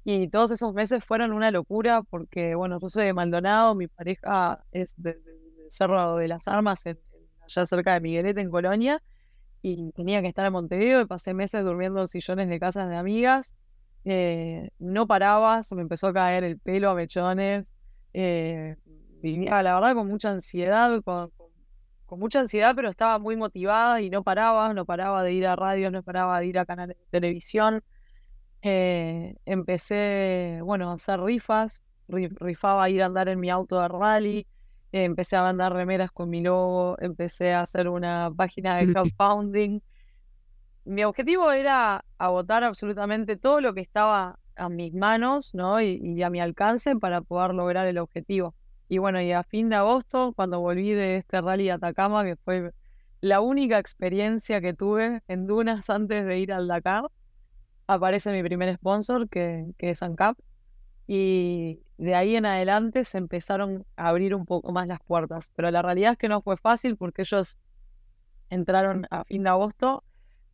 y 0.04 0.28
todos 0.28 0.50
esos 0.50 0.74
meses 0.74 1.04
fueron 1.04 1.32
una 1.32 1.50
locura 1.50 2.02
porque, 2.02 2.54
bueno, 2.54 2.78
yo 2.80 2.90
soy 2.90 3.06
de 3.06 3.12
Maldonado, 3.12 3.74
mi 3.74 3.86
pareja 3.86 4.64
es 4.72 4.94
del 4.96 5.22
Cerro 5.70 6.16
de 6.16 6.28
las 6.28 6.48
Armas, 6.48 6.84
allá 6.86 7.66
cerca 7.66 7.94
de 7.94 8.00
Miguelete, 8.00 8.40
en 8.40 8.50
Colonia, 8.50 9.02
y 9.62 9.92
tenía 9.92 10.20
que 10.20 10.28
estar 10.28 10.44
en 10.44 10.52
Montevideo 10.52 11.00
y 11.00 11.06
pasé 11.06 11.34
meses 11.34 11.64
durmiendo 11.64 12.00
en 12.00 12.08
sillones 12.08 12.48
de 12.48 12.58
casas 12.58 12.88
de 12.88 12.96
amigas. 12.96 13.54
Eh, 14.04 14.70
no 14.80 15.06
paraba, 15.06 15.62
se 15.62 15.76
me 15.76 15.82
empezó 15.82 16.08
a 16.08 16.12
caer 16.12 16.42
el 16.42 16.58
pelo 16.58 16.90
a 16.90 16.94
mechones. 16.94 17.64
Eh, 18.12 18.76
vivía, 19.22 19.62
la 19.62 19.74
verdad, 19.76 19.94
con 19.94 20.08
mucha 20.08 20.30
ansiedad, 20.30 21.00
con 21.02 21.30
mucha 22.18 22.40
ansiedad, 22.40 22.74
pero 22.74 22.90
estaba 22.90 23.18
muy 23.20 23.36
motivada 23.36 24.00
y 24.00 24.10
no 24.10 24.24
paraba, 24.24 24.74
no 24.74 24.84
paraba 24.84 25.22
de 25.22 25.32
ir 25.32 25.46
a 25.46 25.54
radio, 25.54 25.90
no 25.92 26.02
paraba 26.02 26.40
de 26.40 26.46
ir 26.46 26.58
a 26.58 26.66
canales 26.66 26.96
de 26.98 27.20
televisión. 27.20 27.82
Eh, 28.62 29.37
empecé, 29.44 30.61
bueno, 30.62 30.90
a 30.90 30.94
hacer 30.94 31.20
rifas, 31.20 31.83
rifaba 32.09 32.88
ir 32.90 33.03
a 33.03 33.07
andar 33.07 33.29
en 33.29 33.40
mi 33.40 33.51
auto 33.51 33.81
de 33.81 33.88
rally, 33.88 34.46
empecé 34.92 35.37
a 35.37 35.42
mandar 35.42 35.72
remeras 35.72 36.12
con 36.12 36.31
mi 36.31 36.42
logo, 36.42 36.96
empecé 37.01 37.53
a 37.55 37.62
hacer 37.62 37.88
una 37.88 38.31
página 38.37 38.77
de 38.77 38.87
crowdfunding. 38.92 39.81
mi 40.85 41.05
objetivo 41.05 41.53
era 41.53 42.05
agotar 42.18 42.64
absolutamente 42.64 43.37
todo 43.37 43.61
lo 43.61 43.75
que 43.75 43.81
estaba 43.81 44.38
a 44.57 44.68
mis 44.68 44.94
manos 44.94 45.55
¿no? 45.55 45.81
y 45.81 46.22
a 46.22 46.31
mi 46.31 46.40
alcance 46.40 46.96
para 46.96 47.20
poder 47.22 47.55
lograr 47.55 47.87
el 47.87 47.98
objetivo. 47.98 48.55
Y 48.92 48.98
bueno, 48.98 49.22
y 49.22 49.33
a 49.33 49.42
fin 49.42 49.70
de 49.70 49.77
agosto, 49.77 50.35
cuando 50.35 50.61
volví 50.61 50.92
de 50.92 51.16
este 51.16 51.40
rally 51.40 51.64
de 51.64 51.72
Atacama, 51.72 52.25
que 52.25 52.37
fue 52.37 52.72
la 53.22 53.40
única 53.40 53.79
experiencia 53.79 54.61
que 54.61 54.75
tuve 54.75 55.22
en 55.29 55.46
dunas 55.46 55.88
antes 55.90 56.27
de 56.27 56.38
ir 56.38 56.53
al 56.53 56.68
Dakar, 56.68 57.05
aparece 57.92 58.33
mi 58.33 58.42
primer 58.42 58.74
sponsor, 58.76 59.28
que, 59.28 59.66
que 59.78 59.90
es 59.90 60.02
ANCAP. 60.02 60.38
Y 61.07 61.81
de 61.98 62.14
ahí 62.14 62.37
en 62.37 62.46
adelante 62.46 63.05
se 63.05 63.18
empezaron 63.18 63.85
a 63.96 64.09
abrir 64.09 64.35
un 64.35 64.46
poco 64.46 64.72
más 64.72 64.87
las 64.87 65.00
puertas. 65.00 65.52
Pero 65.55 65.70
la 65.70 65.83
realidad 65.83 66.12
es 66.12 66.18
que 66.18 66.28
no 66.28 66.42
fue 66.42 66.57
fácil 66.57 66.96
porque 66.96 67.22
ellos 67.22 67.59
entraron 68.50 69.07
a 69.11 69.24
fin 69.24 69.42
de 69.42 69.50
agosto 69.50 70.05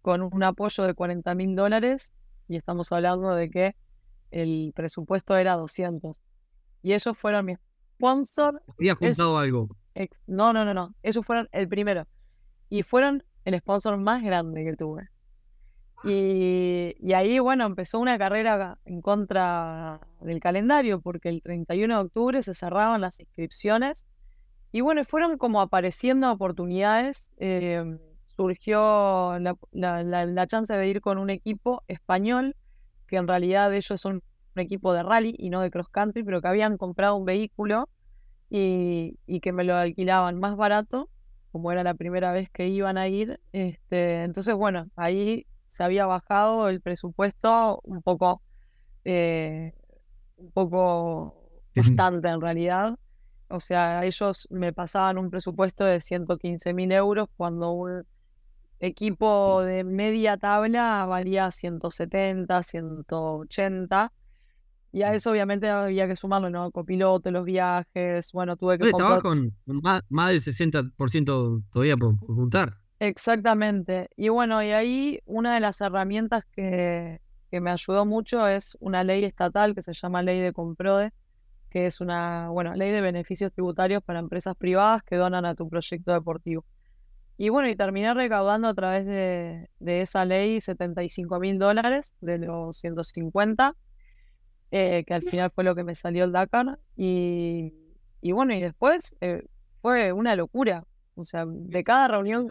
con 0.02 0.22
un 0.22 0.42
apoyo 0.42 0.84
de 0.84 0.94
40 0.94 1.34
mil 1.34 1.56
dólares 1.56 2.12
y 2.48 2.56
estamos 2.56 2.92
hablando 2.92 3.34
de 3.34 3.50
que 3.50 3.76
el 4.30 4.72
presupuesto 4.74 5.36
era 5.36 5.54
200. 5.54 6.18
Y 6.82 6.94
ellos 6.94 7.16
fueron 7.16 7.46
mis 7.46 7.58
sponsor. 7.98 8.62
¿Había 8.78 8.94
juntado 8.94 9.38
algo? 9.38 9.68
no, 10.26 10.52
no, 10.52 10.64
no, 10.64 10.72
no. 10.72 10.94
Ellos 11.02 11.26
fueron 11.26 11.48
el 11.52 11.68
primero. 11.68 12.06
Y 12.68 12.82
fueron 12.82 13.24
el 13.44 13.58
sponsor 13.58 13.98
más 13.98 14.22
grande 14.22 14.64
que 14.64 14.76
tuve. 14.76 15.08
Y, 16.04 16.94
y, 17.00 17.12
ahí, 17.12 17.38
bueno, 17.38 17.66
empezó 17.66 17.98
una 17.98 18.18
carrera 18.18 18.78
en 18.84 19.02
contra 19.02 20.00
del 20.20 20.40
calendario, 20.40 21.00
porque 21.00 21.28
el 21.28 21.42
31 21.42 21.94
de 21.94 22.00
octubre 22.00 22.42
se 22.42 22.54
cerraban 22.54 23.00
las 23.00 23.18
inscripciones. 23.20 24.06
Y 24.70 24.80
bueno, 24.80 25.04
fueron 25.04 25.38
como 25.38 25.60
apareciendo 25.60 26.30
oportunidades. 26.30 27.30
Eh, 27.38 27.98
surgió 28.36 29.38
la, 29.40 29.56
la, 29.72 30.24
la, 30.24 30.46
chance 30.46 30.72
de 30.72 30.88
ir 30.88 31.00
con 31.00 31.18
un 31.18 31.30
equipo 31.30 31.82
español, 31.88 32.54
que 33.08 33.16
en 33.16 33.26
realidad 33.26 33.74
ellos 33.74 34.00
son 34.00 34.22
un 34.54 34.62
equipo 34.62 34.92
de 34.92 35.02
rally 35.02 35.34
y 35.36 35.50
no 35.50 35.60
de 35.60 35.70
cross 35.72 35.88
country, 35.88 36.22
pero 36.22 36.40
que 36.40 36.46
habían 36.46 36.76
comprado 36.76 37.16
un 37.16 37.24
vehículo 37.24 37.88
y, 38.48 39.40
que 39.40 39.52
me 39.52 39.64
lo 39.64 39.74
alquilaban 39.76 40.38
más 40.38 40.56
barato, 40.56 41.08
como 41.50 41.72
era 41.72 41.82
la 41.82 41.94
primera 41.94 42.32
vez 42.32 42.48
que 42.50 42.68
iban 42.68 42.98
a 42.98 43.08
ir. 43.08 43.40
Este, 43.52 44.22
entonces, 44.22 44.54
bueno, 44.54 44.88
ahí 44.94 45.46
se 45.68 45.84
había 45.84 46.06
bajado 46.06 46.68
el 46.68 46.80
presupuesto 46.80 47.80
un 47.84 48.02
poco, 48.02 48.42
eh, 49.04 49.72
un 50.36 50.50
poco 50.52 51.50
bastante 51.74 52.28
en 52.28 52.40
realidad. 52.40 52.98
O 53.48 53.60
sea, 53.60 54.04
ellos 54.04 54.46
me 54.50 54.72
pasaban 54.72 55.18
un 55.18 55.30
presupuesto 55.30 55.84
de 55.84 56.00
115 56.00 56.74
mil 56.74 56.92
euros 56.92 57.28
cuando 57.36 57.70
un 57.72 58.04
equipo 58.80 59.62
de 59.62 59.84
media 59.84 60.36
tabla 60.36 61.06
valía 61.06 61.50
170, 61.50 62.62
180. 62.62 64.12
Y 64.90 65.02
a 65.02 65.12
eso 65.12 65.30
obviamente 65.30 65.68
había 65.68 66.08
que 66.08 66.16
sumarlo, 66.16 66.48
¿no? 66.50 66.70
Copiloto, 66.70 67.30
los 67.30 67.44
viajes, 67.44 68.32
bueno, 68.32 68.56
tuve 68.56 68.78
que... 68.78 68.88
Estaba 68.88 69.20
con 69.20 69.54
más, 69.66 70.02
más 70.08 70.30
del 70.30 70.40
60% 70.40 71.64
todavía 71.70 71.96
por, 71.96 72.16
juntar. 72.18 72.78
Exactamente. 73.00 74.08
Y 74.16 74.28
bueno, 74.28 74.62
y 74.62 74.72
ahí 74.72 75.20
una 75.24 75.54
de 75.54 75.60
las 75.60 75.80
herramientas 75.80 76.44
que, 76.52 77.20
que 77.50 77.60
me 77.60 77.70
ayudó 77.70 78.04
mucho 78.04 78.46
es 78.46 78.76
una 78.80 79.04
ley 79.04 79.24
estatal 79.24 79.74
que 79.74 79.82
se 79.82 79.92
llama 79.92 80.22
Ley 80.22 80.40
de 80.40 80.52
Comprode, 80.52 81.12
que 81.70 81.86
es 81.86 82.00
una, 82.00 82.48
bueno, 82.48 82.74
ley 82.74 82.90
de 82.90 83.00
beneficios 83.00 83.52
tributarios 83.52 84.02
para 84.02 84.18
empresas 84.18 84.56
privadas 84.56 85.02
que 85.02 85.16
donan 85.16 85.44
a 85.44 85.54
tu 85.54 85.68
proyecto 85.68 86.12
deportivo. 86.12 86.64
Y 87.36 87.50
bueno, 87.50 87.68
y 87.68 87.76
terminé 87.76 88.12
recaudando 88.14 88.66
a 88.66 88.74
través 88.74 89.06
de, 89.06 89.68
esa 89.80 90.24
ley 90.24 90.60
75 90.60 91.38
mil 91.38 91.58
dólares 91.58 92.14
de 92.20 92.38
los 92.38 92.76
150, 92.78 93.76
eh, 94.72 95.04
que 95.06 95.14
al 95.14 95.22
final 95.22 95.52
fue 95.52 95.62
lo 95.62 95.76
que 95.76 95.84
me 95.84 95.94
salió 95.94 96.24
el 96.24 96.32
Dakar. 96.32 96.80
Y, 96.96 97.72
bueno, 98.22 98.54
y 98.54 98.60
después 98.60 99.14
eh, 99.20 99.44
fue 99.80 100.12
una 100.12 100.34
locura. 100.34 100.84
O 101.14 101.24
sea, 101.24 101.44
de 101.46 101.84
cada 101.84 102.08
reunión, 102.08 102.48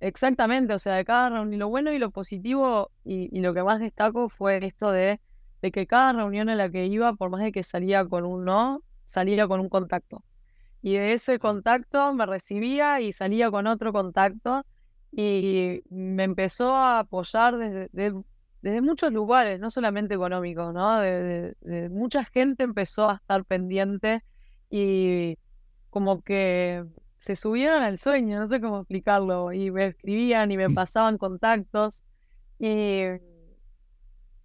exactamente, 0.00 0.74
o 0.74 0.78
sea, 0.78 0.94
de 0.96 1.04
cada 1.04 1.30
reunión, 1.30 1.58
lo 1.60 1.68
bueno 1.68 1.92
y 1.92 1.98
lo 1.98 2.10
positivo 2.10 2.90
y, 3.04 3.36
y 3.36 3.40
lo 3.40 3.54
que 3.54 3.62
más 3.62 3.80
destaco 3.80 4.28
fue 4.28 4.64
esto 4.64 4.90
de, 4.90 5.20
de 5.62 5.70
que 5.72 5.86
cada 5.86 6.12
reunión 6.12 6.48
en 6.48 6.58
la 6.58 6.70
que 6.70 6.86
iba, 6.86 7.14
por 7.14 7.30
más 7.30 7.42
de 7.42 7.52
que 7.52 7.62
salía 7.62 8.04
con 8.04 8.24
un 8.24 8.44
no, 8.44 8.82
salía 9.04 9.46
con 9.46 9.60
un 9.60 9.68
contacto 9.68 10.24
y 10.82 10.94
de 10.94 11.12
ese 11.12 11.38
contacto 11.38 12.14
me 12.14 12.26
recibía 12.26 13.00
y 13.00 13.12
salía 13.12 13.50
con 13.50 13.66
otro 13.66 13.92
contacto 13.92 14.64
y 15.12 15.82
me 15.90 16.24
empezó 16.24 16.74
a 16.74 17.00
apoyar 17.00 17.56
desde, 17.58 18.14
desde 18.62 18.80
muchos 18.80 19.12
lugares, 19.12 19.60
no 19.60 19.70
solamente 19.70 20.14
económicos, 20.14 20.72
¿no? 20.72 20.98
De, 20.98 21.54
mucha 21.90 22.24
gente 22.24 22.62
empezó 22.62 23.10
a 23.10 23.14
estar 23.16 23.44
pendiente 23.44 24.24
y 24.70 25.36
como 25.90 26.22
que 26.22 26.84
se 27.20 27.36
subieron 27.36 27.82
al 27.82 27.98
sueño, 27.98 28.40
no 28.40 28.48
sé 28.48 28.60
cómo 28.60 28.80
explicarlo, 28.80 29.52
y 29.52 29.70
me 29.70 29.88
escribían 29.88 30.50
y 30.50 30.56
me 30.56 30.68
pasaban 30.74 31.18
contactos 31.18 32.02
y, 32.58 33.02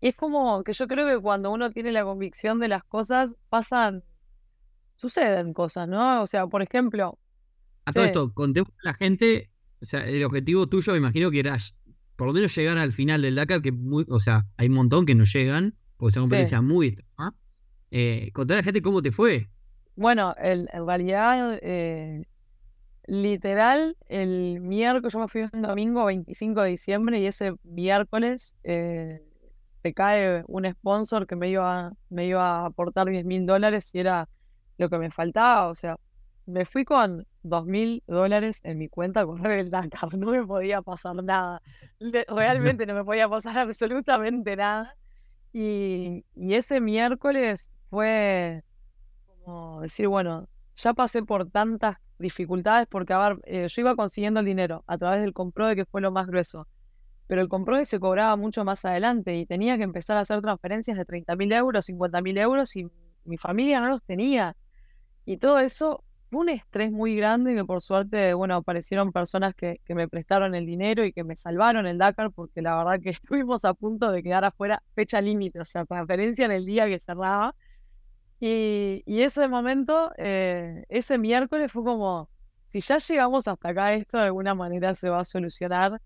y 0.02 0.08
es 0.08 0.16
como 0.16 0.64
que 0.64 0.74
yo 0.74 0.88
creo 0.88 1.08
que 1.08 1.22
cuando 1.22 1.52
uno 1.52 1.72
tiene 1.72 1.92
la 1.92 2.04
convicción 2.04 2.60
de 2.60 2.68
las 2.68 2.84
cosas 2.84 3.36
pasan 3.50 4.04
suceden 4.98 5.54
cosas, 5.54 5.88
¿no? 5.88 6.22
O 6.22 6.28
sea, 6.28 6.48
por 6.48 6.62
ejemplo. 6.62 7.18
A 7.86 7.92
todo 7.92 8.04
esto, 8.04 8.34
contemos 8.34 8.72
a 8.84 8.90
la 8.90 8.94
gente, 8.94 9.52
o 9.82 9.86
sea, 9.86 10.06
el 10.08 10.24
objetivo 10.24 10.68
tuyo 10.68 10.94
me 10.94 10.98
imagino 11.00 11.32
que 11.32 11.40
era 11.40 11.58
por 12.16 12.28
lo 12.28 12.34
menos 12.34 12.56
llegar 12.56 12.78
al 12.78 12.92
final 12.92 13.22
del 13.22 13.36
Dakar, 13.36 13.62
que 13.62 13.72
muy, 13.72 14.06
o 14.10 14.20
sea, 14.20 14.46
hay 14.58 14.68
un 14.68 14.76
montón 14.76 15.06
que 15.06 15.16
no 15.16 15.24
llegan, 15.24 15.76
porque 15.98 16.12
es 16.12 16.18
una 16.18 16.24
competencia 16.24 16.62
muy 16.62 16.98
eh, 17.92 18.32
contar 18.34 18.58
a 18.58 18.60
la 18.62 18.64
gente 18.64 18.82
cómo 18.82 19.02
te 19.02 19.12
fue. 19.12 19.50
Bueno, 19.96 20.34
en 20.38 20.68
realidad, 20.86 21.58
eh, 21.62 22.26
literal, 23.08 23.98
el 24.08 24.60
miércoles, 24.62 25.14
yo 25.14 25.20
me 25.20 25.28
fui 25.28 25.50
un 25.52 25.62
domingo 25.62 26.06
25 26.06 26.62
de 26.62 26.70
diciembre 26.70 27.20
y 27.20 27.26
ese 27.26 27.54
miércoles 27.64 28.56
eh, 28.64 29.22
se 29.82 29.94
cae 29.94 30.44
un 30.48 30.70
sponsor 30.72 31.28
que 31.28 31.36
me 31.36 31.50
iba, 31.50 31.94
me 32.10 32.26
iba 32.26 32.62
a 32.62 32.66
aportar 32.68 33.08
10 33.08 33.26
mil 33.26 33.46
dólares 33.46 33.94
y 33.94 34.00
era 34.00 34.28
lo 34.78 34.90
que 34.90 34.98
me 34.98 35.12
faltaba, 35.12 35.68
o 35.68 35.76
sea, 35.76 35.98
me 36.46 36.66
fui 36.66 36.86
con 36.86 37.26
dos 37.44 37.66
mil 37.66 38.04
dólares 38.08 38.62
en 38.64 38.78
mi 38.78 38.88
cuenta 38.88 39.26
con 39.26 39.46
el 39.52 39.70
Dakar, 39.70 40.16
no 40.16 40.32
me 40.32 40.46
podía 40.46 40.82
pasar 40.82 41.16
nada, 41.24 41.62
realmente 42.28 42.86
no 42.86 42.94
me 42.94 43.04
podía 43.04 43.30
pasar 43.30 43.58
absolutamente 43.60 44.56
nada. 44.56 44.96
Y, 45.54 46.26
ese 46.36 46.82
miércoles 46.82 47.72
fue 47.90 48.62
como 49.28 49.82
decir, 49.82 50.08
bueno, 50.10 50.50
ya 50.76 50.94
pasé 50.94 51.24
por 51.24 51.50
tantas 51.50 51.98
dificultades 52.20 52.88
porque, 52.88 53.14
a 53.14 53.30
ver, 53.30 53.40
eh, 53.46 53.68
yo 53.68 53.82
iba 53.82 53.96
consiguiendo 53.96 54.40
el 54.40 54.46
dinero 54.46 54.84
a 54.88 54.98
través 54.98 55.22
del 55.22 55.34
comprode 55.34 55.76
que 55.76 55.86
fue 55.86 56.02
lo 56.02 56.12
más 56.12 56.28
grueso, 56.28 56.68
pero 57.28 57.42
el 57.42 57.50
comprode 57.50 57.86
se 57.86 58.00
cobraba 58.00 58.36
mucho 58.36 58.64
más 58.66 58.86
adelante 58.86 59.36
y 59.36 59.46
tenía 59.46 59.78
que 59.78 59.84
empezar 59.84 60.18
a 60.18 60.22
hacer 60.22 60.42
transferencias 60.42 60.98
de 60.98 61.06
30 61.06 61.36
mil 61.36 61.52
euros, 61.52 61.86
50 61.86 62.22
mil 62.22 62.38
euros 62.38 62.76
y 62.76 62.88
mi 63.24 63.38
familia 63.38 63.80
no 63.80 63.90
los 63.90 64.04
tenía. 64.04 64.56
Y 65.26 65.38
todo 65.38 65.60
eso 65.60 66.04
fue 66.30 66.42
un 66.42 66.50
estrés 66.50 66.92
muy 66.92 67.16
grande 67.16 67.54
y 67.54 67.56
que 67.56 67.66
por 67.66 67.82
suerte, 67.82 68.34
bueno, 68.34 68.56
aparecieron 68.56 69.12
personas 69.12 69.56
que, 69.56 69.80
que, 69.86 69.96
me 69.96 70.08
prestaron 70.08 70.54
el 70.54 70.66
dinero 70.66 71.04
y 71.04 71.14
que 71.14 71.24
me 71.24 71.36
salvaron 71.36 71.88
el 71.88 71.98
Dakar 71.98 72.32
porque 72.32 72.62
la 72.62 72.78
verdad 72.78 73.00
que 73.02 73.10
estuvimos 73.12 73.66
a 73.66 73.74
punto 73.74 74.12
de 74.12 74.22
quedar 74.22 74.46
afuera 74.46 74.84
fecha 74.94 75.22
límite, 75.22 75.60
o 75.60 75.66
sea, 75.66 75.86
transferencia 75.86 76.46
en 76.46 76.52
el 76.52 76.66
día 76.66 76.88
que 76.88 77.00
cerraba. 77.00 77.56
Y, 78.48 79.22
ese 79.22 79.48
momento, 79.48 80.12
eh, 80.18 80.86
ese 80.90 81.18
miércoles 81.18 81.72
fue 81.72 81.84
como, 81.84 82.30
si 82.72 82.80
ya 82.82 83.00
llegamos 83.00 83.48
hasta 83.48 83.70
acá, 83.70 83.94
esto 83.94 84.18
de 84.18 84.26
alguna 84.26 84.54
manera 84.54 84.94
se 84.94 85.10
va 85.10 85.22
a 85.22 85.24
solucionar. 85.24 86.00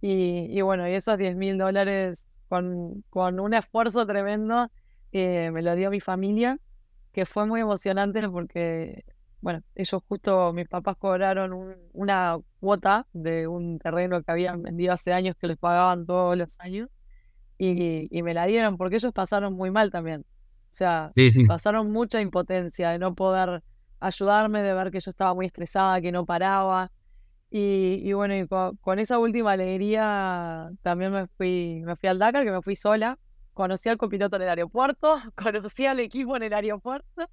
Y, 0.00 0.46
y 0.50 0.62
bueno, 0.62 0.88
y 0.88 0.94
esos 0.94 1.18
10 1.18 1.36
mil 1.36 1.58
dólares 1.58 2.26
con, 2.48 3.04
con 3.10 3.40
un 3.40 3.54
esfuerzo 3.54 4.06
tremendo 4.06 4.70
eh, 5.12 5.50
me 5.52 5.62
lo 5.62 5.74
dio 5.74 5.90
mi 5.90 6.00
familia 6.00 6.58
que 7.12 7.26
fue 7.26 7.46
muy 7.46 7.60
emocionante 7.60 8.26
porque, 8.30 9.04
bueno, 9.42 9.62
ellos 9.74 10.02
justo, 10.08 10.52
mis 10.54 10.68
papás 10.68 10.96
cobraron 10.96 11.76
una 11.92 12.38
cuota 12.60 13.06
de 13.12 13.46
un 13.46 13.78
terreno 13.78 14.22
que 14.22 14.30
habían 14.32 14.62
vendido 14.62 14.94
hace 14.94 15.12
años 15.12 15.36
que 15.38 15.46
les 15.46 15.58
pagaban 15.58 16.06
todos 16.06 16.36
los 16.38 16.58
años 16.60 16.88
y, 17.58 18.22
me 18.22 18.34
la 18.34 18.46
dieron 18.46 18.78
porque 18.78 18.96
ellos 18.96 19.12
pasaron 19.12 19.52
muy 19.52 19.70
mal 19.70 19.90
también. 19.90 20.24
O 20.72 20.74
sea, 20.74 21.12
pasaron 21.46 21.92
mucha 21.92 22.22
impotencia 22.22 22.90
de 22.90 22.98
no 22.98 23.14
poder 23.14 23.62
ayudarme, 24.00 24.62
de 24.62 24.72
ver 24.72 24.90
que 24.90 25.00
yo 25.00 25.10
estaba 25.10 25.34
muy 25.34 25.44
estresada, 25.44 26.00
que 26.00 26.10
no 26.10 26.24
paraba. 26.24 26.90
Y, 27.50 28.10
bueno, 28.14 28.34
y 28.34 28.48
con, 28.48 28.98
esa 28.98 29.18
última 29.18 29.52
alegría 29.52 30.70
también 30.80 31.12
me 31.12 31.26
fui, 31.26 31.82
me 31.84 31.94
fui 31.96 32.08
al 32.08 32.18
Dakar, 32.18 32.44
que 32.44 32.50
me 32.50 32.62
fui 32.62 32.74
sola, 32.74 33.18
conocí 33.52 33.90
al 33.90 33.98
copiloto 33.98 34.36
en 34.36 34.42
el 34.42 34.48
aeropuerto, 34.48 35.16
conocí 35.36 35.84
al 35.84 36.00
equipo 36.00 36.38
en 36.38 36.44
el 36.44 36.54
aeropuerto 36.54 37.28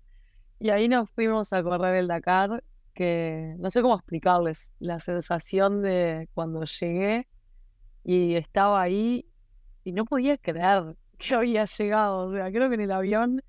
y 0.59 0.71
ahí 0.71 0.89
nos 0.89 1.09
fuimos 1.09 1.53
a 1.53 1.63
correr 1.63 1.95
el 1.95 2.07
Dakar, 2.09 2.61
que 2.93 3.55
no 3.57 3.71
sé 3.71 3.81
cómo 3.81 3.95
explicarles 3.95 4.73
la 4.79 4.99
sensación 4.99 5.81
de 5.81 6.27
cuando 6.33 6.65
llegué 6.65 7.29
y 8.03 8.35
estaba 8.35 8.81
ahí 8.81 9.25
y 9.85 9.93
no 9.93 10.03
podía 10.03 10.37
creer 10.37 10.97
que 11.19 11.35
había 11.35 11.65
llegado. 11.65 12.25
O 12.25 12.31
sea, 12.31 12.49
creo 12.51 12.69
que 12.69 12.75
en 12.75 12.81
el 12.81 12.91
avión 12.91 13.43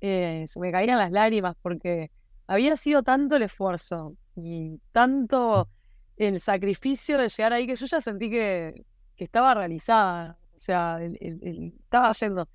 eh, 0.00 0.44
se 0.46 0.60
me 0.60 0.72
caían 0.72 0.98
las 0.98 1.10
lágrimas 1.10 1.56
porque 1.60 2.10
había 2.46 2.76
sido 2.76 3.02
tanto 3.02 3.36
el 3.36 3.42
esfuerzo 3.42 4.14
y 4.36 4.80
tanto 4.92 5.68
el 6.16 6.40
sacrificio 6.40 7.18
de 7.18 7.28
llegar 7.28 7.52
ahí 7.52 7.66
que 7.66 7.76
yo 7.76 7.86
ya 7.86 8.00
sentí 8.00 8.30
que, 8.30 8.84
que 9.16 9.24
estaba 9.24 9.54
realizada. 9.54 10.38
O 10.54 10.58
sea, 10.58 10.98
estaba 11.00 12.12
yendo. 12.12 12.48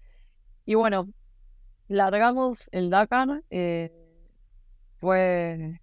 Y 0.66 0.76
bueno, 0.76 1.10
largamos 1.88 2.70
el 2.72 2.90
Dakar. 2.90 3.44
Eh, 3.50 3.92
fue 5.00 5.82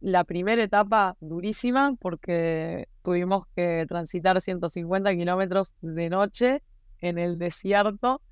la 0.00 0.24
primera 0.24 0.62
etapa 0.62 1.16
durísima 1.20 1.94
porque 2.00 2.88
tuvimos 3.02 3.46
que 3.54 3.84
transitar 3.88 4.40
150 4.40 5.12
kilómetros 5.14 5.74
de 5.80 6.08
noche 6.08 6.62
en 7.00 7.18
el 7.18 7.38
desierto, 7.38 8.22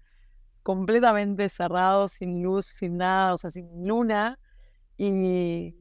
completamente 0.62 1.48
cerrado, 1.48 2.08
sin 2.08 2.42
luz, 2.42 2.66
sin 2.66 2.98
nada, 2.98 3.34
o 3.34 3.38
sea, 3.38 3.50
sin 3.50 3.86
luna. 3.86 4.38
Y 4.96 5.76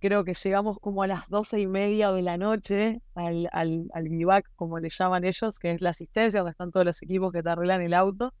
creo 0.00 0.24
que 0.24 0.34
llegamos 0.34 0.78
como 0.80 1.02
a 1.02 1.06
las 1.06 1.28
doce 1.28 1.60
y 1.60 1.66
media 1.66 2.12
de 2.12 2.22
la 2.22 2.36
noche 2.36 3.00
al, 3.14 3.48
al, 3.52 3.88
al 3.92 4.08
vivac, 4.08 4.50
como 4.56 4.78
le 4.78 4.90
llaman 4.90 5.24
ellos, 5.24 5.58
que 5.58 5.72
es 5.72 5.82
la 5.82 5.90
asistencia, 5.90 6.40
donde 6.40 6.52
están 6.52 6.70
todos 6.70 6.86
los 6.86 7.02
equipos 7.02 7.32
que 7.32 7.42
te 7.42 7.48
arreglan 7.48 7.82
el 7.82 7.94
auto. 7.94 8.32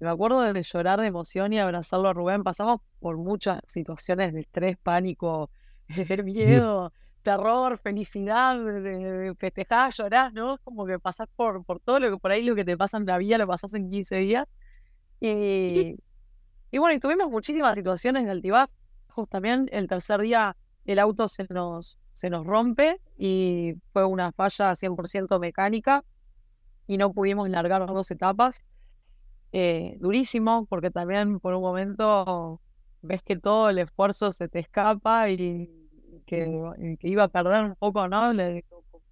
me 0.00 0.08
acuerdo 0.08 0.40
de 0.40 0.62
llorar 0.62 1.00
de 1.00 1.08
emoción 1.08 1.52
y 1.52 1.58
abrazarlo 1.58 2.08
a 2.08 2.12
Rubén. 2.12 2.44
Pasamos 2.44 2.80
por 3.00 3.16
muchas 3.16 3.60
situaciones 3.66 4.32
de 4.32 4.40
estrés, 4.40 4.76
pánico, 4.78 5.50
miedo, 6.24 6.92
terror, 7.22 7.78
felicidad, 7.78 8.58
de 8.58 9.34
festejar, 9.38 9.92
llorar, 9.92 10.32
¿no? 10.32 10.58
Como 10.64 10.86
que 10.86 10.98
pasás 10.98 11.28
por, 11.34 11.64
por 11.64 11.80
todo 11.80 12.00
lo 12.00 12.10
que 12.10 12.16
por 12.18 12.32
ahí 12.32 12.44
lo 12.44 12.54
que 12.54 12.64
te 12.64 12.76
pasa 12.76 12.98
en 12.98 13.06
la 13.06 13.18
vida 13.18 13.38
lo 13.38 13.46
pasás 13.46 13.74
en 13.74 13.90
15 13.90 14.16
días. 14.16 14.48
Y, 15.20 15.96
y 16.70 16.78
bueno, 16.78 16.94
y 16.94 16.98
tuvimos 17.00 17.30
muchísimas 17.30 17.76
situaciones 17.76 18.24
de 18.24 18.32
altibajos 18.32 19.28
también. 19.28 19.68
El 19.72 19.88
tercer 19.88 20.20
día 20.20 20.56
el 20.84 20.98
auto 20.98 21.28
se 21.28 21.46
nos, 21.48 21.98
se 22.14 22.30
nos 22.30 22.46
rompe 22.46 23.00
y 23.16 23.74
fue 23.92 24.04
una 24.04 24.32
falla 24.32 24.74
100% 24.74 25.38
mecánica 25.38 26.04
y 26.86 26.96
no 26.96 27.12
pudimos 27.12 27.48
largar 27.48 27.86
dos 27.86 28.10
etapas. 28.10 28.64
Eh, 29.52 29.96
durísimo, 30.00 30.66
porque 30.66 30.90
también 30.90 31.38
por 31.38 31.54
un 31.54 31.60
momento 31.60 32.60
ves 33.02 33.22
que 33.22 33.36
todo 33.36 33.68
el 33.68 33.78
esfuerzo 33.78 34.32
se 34.32 34.48
te 34.48 34.60
escapa 34.60 35.28
y 35.28 35.81
que, 36.26 36.96
que 36.98 37.08
iba 37.08 37.24
a 37.24 37.28
perder 37.28 37.64
un 37.64 37.76
poco, 37.76 38.08
¿no? 38.08 38.32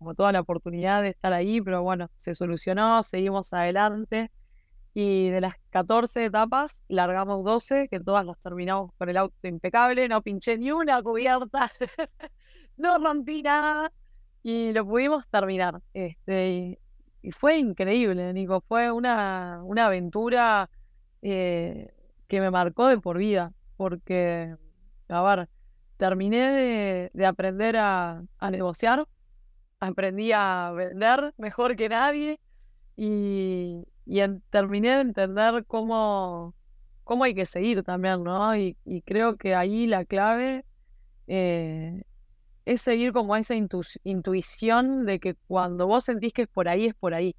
como 0.00 0.14
toda 0.14 0.32
la 0.32 0.40
oportunidad 0.40 1.02
de 1.02 1.10
estar 1.10 1.34
ahí, 1.34 1.60
pero 1.60 1.82
bueno, 1.82 2.08
se 2.16 2.34
solucionó, 2.34 3.02
seguimos 3.02 3.52
adelante. 3.52 4.30
Y 4.94 5.28
de 5.28 5.42
las 5.42 5.54
14 5.70 6.24
etapas, 6.24 6.84
largamos 6.88 7.44
12, 7.44 7.86
que 7.88 8.00
todas 8.00 8.24
las 8.24 8.38
terminamos 8.40 8.92
con 8.96 9.10
el 9.10 9.18
auto 9.18 9.36
impecable, 9.46 10.08
no 10.08 10.22
pinché 10.22 10.56
ni 10.56 10.72
una 10.72 11.02
cubierta, 11.02 11.68
no 12.78 12.98
rompí 12.98 13.42
nada 13.42 13.92
y 14.42 14.72
lo 14.72 14.86
pudimos 14.86 15.28
terminar. 15.28 15.82
Este, 15.92 16.78
y, 17.22 17.32
fue 17.32 17.58
increíble, 17.58 18.32
Nico, 18.32 18.62
fue 18.66 18.90
una, 18.90 19.60
una 19.64 19.86
aventura 19.86 20.70
eh, 21.20 21.92
que 22.26 22.40
me 22.40 22.50
marcó 22.50 22.88
de 22.88 22.98
por 22.98 23.18
vida, 23.18 23.52
porque, 23.76 24.56
a 25.08 25.22
ver, 25.22 25.48
terminé 26.00 27.10
de, 27.12 27.26
aprender 27.26 27.76
a, 27.76 28.22
negociar, 28.50 29.06
aprendí 29.80 30.32
a 30.32 30.72
vender 30.74 31.34
mejor 31.36 31.76
que 31.76 31.90
nadie 31.90 32.40
y, 32.96 33.84
terminé 34.48 34.94
de 34.94 35.00
entender 35.02 35.64
cómo, 35.66 36.54
cómo 37.04 37.24
hay 37.24 37.34
que 37.34 37.44
seguir 37.44 37.82
también, 37.82 38.24
¿no? 38.24 38.56
Y, 38.56 38.76
creo 39.04 39.36
que 39.36 39.54
ahí 39.54 39.86
la 39.86 40.06
clave 40.06 40.64
eh, 41.26 42.02
es 42.64 42.80
seguir 42.80 43.12
como 43.12 43.36
esa 43.36 43.54
intuición 43.54 45.04
de 45.04 45.20
que 45.20 45.34
cuando 45.46 45.86
vos 45.86 46.04
sentís 46.04 46.32
que 46.32 46.42
es 46.42 46.48
por 46.48 46.66
ahí, 46.66 46.86
es 46.86 46.94
por 46.94 47.12
ahí. 47.12 47.36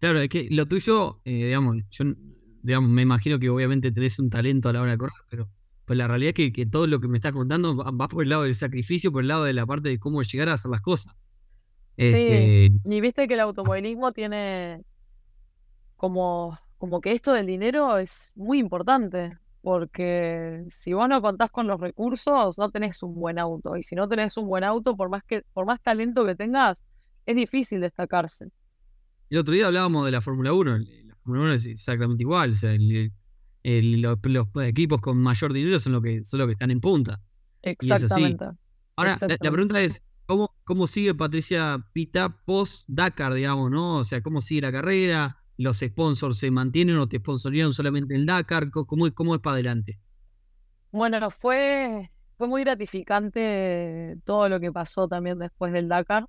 Claro, 0.00 0.20
es 0.20 0.30
que 0.30 0.48
lo 0.50 0.64
tuyo, 0.64 1.20
eh, 1.26 1.44
digamos, 1.44 1.76
yo 1.90 2.04
digamos, 2.62 2.90
me 2.90 3.02
imagino 3.02 3.38
que 3.38 3.50
obviamente 3.50 3.92
tenés 3.92 4.18
un 4.18 4.30
talento 4.30 4.70
a 4.70 4.72
la 4.72 4.80
hora 4.80 4.92
de 4.92 4.98
correr, 4.98 5.20
pero 5.28 5.50
pues 5.86 5.96
la 5.96 6.08
realidad 6.08 6.34
es 6.36 6.52
que, 6.52 6.66
todo 6.66 6.86
lo 6.88 7.00
que 7.00 7.06
me 7.06 7.16
estás 7.16 7.32
contando 7.32 7.76
va, 7.76 8.08
por 8.08 8.24
el 8.24 8.28
lado 8.28 8.42
del 8.42 8.56
sacrificio, 8.56 9.12
por 9.12 9.22
el 9.22 9.28
lado 9.28 9.44
de 9.44 9.52
la 9.52 9.64
parte 9.64 9.88
de 9.88 9.98
cómo 9.98 10.20
llegar 10.22 10.48
a 10.48 10.54
hacer 10.54 10.70
las 10.70 10.80
cosas. 10.80 11.14
Sí, 11.96 12.04
este 12.06 12.72
y 12.84 13.00
viste 13.00 13.26
que 13.26 13.34
el 13.34 13.40
automovilismo 13.40 14.12
tiene 14.12 14.82
como, 15.96 16.58
como 16.76 17.00
que 17.00 17.12
esto 17.12 17.32
del 17.32 17.46
dinero 17.46 17.98
es 17.98 18.32
muy 18.34 18.58
importante, 18.58 19.38
porque 19.62 20.64
si 20.68 20.92
vos 20.92 21.08
no 21.08 21.22
contás 21.22 21.50
con 21.50 21.68
los 21.68 21.80
recursos, 21.80 22.58
no 22.58 22.70
tenés 22.70 23.02
un 23.04 23.14
buen 23.14 23.38
auto, 23.38 23.76
y 23.76 23.84
si 23.84 23.94
no 23.94 24.08
tenés 24.08 24.36
un 24.36 24.48
buen 24.48 24.64
auto, 24.64 24.96
por 24.96 25.08
más, 25.08 25.22
que, 25.22 25.44
por 25.52 25.66
más 25.66 25.80
talento 25.80 26.26
que 26.26 26.34
tengas, 26.34 26.84
es 27.24 27.36
difícil 27.36 27.80
destacarse. 27.80 28.48
El 29.30 29.38
otro 29.38 29.54
día 29.54 29.68
hablábamos 29.68 30.04
de 30.04 30.10
la 30.10 30.20
Fórmula 30.20 30.52
1, 30.52 30.78
la 30.78 31.16
Fórmula 31.22 31.44
1 31.44 31.52
es 31.52 31.66
exactamente 31.66 32.24
igual, 32.24 32.50
o 32.50 32.54
sea, 32.54 32.72
el, 32.72 33.12
los, 33.66 34.18
equipos 34.62 35.00
con 35.00 35.18
mayor 35.18 35.52
dinero 35.52 35.80
son 35.80 35.94
los 35.94 36.02
que, 36.02 36.24
son 36.24 36.38
los 36.38 36.46
que 36.46 36.52
están 36.52 36.70
en 36.70 36.80
punta. 36.80 37.20
Exactamente. 37.62 38.44
Ahora, 38.94 39.16
La, 39.40 39.50
pregunta 39.50 39.80
es, 39.80 40.02
¿cómo, 40.26 40.54
¿cómo 40.64 40.86
sigue 40.86 41.14
Patricia 41.14 41.84
Pita 41.92 42.42
post-Dakar, 42.44 43.34
digamos, 43.34 43.70
no? 43.70 43.98
O 43.98 44.04
sea, 44.04 44.22
¿cómo 44.22 44.40
sigue 44.40 44.62
la 44.62 44.72
carrera? 44.72 45.42
¿Los 45.56 45.78
sponsors 45.78 46.38
se 46.38 46.50
mantienen 46.50 46.96
o 46.96 47.08
te 47.08 47.16
sponsorearon 47.18 47.72
solamente 47.72 48.14
el 48.14 48.24
Dakar? 48.24 48.70
¿Cómo, 48.70 49.12
cómo 49.12 49.34
es 49.34 49.40
para 49.40 49.54
adelante? 49.54 49.98
Bueno, 50.92 51.30
fue, 51.30 52.12
fue 52.38 52.46
muy 52.46 52.62
gratificante 52.62 54.16
todo 54.24 54.48
lo 54.48 54.60
que 54.60 54.70
pasó 54.70 55.08
también 55.08 55.40
después 55.40 55.72
del 55.72 55.88
Dakar. 55.88 56.28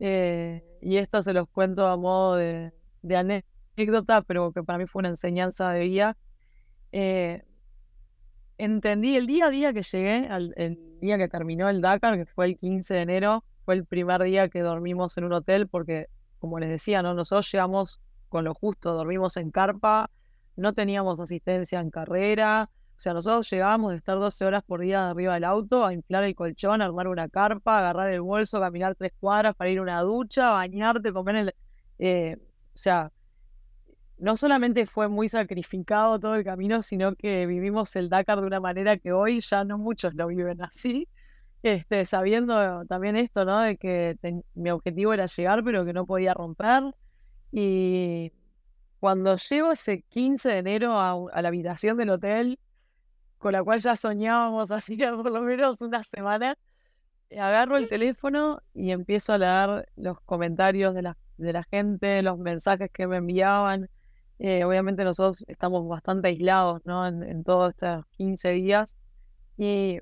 Eh, 0.00 0.64
y 0.80 0.96
esto 0.96 1.20
se 1.20 1.34
los 1.34 1.48
cuento 1.50 1.86
a 1.86 1.98
modo 1.98 2.36
de, 2.36 2.72
de 3.02 3.44
anécdota, 3.76 4.22
pero 4.22 4.52
que 4.52 4.62
para 4.62 4.78
mí 4.78 4.86
fue 4.86 5.00
una 5.00 5.10
enseñanza 5.10 5.70
de 5.70 5.84
vida 5.84 6.16
eh, 6.92 7.42
entendí 8.58 9.16
el 9.16 9.26
día 9.26 9.46
a 9.46 9.50
día 9.50 9.72
que 9.72 9.82
llegué, 9.82 10.28
al, 10.28 10.54
el 10.56 10.78
día 11.00 11.18
que 11.18 11.28
terminó 11.28 11.68
el 11.68 11.80
Dakar, 11.80 12.16
que 12.16 12.26
fue 12.26 12.46
el 12.46 12.58
15 12.58 12.94
de 12.94 13.00
enero, 13.00 13.44
fue 13.64 13.74
el 13.74 13.84
primer 13.84 14.22
día 14.22 14.48
que 14.48 14.60
dormimos 14.60 15.16
en 15.18 15.24
un 15.24 15.32
hotel, 15.32 15.68
porque, 15.68 16.06
como 16.38 16.58
les 16.58 16.68
decía, 16.68 17.02
¿no? 17.02 17.14
nosotros 17.14 17.50
llegamos 17.50 18.00
con 18.28 18.44
lo 18.44 18.54
justo, 18.54 18.94
dormimos 18.94 19.36
en 19.36 19.50
carpa, 19.50 20.10
no 20.56 20.72
teníamos 20.74 21.18
asistencia 21.18 21.80
en 21.80 21.90
carrera, 21.90 22.70
o 22.96 23.00
sea, 23.02 23.14
nosotros 23.14 23.50
llegábamos 23.50 23.90
de 23.90 23.96
estar 23.98 24.16
12 24.16 24.44
horas 24.44 24.62
por 24.62 24.80
día 24.80 25.10
arriba 25.10 25.34
del 25.34 25.44
auto, 25.44 25.84
a 25.84 25.92
inflar 25.92 26.22
el 26.24 26.34
colchón, 26.34 26.82
armar 26.82 27.08
una 27.08 27.28
carpa, 27.28 27.78
agarrar 27.78 28.12
el 28.12 28.20
bolso, 28.20 28.60
caminar 28.60 28.94
tres 28.94 29.12
cuadras 29.18 29.56
para 29.56 29.70
ir 29.70 29.80
a 29.80 29.82
una 29.82 30.00
ducha, 30.02 30.50
bañarte, 30.50 31.12
comer 31.12 31.36
el... 31.36 31.54
Eh, 31.98 32.36
o 32.40 32.78
sea, 32.78 33.10
no 34.22 34.36
solamente 34.36 34.86
fue 34.86 35.08
muy 35.08 35.28
sacrificado 35.28 36.20
todo 36.20 36.36
el 36.36 36.44
camino, 36.44 36.80
sino 36.80 37.16
que 37.16 37.44
vivimos 37.44 37.96
el 37.96 38.08
Dakar 38.08 38.40
de 38.40 38.46
una 38.46 38.60
manera 38.60 38.96
que 38.96 39.12
hoy 39.12 39.40
ya 39.40 39.64
no 39.64 39.78
muchos 39.78 40.14
lo 40.14 40.28
viven 40.28 40.62
así. 40.62 41.08
Este, 41.64 42.04
sabiendo 42.04 42.84
también 42.86 43.16
esto, 43.16 43.44
¿no? 43.44 43.58
De 43.60 43.76
que 43.76 44.16
mi 44.54 44.70
objetivo 44.70 45.12
era 45.12 45.26
llegar, 45.26 45.64
pero 45.64 45.84
que 45.84 45.92
no 45.92 46.06
podía 46.06 46.34
romper. 46.34 46.84
Y 47.50 48.30
cuando 49.00 49.34
llego 49.34 49.72
ese 49.72 50.02
15 50.02 50.50
de 50.50 50.58
enero 50.58 51.00
a, 51.00 51.42
la 51.42 51.48
habitación 51.48 51.96
del 51.96 52.10
hotel, 52.10 52.60
con 53.38 53.52
la 53.52 53.64
cual 53.64 53.80
ya 53.80 53.96
soñábamos 53.96 54.70
hacía 54.70 55.16
por 55.16 55.32
lo 55.32 55.42
menos 55.42 55.80
una 55.80 56.04
semana, 56.04 56.56
agarro 57.32 57.76
el 57.76 57.88
teléfono 57.88 58.62
y 58.72 58.92
empiezo 58.92 59.32
a 59.32 59.38
leer 59.38 59.88
los 59.96 60.20
comentarios 60.20 60.94
de 60.94 61.12
de 61.38 61.52
la 61.52 61.64
gente, 61.64 62.22
los 62.22 62.38
mensajes 62.38 62.88
que 62.92 63.08
me 63.08 63.16
enviaban 63.16 63.88
eh, 64.44 64.64
obviamente 64.64 65.04
nosotros 65.04 65.44
estamos 65.46 65.86
bastante 65.86 66.26
aislados 66.26 66.84
¿no? 66.84 67.06
en, 67.06 67.44
todos 67.44 67.74
estos 67.74 68.04
15 68.16 68.50
días 68.50 68.96
y 69.56 70.00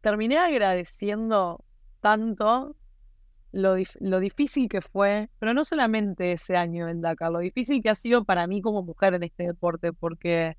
terminé 0.00 0.38
agradeciendo 0.38 1.64
tanto 2.00 2.74
lo, 3.52 3.76
lo, 4.00 4.18
difícil 4.18 4.68
que 4.68 4.80
fue, 4.80 5.30
pero 5.38 5.54
no 5.54 5.62
solamente 5.62 6.32
ese 6.32 6.56
año 6.56 6.88
en 6.88 7.00
Dakar, 7.00 7.30
lo 7.30 7.38
difícil 7.38 7.80
que 7.80 7.90
ha 7.90 7.94
sido 7.94 8.24
para 8.24 8.48
mí 8.48 8.60
como 8.60 8.82
mujer 8.82 9.14
en 9.14 9.22
este 9.22 9.44
deporte, 9.44 9.92
porque 9.92 10.56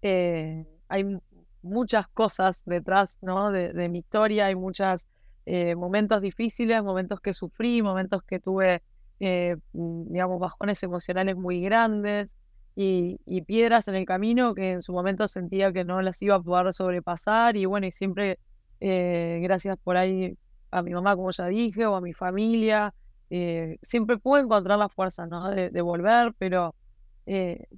eh, 0.00 0.66
hay 0.86 1.18
muchas 1.62 2.06
cosas 2.06 2.62
detrás 2.64 3.18
¿no? 3.22 3.50
de, 3.50 3.88
mi 3.88 3.98
historia, 3.98 4.46
hay 4.46 4.54
muchos 4.54 5.08
eh, 5.46 5.74
momentos 5.74 6.22
difíciles, 6.22 6.80
momentos 6.80 7.20
que 7.20 7.34
sufrí, 7.34 7.82
momentos 7.82 8.22
que 8.22 8.38
tuve 8.38 8.84
eh, 9.20 9.56
mm, 9.72 10.12
digamos, 10.12 10.38
bajones 10.40 10.82
emocionales 10.82 11.36
muy 11.36 11.60
grandes 11.60 12.36
y, 12.76 13.18
piedras 13.46 13.88
en 13.88 13.96
el 13.96 14.04
camino 14.04 14.54
que 14.54 14.72
en 14.72 14.82
su 14.82 14.92
momento 14.92 15.26
sentía 15.26 15.72
que 15.72 15.84
no 15.84 16.00
las 16.02 16.20
iba 16.22 16.36
a 16.36 16.40
poder 16.40 16.72
sobrepasar 16.72 17.56
y 17.56 17.64
bueno, 17.64 17.86
y 17.86 17.92
siempre 17.92 18.38
eh, 18.80 19.40
gracias 19.42 19.76
por 19.82 19.96
ahí 19.96 20.36
a 20.70 20.82
mi 20.82 20.92
mamá, 20.92 21.16
como 21.16 21.30
ya 21.30 21.46
dije, 21.46 21.86
o 21.86 21.96
a 21.96 22.00
mi 22.00 22.12
familia, 22.12 22.94
eh, 23.30 23.78
siempre 23.82 24.18
pude 24.18 24.42
encontrar 24.42 24.78
la 24.78 24.88
fuerza 24.88 25.26
¿no? 25.26 25.50
de, 25.50 25.80
volver, 25.80 26.34
pero 26.38 26.74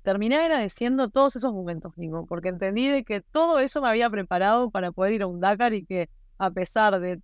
terminé 0.02 0.36
agradeciendo 0.36 1.08
todos 1.08 1.34
esos 1.34 1.52
momentos, 1.52 1.96
Nico, 1.96 2.24
porque 2.26 2.48
entendí 2.48 2.86
de 2.88 3.02
que 3.02 3.20
todo 3.20 3.58
eso 3.58 3.80
me 3.82 3.88
había 3.88 4.08
preparado 4.08 4.70
para 4.70 4.92
poder 4.92 5.14
ir 5.14 5.22
a 5.22 5.26
un 5.26 5.40
Dakar 5.40 5.74
y 5.74 5.84
que 5.84 6.08
a 6.38 6.50
pesar 6.50 7.00
de 7.00 7.20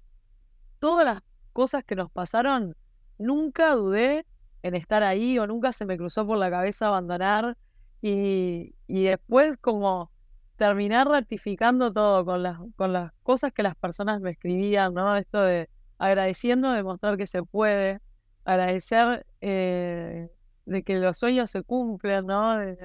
todas 0.78 1.04
las 1.04 1.22
cosas 1.52 1.84
que 1.84 1.94
nos 1.94 2.10
pasaron, 2.10 2.74
nunca 3.18 3.74
dudé 3.74 4.26
en 4.62 4.74
estar 4.74 5.02
ahí 5.02 5.38
o 5.38 5.46
nunca 5.46 5.72
se 5.72 5.86
me 5.86 5.96
cruzó 5.96 6.26
por 6.26 6.38
la 6.38 6.50
cabeza 6.50 6.88
abandonar 6.88 7.56
y, 8.02 8.72
después 8.88 9.56
como 9.58 10.10
terminar 10.56 11.08
ratificando 11.08 11.92
todo 11.92 12.24
con 12.24 12.42
las, 12.42 12.58
con 12.76 12.92
las 12.92 13.12
cosas 13.22 13.52
que 13.52 13.62
las 13.62 13.74
personas 13.76 14.20
me 14.20 14.30
escribían, 14.30 14.94
¿no? 14.94 15.16
Esto 15.16 15.40
de 15.42 15.68
agradeciendo, 15.98 16.72
demostrar 16.72 17.16
que 17.16 17.26
se 17.26 17.42
puede, 17.42 18.00
agradecer 18.44 19.26
eh, 19.40 20.28
de 20.66 20.82
que 20.82 20.96
los 20.96 21.18
sueños 21.18 21.50
se 21.50 21.62
cumplen, 21.62 22.26
¿no? 22.26 22.58
De, 22.58 22.76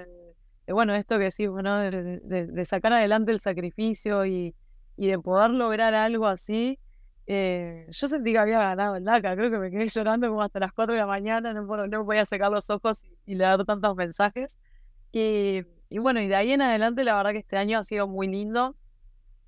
bueno, 0.67 0.93
esto 0.95 1.17
que 1.17 1.25
decimos, 1.25 1.63
¿no? 1.63 1.77
De, 1.77 2.65
sacar 2.65 2.93
adelante 2.93 3.31
el 3.31 3.39
sacrificio 3.39 4.25
y, 4.25 4.55
y 4.97 5.07
de 5.07 5.19
poder 5.19 5.51
lograr 5.51 5.93
algo 5.93 6.27
así 6.27 6.79
eh, 7.27 7.87
yo 7.89 8.07
sentí 8.07 8.31
que 8.31 8.39
había 8.39 8.59
ganado 8.59 8.95
el 8.95 9.03
Dakar, 9.03 9.37
creo 9.37 9.51
que 9.51 9.59
me 9.59 9.71
quedé 9.71 9.87
llorando 9.87 10.27
como 10.27 10.41
hasta 10.41 10.59
las 10.59 10.73
4 10.73 10.93
de 10.93 10.99
la 10.99 11.05
mañana, 11.05 11.53
no, 11.53 11.61
no 11.87 12.05
podía 12.05 12.25
sacar 12.25 12.51
los 12.51 12.69
ojos 12.69 13.05
y, 13.25 13.35
leer 13.35 13.63
tantos 13.65 13.95
mensajes. 13.95 14.57
Y, 15.11 15.63
bueno, 15.99 16.21
y 16.21 16.27
de 16.27 16.35
ahí 16.35 16.51
en 16.51 16.61
adelante 16.61 17.03
la 17.03 17.15
verdad 17.15 17.31
que 17.31 17.39
este 17.39 17.57
año 17.57 17.79
ha 17.79 17.83
sido 17.83 18.07
muy 18.07 18.27
lindo. 18.27 18.75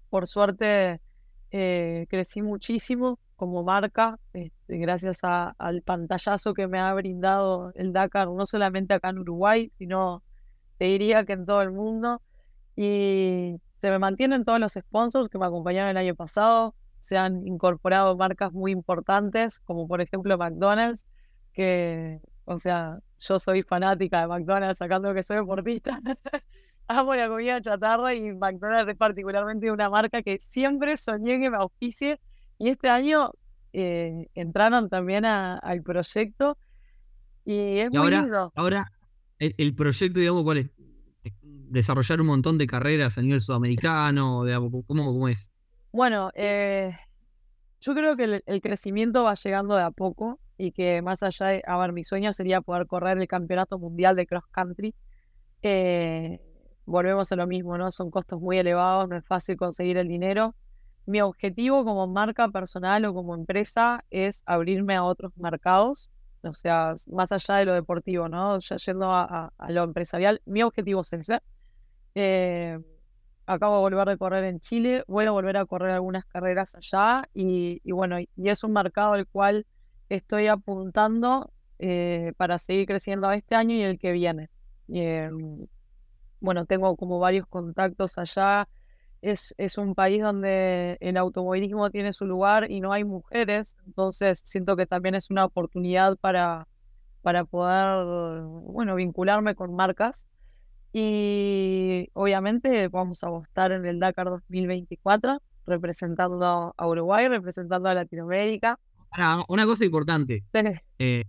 Por 0.09 0.27
suerte 0.27 1.01
eh, 1.51 2.05
crecí 2.09 2.41
muchísimo 2.41 3.19
como 3.35 3.63
marca, 3.63 4.19
este, 4.33 4.77
gracias 4.77 5.21
al 5.23 5.81
pantallazo 5.81 6.53
que 6.53 6.67
me 6.67 6.79
ha 6.79 6.93
brindado 6.93 7.71
el 7.75 7.91
Dakar, 7.91 8.29
no 8.29 8.45
solamente 8.45 8.93
acá 8.93 9.09
en 9.09 9.19
Uruguay, 9.19 9.71
sino 9.77 10.23
te 10.77 10.85
diría 10.85 11.25
que 11.25 11.33
en 11.33 11.45
todo 11.45 11.61
el 11.61 11.71
mundo. 11.71 12.21
Y 12.75 13.55
se 13.81 13.89
me 13.89 13.99
mantienen 13.99 14.45
todos 14.45 14.59
los 14.59 14.73
sponsors 14.73 15.29
que 15.29 15.37
me 15.37 15.45
acompañaron 15.45 15.89
el 15.89 15.97
año 15.97 16.15
pasado 16.15 16.75
se 17.03 17.17
han 17.17 17.45
incorporado 17.45 18.15
marcas 18.15 18.53
muy 18.53 18.71
importantes, 18.71 19.59
como 19.59 19.89
por 19.89 19.99
ejemplo 19.99 20.37
McDonald's, 20.37 21.05
que, 21.51 22.21
o 22.45 22.57
sea, 22.57 22.99
yo 23.19 23.39
soy 23.39 23.61
fanática 23.61 24.21
de 24.21 24.27
McDonald's, 24.27 24.77
sacando 24.77 25.13
que 25.13 25.21
soy 25.21 25.35
deportista, 25.35 25.99
amo 26.87 27.13
la 27.13 27.27
comida 27.27 27.59
chatarra 27.59 28.13
y 28.15 28.31
McDonald's 28.31 28.89
es 28.89 28.97
particularmente 28.97 29.69
una 29.69 29.89
marca 29.89 30.23
que 30.23 30.39
siempre 30.39 30.95
soñé 30.95 31.41
que 31.41 31.49
me 31.49 31.57
auspicie 31.57 32.21
y 32.57 32.69
este 32.69 32.87
año 32.87 33.31
eh, 33.73 34.29
entraron 34.33 34.87
también 34.87 35.25
al 35.25 35.83
proyecto 35.83 36.57
y 37.43 37.79
es 37.79 37.89
muy 37.89 37.97
ahora, 37.97 38.21
lindo. 38.21 38.53
Ahora, 38.55 38.91
el, 39.39 39.75
proyecto, 39.75 40.21
digamos, 40.21 40.43
¿cuál 40.43 40.59
es? 40.59 40.71
Desarrollar 41.41 42.21
un 42.21 42.27
montón 42.27 42.57
de 42.57 42.65
carreras 42.65 43.17
a 43.17 43.21
nivel 43.21 43.41
sudamericano, 43.41 44.45
¿cómo, 44.87 45.03
cómo 45.03 45.27
es? 45.27 45.51
Bueno, 45.93 46.31
eh, 46.33 46.97
yo 47.79 47.93
creo 47.93 48.17
que 48.17 48.41
el, 48.47 48.61
crecimiento 48.61 49.23
va 49.25 49.35
llegando 49.35 49.75
de 49.75 49.83
a 49.83 49.91
poco 49.91 50.39
y 50.57 50.71
que 50.71 51.03
más 51.03 51.21
allá 51.21 51.47
de, 51.47 51.63
a 51.67 51.77
ver, 51.77 51.93
mi 51.93 52.03
sueño 52.03 52.33
sería 52.33 52.61
poder 52.61 52.87
correr 52.87 53.19
el 53.19 53.27
campeonato 53.27 53.77
mundial 53.77 54.15
de 54.15 54.25
cross 54.25 54.45
country. 54.49 54.95
Eh, 55.61 56.41
volvemos 56.87 57.31
a 57.31 57.35
lo 57.35 57.45
mismo, 57.45 57.77
¿no? 57.77 57.91
Son 57.91 58.09
costos 58.09 58.41
muy 58.41 58.57
elevados, 58.57 59.07
no 59.07 59.17
es 59.17 59.25
fácil 59.27 59.55
conseguir 59.55 59.97
el 59.97 60.07
dinero. 60.07 60.55
Mi 61.05 61.21
objetivo 61.21 61.85
como 61.85 62.07
marca 62.07 62.49
personal 62.49 63.05
o 63.05 63.13
como 63.13 63.35
empresa 63.35 64.03
es 64.09 64.41
abrirme 64.47 64.95
a 64.95 65.03
otros 65.03 65.31
mercados, 65.37 66.09
o 66.41 66.55
sea, 66.55 66.95
más 67.11 67.31
allá 67.31 67.57
de 67.57 67.65
lo 67.65 67.73
deportivo, 67.75 68.27
¿no? 68.29 68.57
Ya 68.59 68.77
yendo 68.77 69.11
a, 69.13 69.53
lo 69.69 69.83
empresarial, 69.83 70.41
mi 70.45 70.63
objetivo 70.63 71.01
es 71.01 71.13
ese. 71.13 71.39
Eh, 72.15 72.79
acabo 73.45 73.75
de 73.75 73.81
volver 73.81 74.09
a 74.09 74.17
correr 74.17 74.43
en 74.45 74.59
Chile, 74.59 75.03
voy 75.07 75.25
a 75.25 75.31
volver 75.31 75.57
a 75.57 75.65
correr 75.65 75.91
algunas 75.91 76.25
carreras 76.25 76.75
allá 76.75 77.27
y, 77.33 77.79
bueno, 77.91 78.19
y 78.19 78.29
es 78.49 78.63
un 78.63 78.73
mercado 78.73 79.13
al 79.13 79.27
cual 79.27 79.65
estoy 80.09 80.47
apuntando 80.47 81.51
eh, 81.79 82.33
para 82.37 82.57
seguir 82.57 82.87
creciendo 82.87 83.31
este 83.31 83.55
año 83.55 83.75
y 83.75 83.81
el 83.81 83.99
que 83.99 84.11
viene. 84.11 84.49
Em, 84.89 85.67
bueno, 86.39 86.65
tengo 86.65 86.95
como 86.95 87.19
varios 87.19 87.47
contactos 87.47 88.17
allá. 88.17 88.67
Es, 89.21 89.55
es 89.57 89.77
un 89.77 89.95
país 89.95 90.21
donde 90.21 90.97
el 90.99 91.15
automovilismo 91.17 91.89
tiene 91.89 92.11
su 92.11 92.25
lugar 92.25 92.69
y 92.69 92.81
no 92.81 92.91
hay 92.91 93.05
mujeres, 93.05 93.77
entonces 93.85 94.41
siento 94.43 94.75
que 94.75 94.85
también 94.85 95.15
es 95.15 95.31
una 95.31 95.45
oportunidad 95.45 96.17
para, 96.17 96.67
para 97.21 97.45
poder, 97.45 98.43
bueno, 98.43 98.95
vincularme 98.95 99.55
con 99.55 99.73
marcas. 99.73 100.27
Y 100.95 102.07
obviamente 102.13 102.87
vamos 102.87 103.23
a 103.23 103.29
estar 103.47 103.71
en 103.71 103.85
el 103.87 103.99
Dakar 103.99 104.29
2024, 104.29 105.41
representando 105.65 106.75
a 106.77 106.87
Uruguay, 106.87 107.27
representando 107.27 107.89
a 107.89 107.95
Latinoamérica. 107.95 108.79
Ahora, 109.09 109.43
una 109.47 109.65
cosa 109.65 109.85
importante. 109.85 110.43
Eh, 110.99 111.23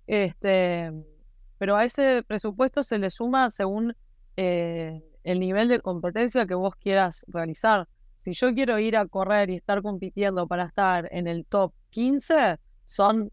Este, 0.06 0.92
pero 1.58 1.74
a 1.74 1.84
ese 1.84 2.22
presupuesto 2.22 2.84
se 2.84 2.98
le 3.00 3.10
suma 3.10 3.50
según 3.50 3.96
eh, 4.36 5.02
el 5.24 5.40
nivel 5.40 5.66
de 5.66 5.80
competencia 5.80 6.46
que 6.46 6.54
vos 6.54 6.76
quieras 6.76 7.24
realizar. 7.26 7.88
Si 8.22 8.32
yo 8.32 8.54
quiero 8.54 8.78
ir 8.78 8.96
a 8.96 9.08
correr 9.08 9.50
y 9.50 9.56
estar 9.56 9.82
compitiendo 9.82 10.46
para 10.46 10.66
estar 10.66 11.08
en 11.10 11.26
el 11.26 11.46
top 11.46 11.72
15, 11.90 12.60
son 12.84 13.32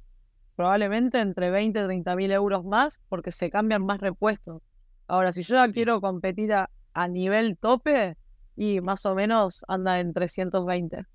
probablemente 0.55 1.19
entre 1.19 1.49
20 1.49 1.79
y 1.79 1.83
30 1.83 2.15
mil 2.15 2.31
euros 2.31 2.65
más 2.65 3.01
porque 3.09 3.31
se 3.31 3.49
cambian 3.49 3.85
más 3.85 3.99
repuestos. 3.99 4.61
Ahora, 5.07 5.33
si 5.33 5.43
yo 5.43 5.55
ya 5.55 5.71
quiero 5.71 5.99
competir 5.99 6.53
a, 6.53 6.69
nivel 7.07 7.57
tope, 7.57 8.15
y 8.55 8.81
más 8.81 9.05
o 9.05 9.15
menos 9.15 9.63
anda 9.67 9.99
en 9.99 10.13
320. 10.13 11.05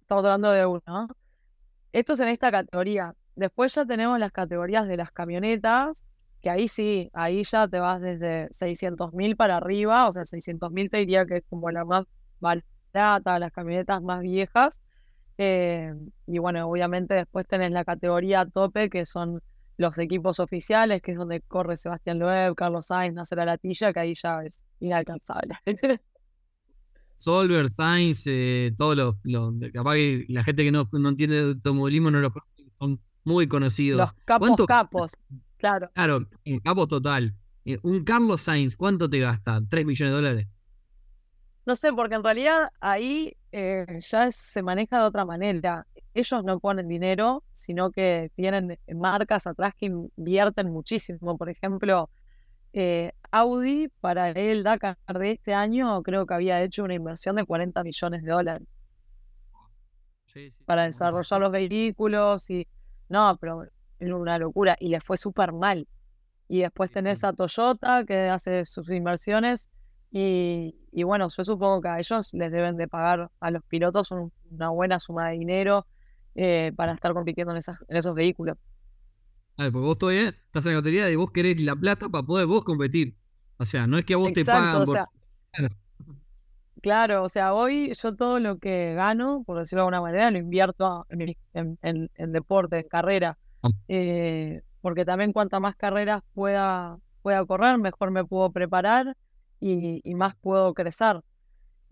Estamos 0.00 0.24
hablando 0.24 0.50
de 0.50 0.66
uno. 0.66 1.08
Esto 1.92 2.14
es 2.14 2.20
en 2.20 2.28
esta 2.28 2.50
categoría. 2.50 3.14
Después 3.36 3.74
ya 3.74 3.84
tenemos 3.84 4.18
las 4.18 4.32
categorías 4.32 4.88
de 4.88 4.96
las 4.96 5.12
camionetas, 5.12 6.04
que 6.40 6.50
ahí 6.50 6.68
sí, 6.68 7.10
ahí 7.12 7.44
ya 7.44 7.68
te 7.68 7.78
vas 7.78 8.00
desde 8.00 8.48
600 8.50 9.12
mil 9.12 9.36
para 9.36 9.56
arriba, 9.58 10.08
o 10.08 10.12
sea, 10.12 10.24
600 10.24 10.70
mil 10.72 10.90
te 10.90 10.98
diría 10.98 11.26
que 11.26 11.38
es 11.38 11.44
como 11.48 11.70
la 11.70 11.84
más 11.84 12.04
barata, 12.40 13.38
las 13.38 13.52
camionetas 13.52 14.02
más 14.02 14.20
viejas, 14.22 14.80
eh, 15.42 15.94
y 16.26 16.38
bueno, 16.38 16.68
obviamente 16.68 17.14
después 17.14 17.46
tenés 17.46 17.72
la 17.72 17.82
categoría 17.82 18.44
tope, 18.44 18.90
que 18.90 19.06
son 19.06 19.40
los 19.78 19.96
equipos 19.96 20.38
oficiales, 20.38 21.00
que 21.00 21.12
es 21.12 21.16
donde 21.16 21.40
corre 21.40 21.78
Sebastián 21.78 22.18
Loeb, 22.18 22.54
Carlos 22.54 22.88
Sainz, 22.88 23.14
Nacer 23.14 23.40
Alatilla, 23.40 23.90
que 23.94 24.00
ahí 24.00 24.12
ya 24.14 24.42
es 24.44 24.60
inalcanzable. 24.80 25.54
Solver, 27.16 27.70
Sainz, 27.70 28.26
eh, 28.26 28.74
todos 28.76 28.94
los, 29.24 29.54
Capaz 29.72 29.94
que 29.94 30.26
la 30.28 30.44
gente 30.44 30.62
que 30.62 30.72
no, 30.72 30.86
no 30.92 31.08
entiende 31.08 31.36
de 31.36 31.52
automovilismo 31.52 32.10
no 32.10 32.20
los 32.20 32.32
conoce, 32.32 32.70
son 32.78 33.00
muy 33.24 33.48
conocidos. 33.48 33.96
Los 33.96 34.12
capos 34.26 34.66
capos, 34.66 35.12
claro. 35.56 35.88
Claro, 35.94 36.26
eh, 36.44 36.60
capos 36.60 36.88
total. 36.88 37.34
un 37.82 38.04
Carlos 38.04 38.42
Sainz, 38.42 38.76
¿cuánto 38.76 39.08
te 39.08 39.20
gasta? 39.20 39.58
¿3 39.62 39.86
millones 39.86 40.12
de 40.12 40.16
dólares? 40.16 40.48
No 41.66 41.76
sé, 41.76 41.92
porque 41.92 42.14
en 42.14 42.24
realidad 42.24 42.70
ahí 42.80 43.36
eh, 43.52 43.98
ya 44.00 44.30
se 44.32 44.62
maneja 44.62 44.98
de 44.98 45.04
otra 45.04 45.24
manera. 45.24 45.86
Ellos 46.14 46.44
no 46.44 46.58
ponen 46.58 46.88
dinero, 46.88 47.44
sino 47.54 47.90
que 47.90 48.30
tienen 48.34 48.78
marcas 48.94 49.46
atrás 49.46 49.74
que 49.76 49.86
invierten 49.86 50.70
muchísimo. 50.70 51.36
Por 51.36 51.50
ejemplo, 51.50 52.10
eh, 52.72 53.12
Audi 53.30 53.88
para 54.00 54.30
el 54.30 54.62
Dakar 54.62 54.96
de 55.06 55.32
este 55.32 55.54
año 55.54 56.02
creo 56.02 56.26
que 56.26 56.34
había 56.34 56.62
hecho 56.62 56.84
una 56.84 56.94
inversión 56.94 57.36
de 57.36 57.44
40 57.44 57.82
millones 57.82 58.22
de 58.22 58.30
dólares 58.30 58.68
para 60.64 60.84
desarrollar 60.84 61.40
los 61.40 61.50
vehículos 61.50 62.48
y 62.50 62.66
no, 63.08 63.36
pero 63.40 63.64
es 63.98 64.10
una 64.12 64.38
locura 64.38 64.76
y 64.78 64.88
le 64.88 65.00
fue 65.00 65.16
súper 65.16 65.52
mal. 65.52 65.86
Y 66.48 66.60
después 66.60 66.90
tenés 66.90 67.22
a 67.24 67.32
Toyota 67.32 68.04
que 68.04 68.28
hace 68.28 68.64
sus 68.64 68.88
inversiones 68.90 69.68
Y, 70.10 70.74
y, 70.92 71.02
bueno, 71.04 71.28
yo 71.28 71.44
supongo 71.44 71.80
que 71.80 71.88
a 71.88 71.98
ellos 71.98 72.34
les 72.34 72.50
deben 72.50 72.76
de 72.76 72.88
pagar 72.88 73.30
a 73.38 73.50
los 73.50 73.62
pilotos 73.64 74.10
una 74.50 74.70
buena 74.70 74.98
suma 74.98 75.28
de 75.28 75.38
dinero 75.38 75.86
eh, 76.34 76.72
para 76.76 76.92
estar 76.92 77.12
compitiendo 77.12 77.52
en, 77.52 77.58
esas, 77.58 77.78
en 77.88 77.96
esos 77.96 78.14
vehículos. 78.14 78.56
A 79.56 79.64
ver, 79.64 79.72
porque 79.72 79.86
vos 79.86 79.98
todavía 79.98 80.28
estás 80.30 80.66
en 80.66 80.72
la 80.72 80.78
categoría 80.78 81.10
y 81.10 81.16
vos 81.16 81.30
querés 81.30 81.60
la 81.60 81.76
plata 81.76 82.08
para 82.08 82.24
poder 82.24 82.46
vos 82.46 82.64
competir. 82.64 83.16
O 83.58 83.64
sea, 83.64 83.86
no 83.86 83.98
es 83.98 84.04
que 84.04 84.14
a 84.14 84.16
vos 84.16 84.32
te 84.32 84.44
pagan 84.44 84.84
por... 84.84 85.08
Claro, 86.82 87.24
o 87.24 87.28
sea, 87.28 87.52
hoy 87.52 87.92
yo 87.92 88.16
todo 88.16 88.40
lo 88.40 88.58
que 88.58 88.94
gano, 88.94 89.42
por 89.44 89.58
decirlo 89.58 89.82
de 89.82 89.88
alguna 89.88 90.00
manera, 90.00 90.30
lo 90.30 90.38
invierto 90.38 91.06
en, 91.10 91.36
en, 91.82 92.32
deporte, 92.32 92.78
en 92.78 92.88
carrera. 92.88 93.36
Ah. 93.62 93.68
Eh, 93.88 94.62
porque 94.80 95.04
también 95.04 95.34
cuanta 95.34 95.60
más 95.60 95.76
carreras 95.76 96.22
pueda, 96.32 96.96
pueda 97.20 97.44
correr, 97.44 97.76
mejor 97.76 98.10
me 98.12 98.24
puedo 98.24 98.50
preparar 98.50 99.14
y, 99.60 100.14
más 100.14 100.34
puedo 100.36 100.74
crecer. 100.74 101.20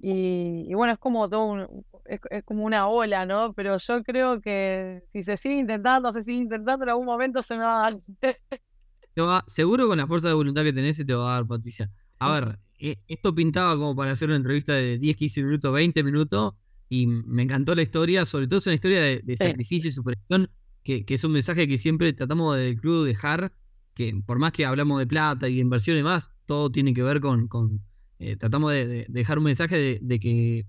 Y, 0.00 0.72
bueno, 0.74 0.92
es 0.92 0.98
como 0.98 1.28
todo 1.28 1.68
es, 2.06 2.20
como 2.44 2.64
una 2.64 2.88
ola, 2.88 3.26
¿no? 3.26 3.52
Pero 3.52 3.76
yo 3.78 4.02
creo 4.02 4.40
que 4.40 5.02
si 5.12 5.22
se 5.22 5.36
sigue 5.36 5.58
intentando, 5.58 6.10
se 6.12 6.22
sigue 6.22 6.38
intentando, 6.38 6.84
en 6.84 6.90
algún 6.90 7.06
momento 7.06 7.42
se 7.42 7.56
me 7.56 7.64
va 7.64 7.86
a 7.86 7.90
dar. 7.90 8.00
seguro 9.46 9.88
con 9.88 9.98
la 9.98 10.06
fuerza 10.06 10.28
de 10.28 10.34
voluntad 10.34 10.62
que 10.62 10.72
tenés 10.72 10.96
se 10.96 11.04
te 11.04 11.14
va 11.14 11.32
a 11.32 11.34
dar, 11.34 11.46
Patricia. 11.46 11.90
A 12.20 12.32
ver, 12.32 12.58
eh, 12.78 12.96
esto 13.08 13.34
pintaba 13.34 13.76
como 13.76 13.94
para 13.94 14.12
hacer 14.12 14.28
una 14.28 14.36
entrevista 14.36 14.74
de 14.74 14.98
10, 14.98 15.16
15 15.16 15.42
minutos, 15.42 15.72
20 15.72 16.02
minutos, 16.04 16.54
y 16.88 17.06
me 17.06 17.42
encantó 17.42 17.74
la 17.74 17.82
historia, 17.82 18.24
sobre 18.24 18.46
todo 18.46 18.58
es 18.58 18.66
una 18.66 18.74
historia 18.74 19.00
de, 19.00 19.36
sacrificio 19.36 19.88
y 19.88 19.92
superación, 19.92 20.50
que, 20.82 21.04
es 21.06 21.24
un 21.24 21.32
mensaje 21.32 21.68
que 21.68 21.76
siempre 21.76 22.12
tratamos 22.12 22.56
del 22.56 22.80
club 22.80 23.04
dejar, 23.04 23.52
que 23.94 24.14
por 24.24 24.38
más 24.38 24.52
que 24.52 24.64
hablamos 24.64 24.98
de 25.00 25.06
plata 25.06 25.48
y 25.48 25.56
de 25.56 25.60
inversión 25.60 25.98
y 25.98 26.02
más, 26.02 26.30
todo 26.48 26.72
tiene 26.72 26.94
que 26.94 27.02
ver 27.02 27.20
con, 27.20 27.48
eh, 28.18 28.36
tratamos 28.36 28.72
de, 28.72 29.06
dejar 29.08 29.38
un 29.38 29.44
mensaje 29.44 30.00
de, 30.00 30.18
que 30.18 30.66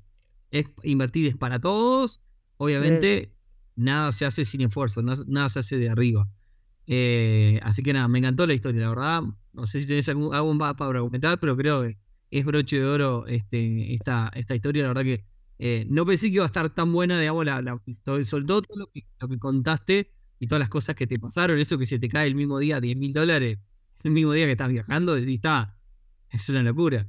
es, 0.51 0.65
invertir 0.83 1.25
es 1.25 1.37
para 1.37 1.59
todos, 1.59 2.21
obviamente 2.57 3.33
nada 3.75 4.11
se 4.11 4.25
hace 4.25 4.43
sin 4.43 4.61
esfuerzo, 4.61 5.01
nada, 5.01 5.49
se 5.49 5.59
hace 5.59 5.77
de 5.77 5.89
arriba. 5.89 6.29
Eh, 6.85 7.59
así 7.63 7.81
que 7.81 7.93
nada, 7.93 8.09
me 8.09 8.19
encantó 8.19 8.45
la 8.45 8.53
historia, 8.53 8.81
la 8.81 8.89
verdad, 8.89 9.23
no 9.53 9.65
sé 9.65 9.79
si 9.79 9.87
tenés 9.87 10.09
algún, 10.09 10.35
algo 10.35 10.53
más 10.53 10.75
para 10.75 10.99
comentar, 10.99 11.39
pero 11.39 11.55
creo 11.55 11.83
que 11.83 11.97
es 12.29 12.45
broche 12.45 12.77
de 12.77 12.85
oro 12.85 13.25
este, 13.27 13.93
esta, 13.93 14.29
esta 14.35 14.55
historia. 14.55 14.83
La 14.83 14.89
verdad 14.89 15.03
que 15.03 15.23
eh, 15.59 15.85
no 15.89 16.05
pensé 16.05 16.27
que 16.27 16.35
iba 16.35 16.43
a 16.43 16.47
estar 16.47 16.69
tan 16.71 16.91
buena, 16.91 17.19
digamos, 17.19 17.45
la, 17.45 17.61
la, 17.61 17.81
sobre 18.25 18.43
todo 18.43 18.63
lo 18.75 18.87
que, 18.91 19.05
lo 19.17 19.29
que 19.29 19.39
contaste 19.39 20.11
y 20.39 20.47
todas 20.47 20.59
las 20.59 20.69
cosas 20.69 20.95
que 20.95 21.07
te 21.07 21.19
pasaron, 21.19 21.57
eso 21.57 21.77
que 21.77 21.85
se 21.85 21.99
te 21.99 22.09
cae 22.09 22.27
el 22.27 22.35
mismo 22.35 22.59
día 22.59 22.81
10 22.81 22.97
mil 22.97 23.13
dólares, 23.13 23.59
el 24.03 24.11
mismo 24.11 24.33
día 24.33 24.45
que 24.45 24.53
estás 24.53 24.69
viajando, 24.69 25.15
decís, 25.15 25.35
está, 25.35 25.77
es 26.29 26.49
una 26.49 26.63
locura. 26.63 27.07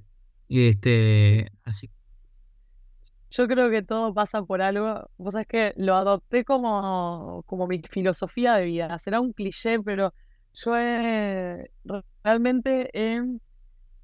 Este, 0.49 1.53
así. 1.65 1.91
Yo 3.31 3.47
creo 3.47 3.71
que 3.71 3.83
todo 3.83 4.13
pasa 4.13 4.43
por 4.43 4.61
algo. 4.61 5.09
Vos 5.17 5.35
sabés 5.35 5.47
que 5.47 5.73
lo 5.77 5.95
adopté 5.95 6.45
como, 6.45 7.45
como 7.47 7.69
mi 7.69 7.81
filosofía 7.89 8.55
de 8.55 8.65
vida. 8.65 8.99
Será 8.99 9.21
un 9.21 9.33
cliché, 9.33 9.81
pero 9.81 10.13
yo 10.53 10.77
he, 10.77 11.71
realmente 12.25 12.91
he 12.93 13.23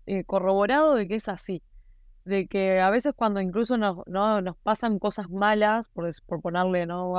eh, 0.06 0.24
corroborado 0.24 0.94
de 0.94 1.08
que 1.08 1.16
es 1.16 1.28
así. 1.28 1.62
De 2.24 2.46
que 2.46 2.80
a 2.80 2.90
veces 2.90 3.14
cuando 3.16 3.40
incluso 3.40 3.76
nos, 3.76 3.98
no, 4.06 4.40
nos 4.40 4.56
pasan 4.58 5.00
cosas 5.00 5.28
malas, 5.28 5.88
por, 5.88 6.08
por 6.26 6.40
ponerle 6.40 6.86
¿no? 6.86 7.14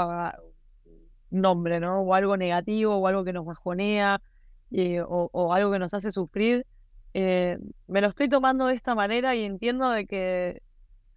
nombre, 1.30 1.82
¿no? 1.82 2.02
O 2.02 2.14
algo 2.14 2.38
negativo, 2.38 2.96
o 2.96 3.08
algo 3.08 3.26
que 3.26 3.34
nos 3.34 3.46
bajonea, 3.46 4.22
eh, 4.72 5.02
o, 5.02 5.54
algo 5.54 5.72
que 5.72 5.80
nos 5.80 5.94
hace 5.94 6.12
sufrir, 6.12 6.66
eh, 7.14 7.58
me 7.88 8.02
lo 8.02 8.08
estoy 8.08 8.28
tomando 8.28 8.68
de 8.68 8.76
esta 8.76 8.96
manera 8.96 9.36
y 9.36 9.44
entiendo 9.44 9.90
de 9.90 10.06
que 10.06 10.62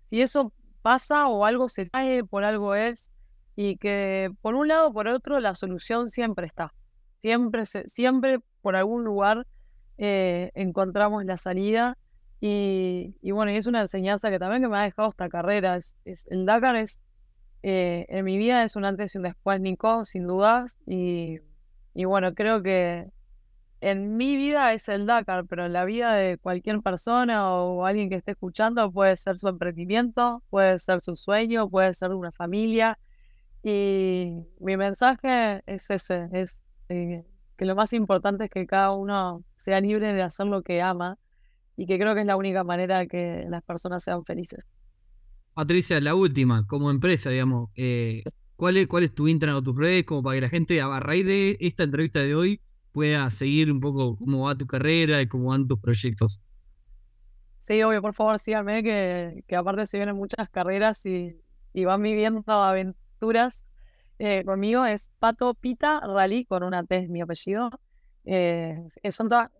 si 0.08 0.22
eso 0.22 0.52
pasa 0.82 1.26
o 1.28 1.44
algo 1.44 1.68
se 1.68 1.88
cae, 1.88 2.24
por 2.24 2.44
algo 2.44 2.74
es, 2.74 3.10
y 3.56 3.76
que 3.76 4.30
por 4.40 4.54
un 4.54 4.68
lado 4.68 4.88
o 4.88 4.92
por 4.92 5.08
otro 5.08 5.40
la 5.40 5.54
solución 5.54 6.10
siempre 6.10 6.46
está. 6.46 6.72
Siempre, 7.20 7.64
siempre 7.66 8.38
por 8.62 8.76
algún 8.76 9.04
lugar 9.04 9.46
eh, 9.98 10.50
encontramos 10.54 11.24
la 11.24 11.36
salida. 11.36 11.98
Y, 12.42 13.12
bueno, 13.32 13.52
y 13.52 13.56
es 13.56 13.66
una 13.66 13.82
enseñanza 13.82 14.30
que 14.30 14.38
también 14.38 14.62
que 14.62 14.68
me 14.68 14.78
ha 14.78 14.82
dejado 14.82 15.10
esta 15.10 15.28
carrera. 15.28 15.76
Es, 15.76 15.96
el 16.30 16.46
Dakar 16.46 16.76
es, 16.76 16.98
en 17.62 18.24
mi 18.24 18.38
vida 18.38 18.64
es 18.64 18.76
un 18.76 18.86
antes 18.86 19.14
y 19.14 19.18
un 19.18 19.24
después, 19.24 19.60
Nico, 19.60 20.06
sin 20.06 20.26
dudas. 20.26 20.78
Y, 20.86 21.40
y 21.92 22.04
bueno, 22.06 22.34
creo 22.34 22.62
que 22.62 23.10
en 23.80 24.16
mi 24.16 24.36
vida 24.36 24.72
es 24.74 24.88
el 24.88 25.06
Dakar, 25.06 25.46
pero 25.46 25.66
en 25.66 25.72
la 25.72 25.84
vida 25.84 26.14
de 26.14 26.36
cualquier 26.36 26.80
persona 26.80 27.50
o 27.50 27.86
alguien 27.86 28.10
que 28.10 28.16
esté 28.16 28.32
escuchando 28.32 28.92
puede 28.92 29.16
ser 29.16 29.38
su 29.38 29.48
emprendimiento, 29.48 30.42
puede 30.50 30.78
ser 30.78 31.00
su 31.00 31.16
sueño, 31.16 31.68
puede 31.68 31.94
ser 31.94 32.12
una 32.12 32.30
familia. 32.30 32.98
Y 33.62 34.32
mi 34.60 34.76
mensaje 34.76 35.62
es 35.66 35.90
ese, 35.90 36.28
es 36.32 36.62
eh, 36.88 37.24
que 37.56 37.64
lo 37.64 37.74
más 37.74 37.92
importante 37.92 38.44
es 38.44 38.50
que 38.50 38.66
cada 38.66 38.92
uno 38.92 39.44
sea 39.56 39.80
libre 39.80 40.12
de 40.12 40.22
hacer 40.22 40.46
lo 40.46 40.62
que 40.62 40.82
ama 40.82 41.18
y 41.76 41.86
que 41.86 41.98
creo 41.98 42.14
que 42.14 42.20
es 42.20 42.26
la 42.26 42.36
única 42.36 42.64
manera 42.64 43.06
que 43.06 43.46
las 43.48 43.62
personas 43.62 44.04
sean 44.04 44.24
felices. 44.24 44.60
Patricia, 45.54 46.00
la 46.00 46.14
última, 46.14 46.66
como 46.66 46.90
empresa, 46.90 47.30
digamos, 47.30 47.70
eh, 47.76 48.22
¿cuál, 48.56 48.76
es, 48.76 48.86
¿cuál 48.86 49.04
es 49.04 49.14
tu 49.14 49.26
Instagram 49.26 49.56
o 49.56 49.62
tus 49.62 49.76
redes 49.76 50.04
como 50.04 50.22
para 50.22 50.36
que 50.36 50.40
la 50.42 50.48
gente 50.50 50.80
a 50.82 51.00
raíz 51.00 51.24
de 51.24 51.56
esta 51.60 51.84
entrevista 51.84 52.20
de 52.20 52.34
hoy 52.34 52.60
pueda 52.92 53.30
seguir 53.30 53.70
un 53.70 53.80
poco 53.80 54.16
cómo 54.16 54.46
va 54.46 54.54
tu 54.54 54.66
carrera 54.66 55.20
y 55.20 55.26
cómo 55.26 55.50
van 55.50 55.66
tus 55.66 55.78
proyectos? 55.78 56.40
Sí, 57.60 57.82
obvio, 57.82 58.02
por 58.02 58.14
favor, 58.14 58.38
síganme, 58.38 58.82
que, 58.82 59.44
que 59.46 59.56
aparte 59.56 59.86
se 59.86 59.98
vienen 59.98 60.16
muchas 60.16 60.48
carreras 60.50 61.04
y, 61.06 61.36
y 61.72 61.84
van 61.84 62.02
viviendo 62.02 62.42
aventuras 62.46 63.64
eh, 64.22 64.44
conmigo 64.44 64.84
es 64.84 65.10
Pato 65.18 65.54
Pita 65.54 66.00
Rally, 66.00 66.44
con 66.44 66.62
una 66.62 66.84
T 66.84 66.94
es 66.98 67.08
mi 67.08 67.22
apellido. 67.22 67.70
Eh, 68.26 68.76
son 69.10 69.30
todas, 69.30 69.50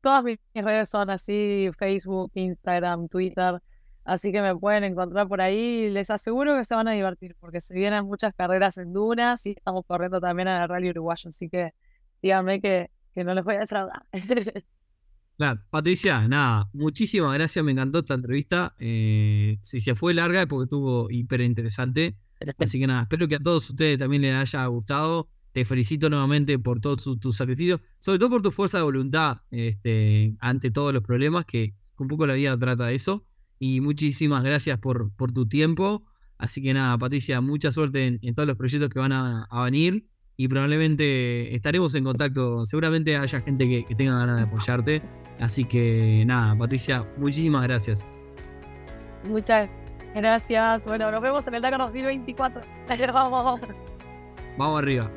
todas 0.00 0.24
mis 0.24 0.38
redes 0.54 0.88
son 0.88 1.10
así, 1.10 1.68
Facebook, 1.78 2.30
Instagram, 2.34 3.08
Twitter, 3.08 3.60
así 4.04 4.32
que 4.32 4.42
me 4.42 4.56
pueden 4.56 4.84
encontrar 4.84 5.28
por 5.28 5.40
ahí. 5.40 5.90
Les 5.90 6.10
aseguro 6.10 6.56
que 6.56 6.64
se 6.64 6.74
van 6.74 6.88
a 6.88 6.92
divertir 6.92 7.36
porque 7.40 7.60
se 7.60 7.74
vienen 7.74 8.04
muchas 8.04 8.34
carreras 8.34 8.78
en 8.78 8.92
dunas 8.92 9.44
y 9.46 9.50
estamos 9.50 9.84
corriendo 9.86 10.20
también 10.20 10.48
en 10.48 10.62
el 10.62 10.68
Rally 10.68 10.90
Uruguayo, 10.90 11.30
así 11.30 11.48
que 11.48 11.72
síganme 12.14 12.60
que, 12.60 12.90
que 13.14 13.24
no 13.24 13.34
les 13.34 13.44
voy 13.44 13.56
a 13.56 13.60
defraudar. 13.60 14.02
Claro, 15.36 15.60
Patricia, 15.68 16.28
nada, 16.28 16.70
muchísimas 16.72 17.34
gracias, 17.34 17.64
me 17.64 17.72
encantó 17.72 17.98
esta 17.98 18.14
entrevista. 18.14 18.76
Eh, 18.78 19.58
si 19.62 19.80
se 19.80 19.96
fue 19.96 20.14
larga 20.14 20.46
porque 20.46 20.64
estuvo 20.64 21.10
hiper 21.10 21.40
interesante. 21.40 22.16
Así 22.58 22.78
que 22.78 22.86
nada, 22.86 23.02
espero 23.02 23.26
que 23.26 23.36
a 23.36 23.40
todos 23.40 23.68
ustedes 23.68 23.98
también 23.98 24.22
les 24.22 24.32
haya 24.32 24.64
gustado. 24.66 25.28
Te 25.50 25.64
felicito 25.64 26.08
nuevamente 26.08 26.58
por 26.58 26.80
todos 26.80 27.08
tus 27.18 27.36
sacrificios, 27.36 27.80
sobre 27.98 28.18
todo 28.18 28.30
por 28.30 28.42
tu 28.42 28.50
fuerza 28.52 28.78
de 28.78 28.84
voluntad 28.84 29.38
este, 29.50 30.36
ante 30.38 30.70
todos 30.70 30.92
los 30.92 31.02
problemas, 31.02 31.46
que 31.46 31.74
un 31.98 32.08
poco 32.08 32.26
la 32.26 32.34
vida 32.34 32.56
trata 32.56 32.86
de 32.86 32.94
eso. 32.94 33.24
Y 33.66 33.80
muchísimas 33.80 34.42
gracias 34.42 34.76
por, 34.76 35.10
por 35.16 35.32
tu 35.32 35.48
tiempo. 35.48 36.04
Así 36.36 36.62
que 36.62 36.74
nada, 36.74 36.98
Patricia, 36.98 37.40
mucha 37.40 37.72
suerte 37.72 38.18
en, 38.20 38.34
todos 38.34 38.46
los 38.46 38.56
proyectos 38.56 38.90
que 38.90 38.98
van 38.98 39.12
a, 39.12 39.48
venir. 39.64 40.06
Y 40.36 40.48
probablemente 40.48 41.54
estaremos 41.54 41.94
en 41.94 42.04
contacto. 42.04 42.66
Seguramente 42.66 43.16
haya 43.16 43.40
gente 43.40 43.66
que, 43.66 43.86
que 43.86 43.94
tenga 43.94 44.18
ganas 44.18 44.36
de 44.36 44.42
apoyarte. 44.42 45.02
Así 45.40 45.64
que 45.64 46.24
nada, 46.26 46.54
Patricia, 46.58 47.08
muchísimas 47.16 47.62
gracias. 47.62 48.06
Muchas 49.26 49.70
Gracias. 50.14 50.86
Bueno, 50.86 51.10
nos 51.10 51.22
vemos 51.22 51.46
en 51.48 51.54
el 51.54 51.62
Dakar 51.62 51.80
2024. 51.80 52.60
Vamos. 53.14 53.60
Vamos 54.58 54.78
arriba. 54.78 55.10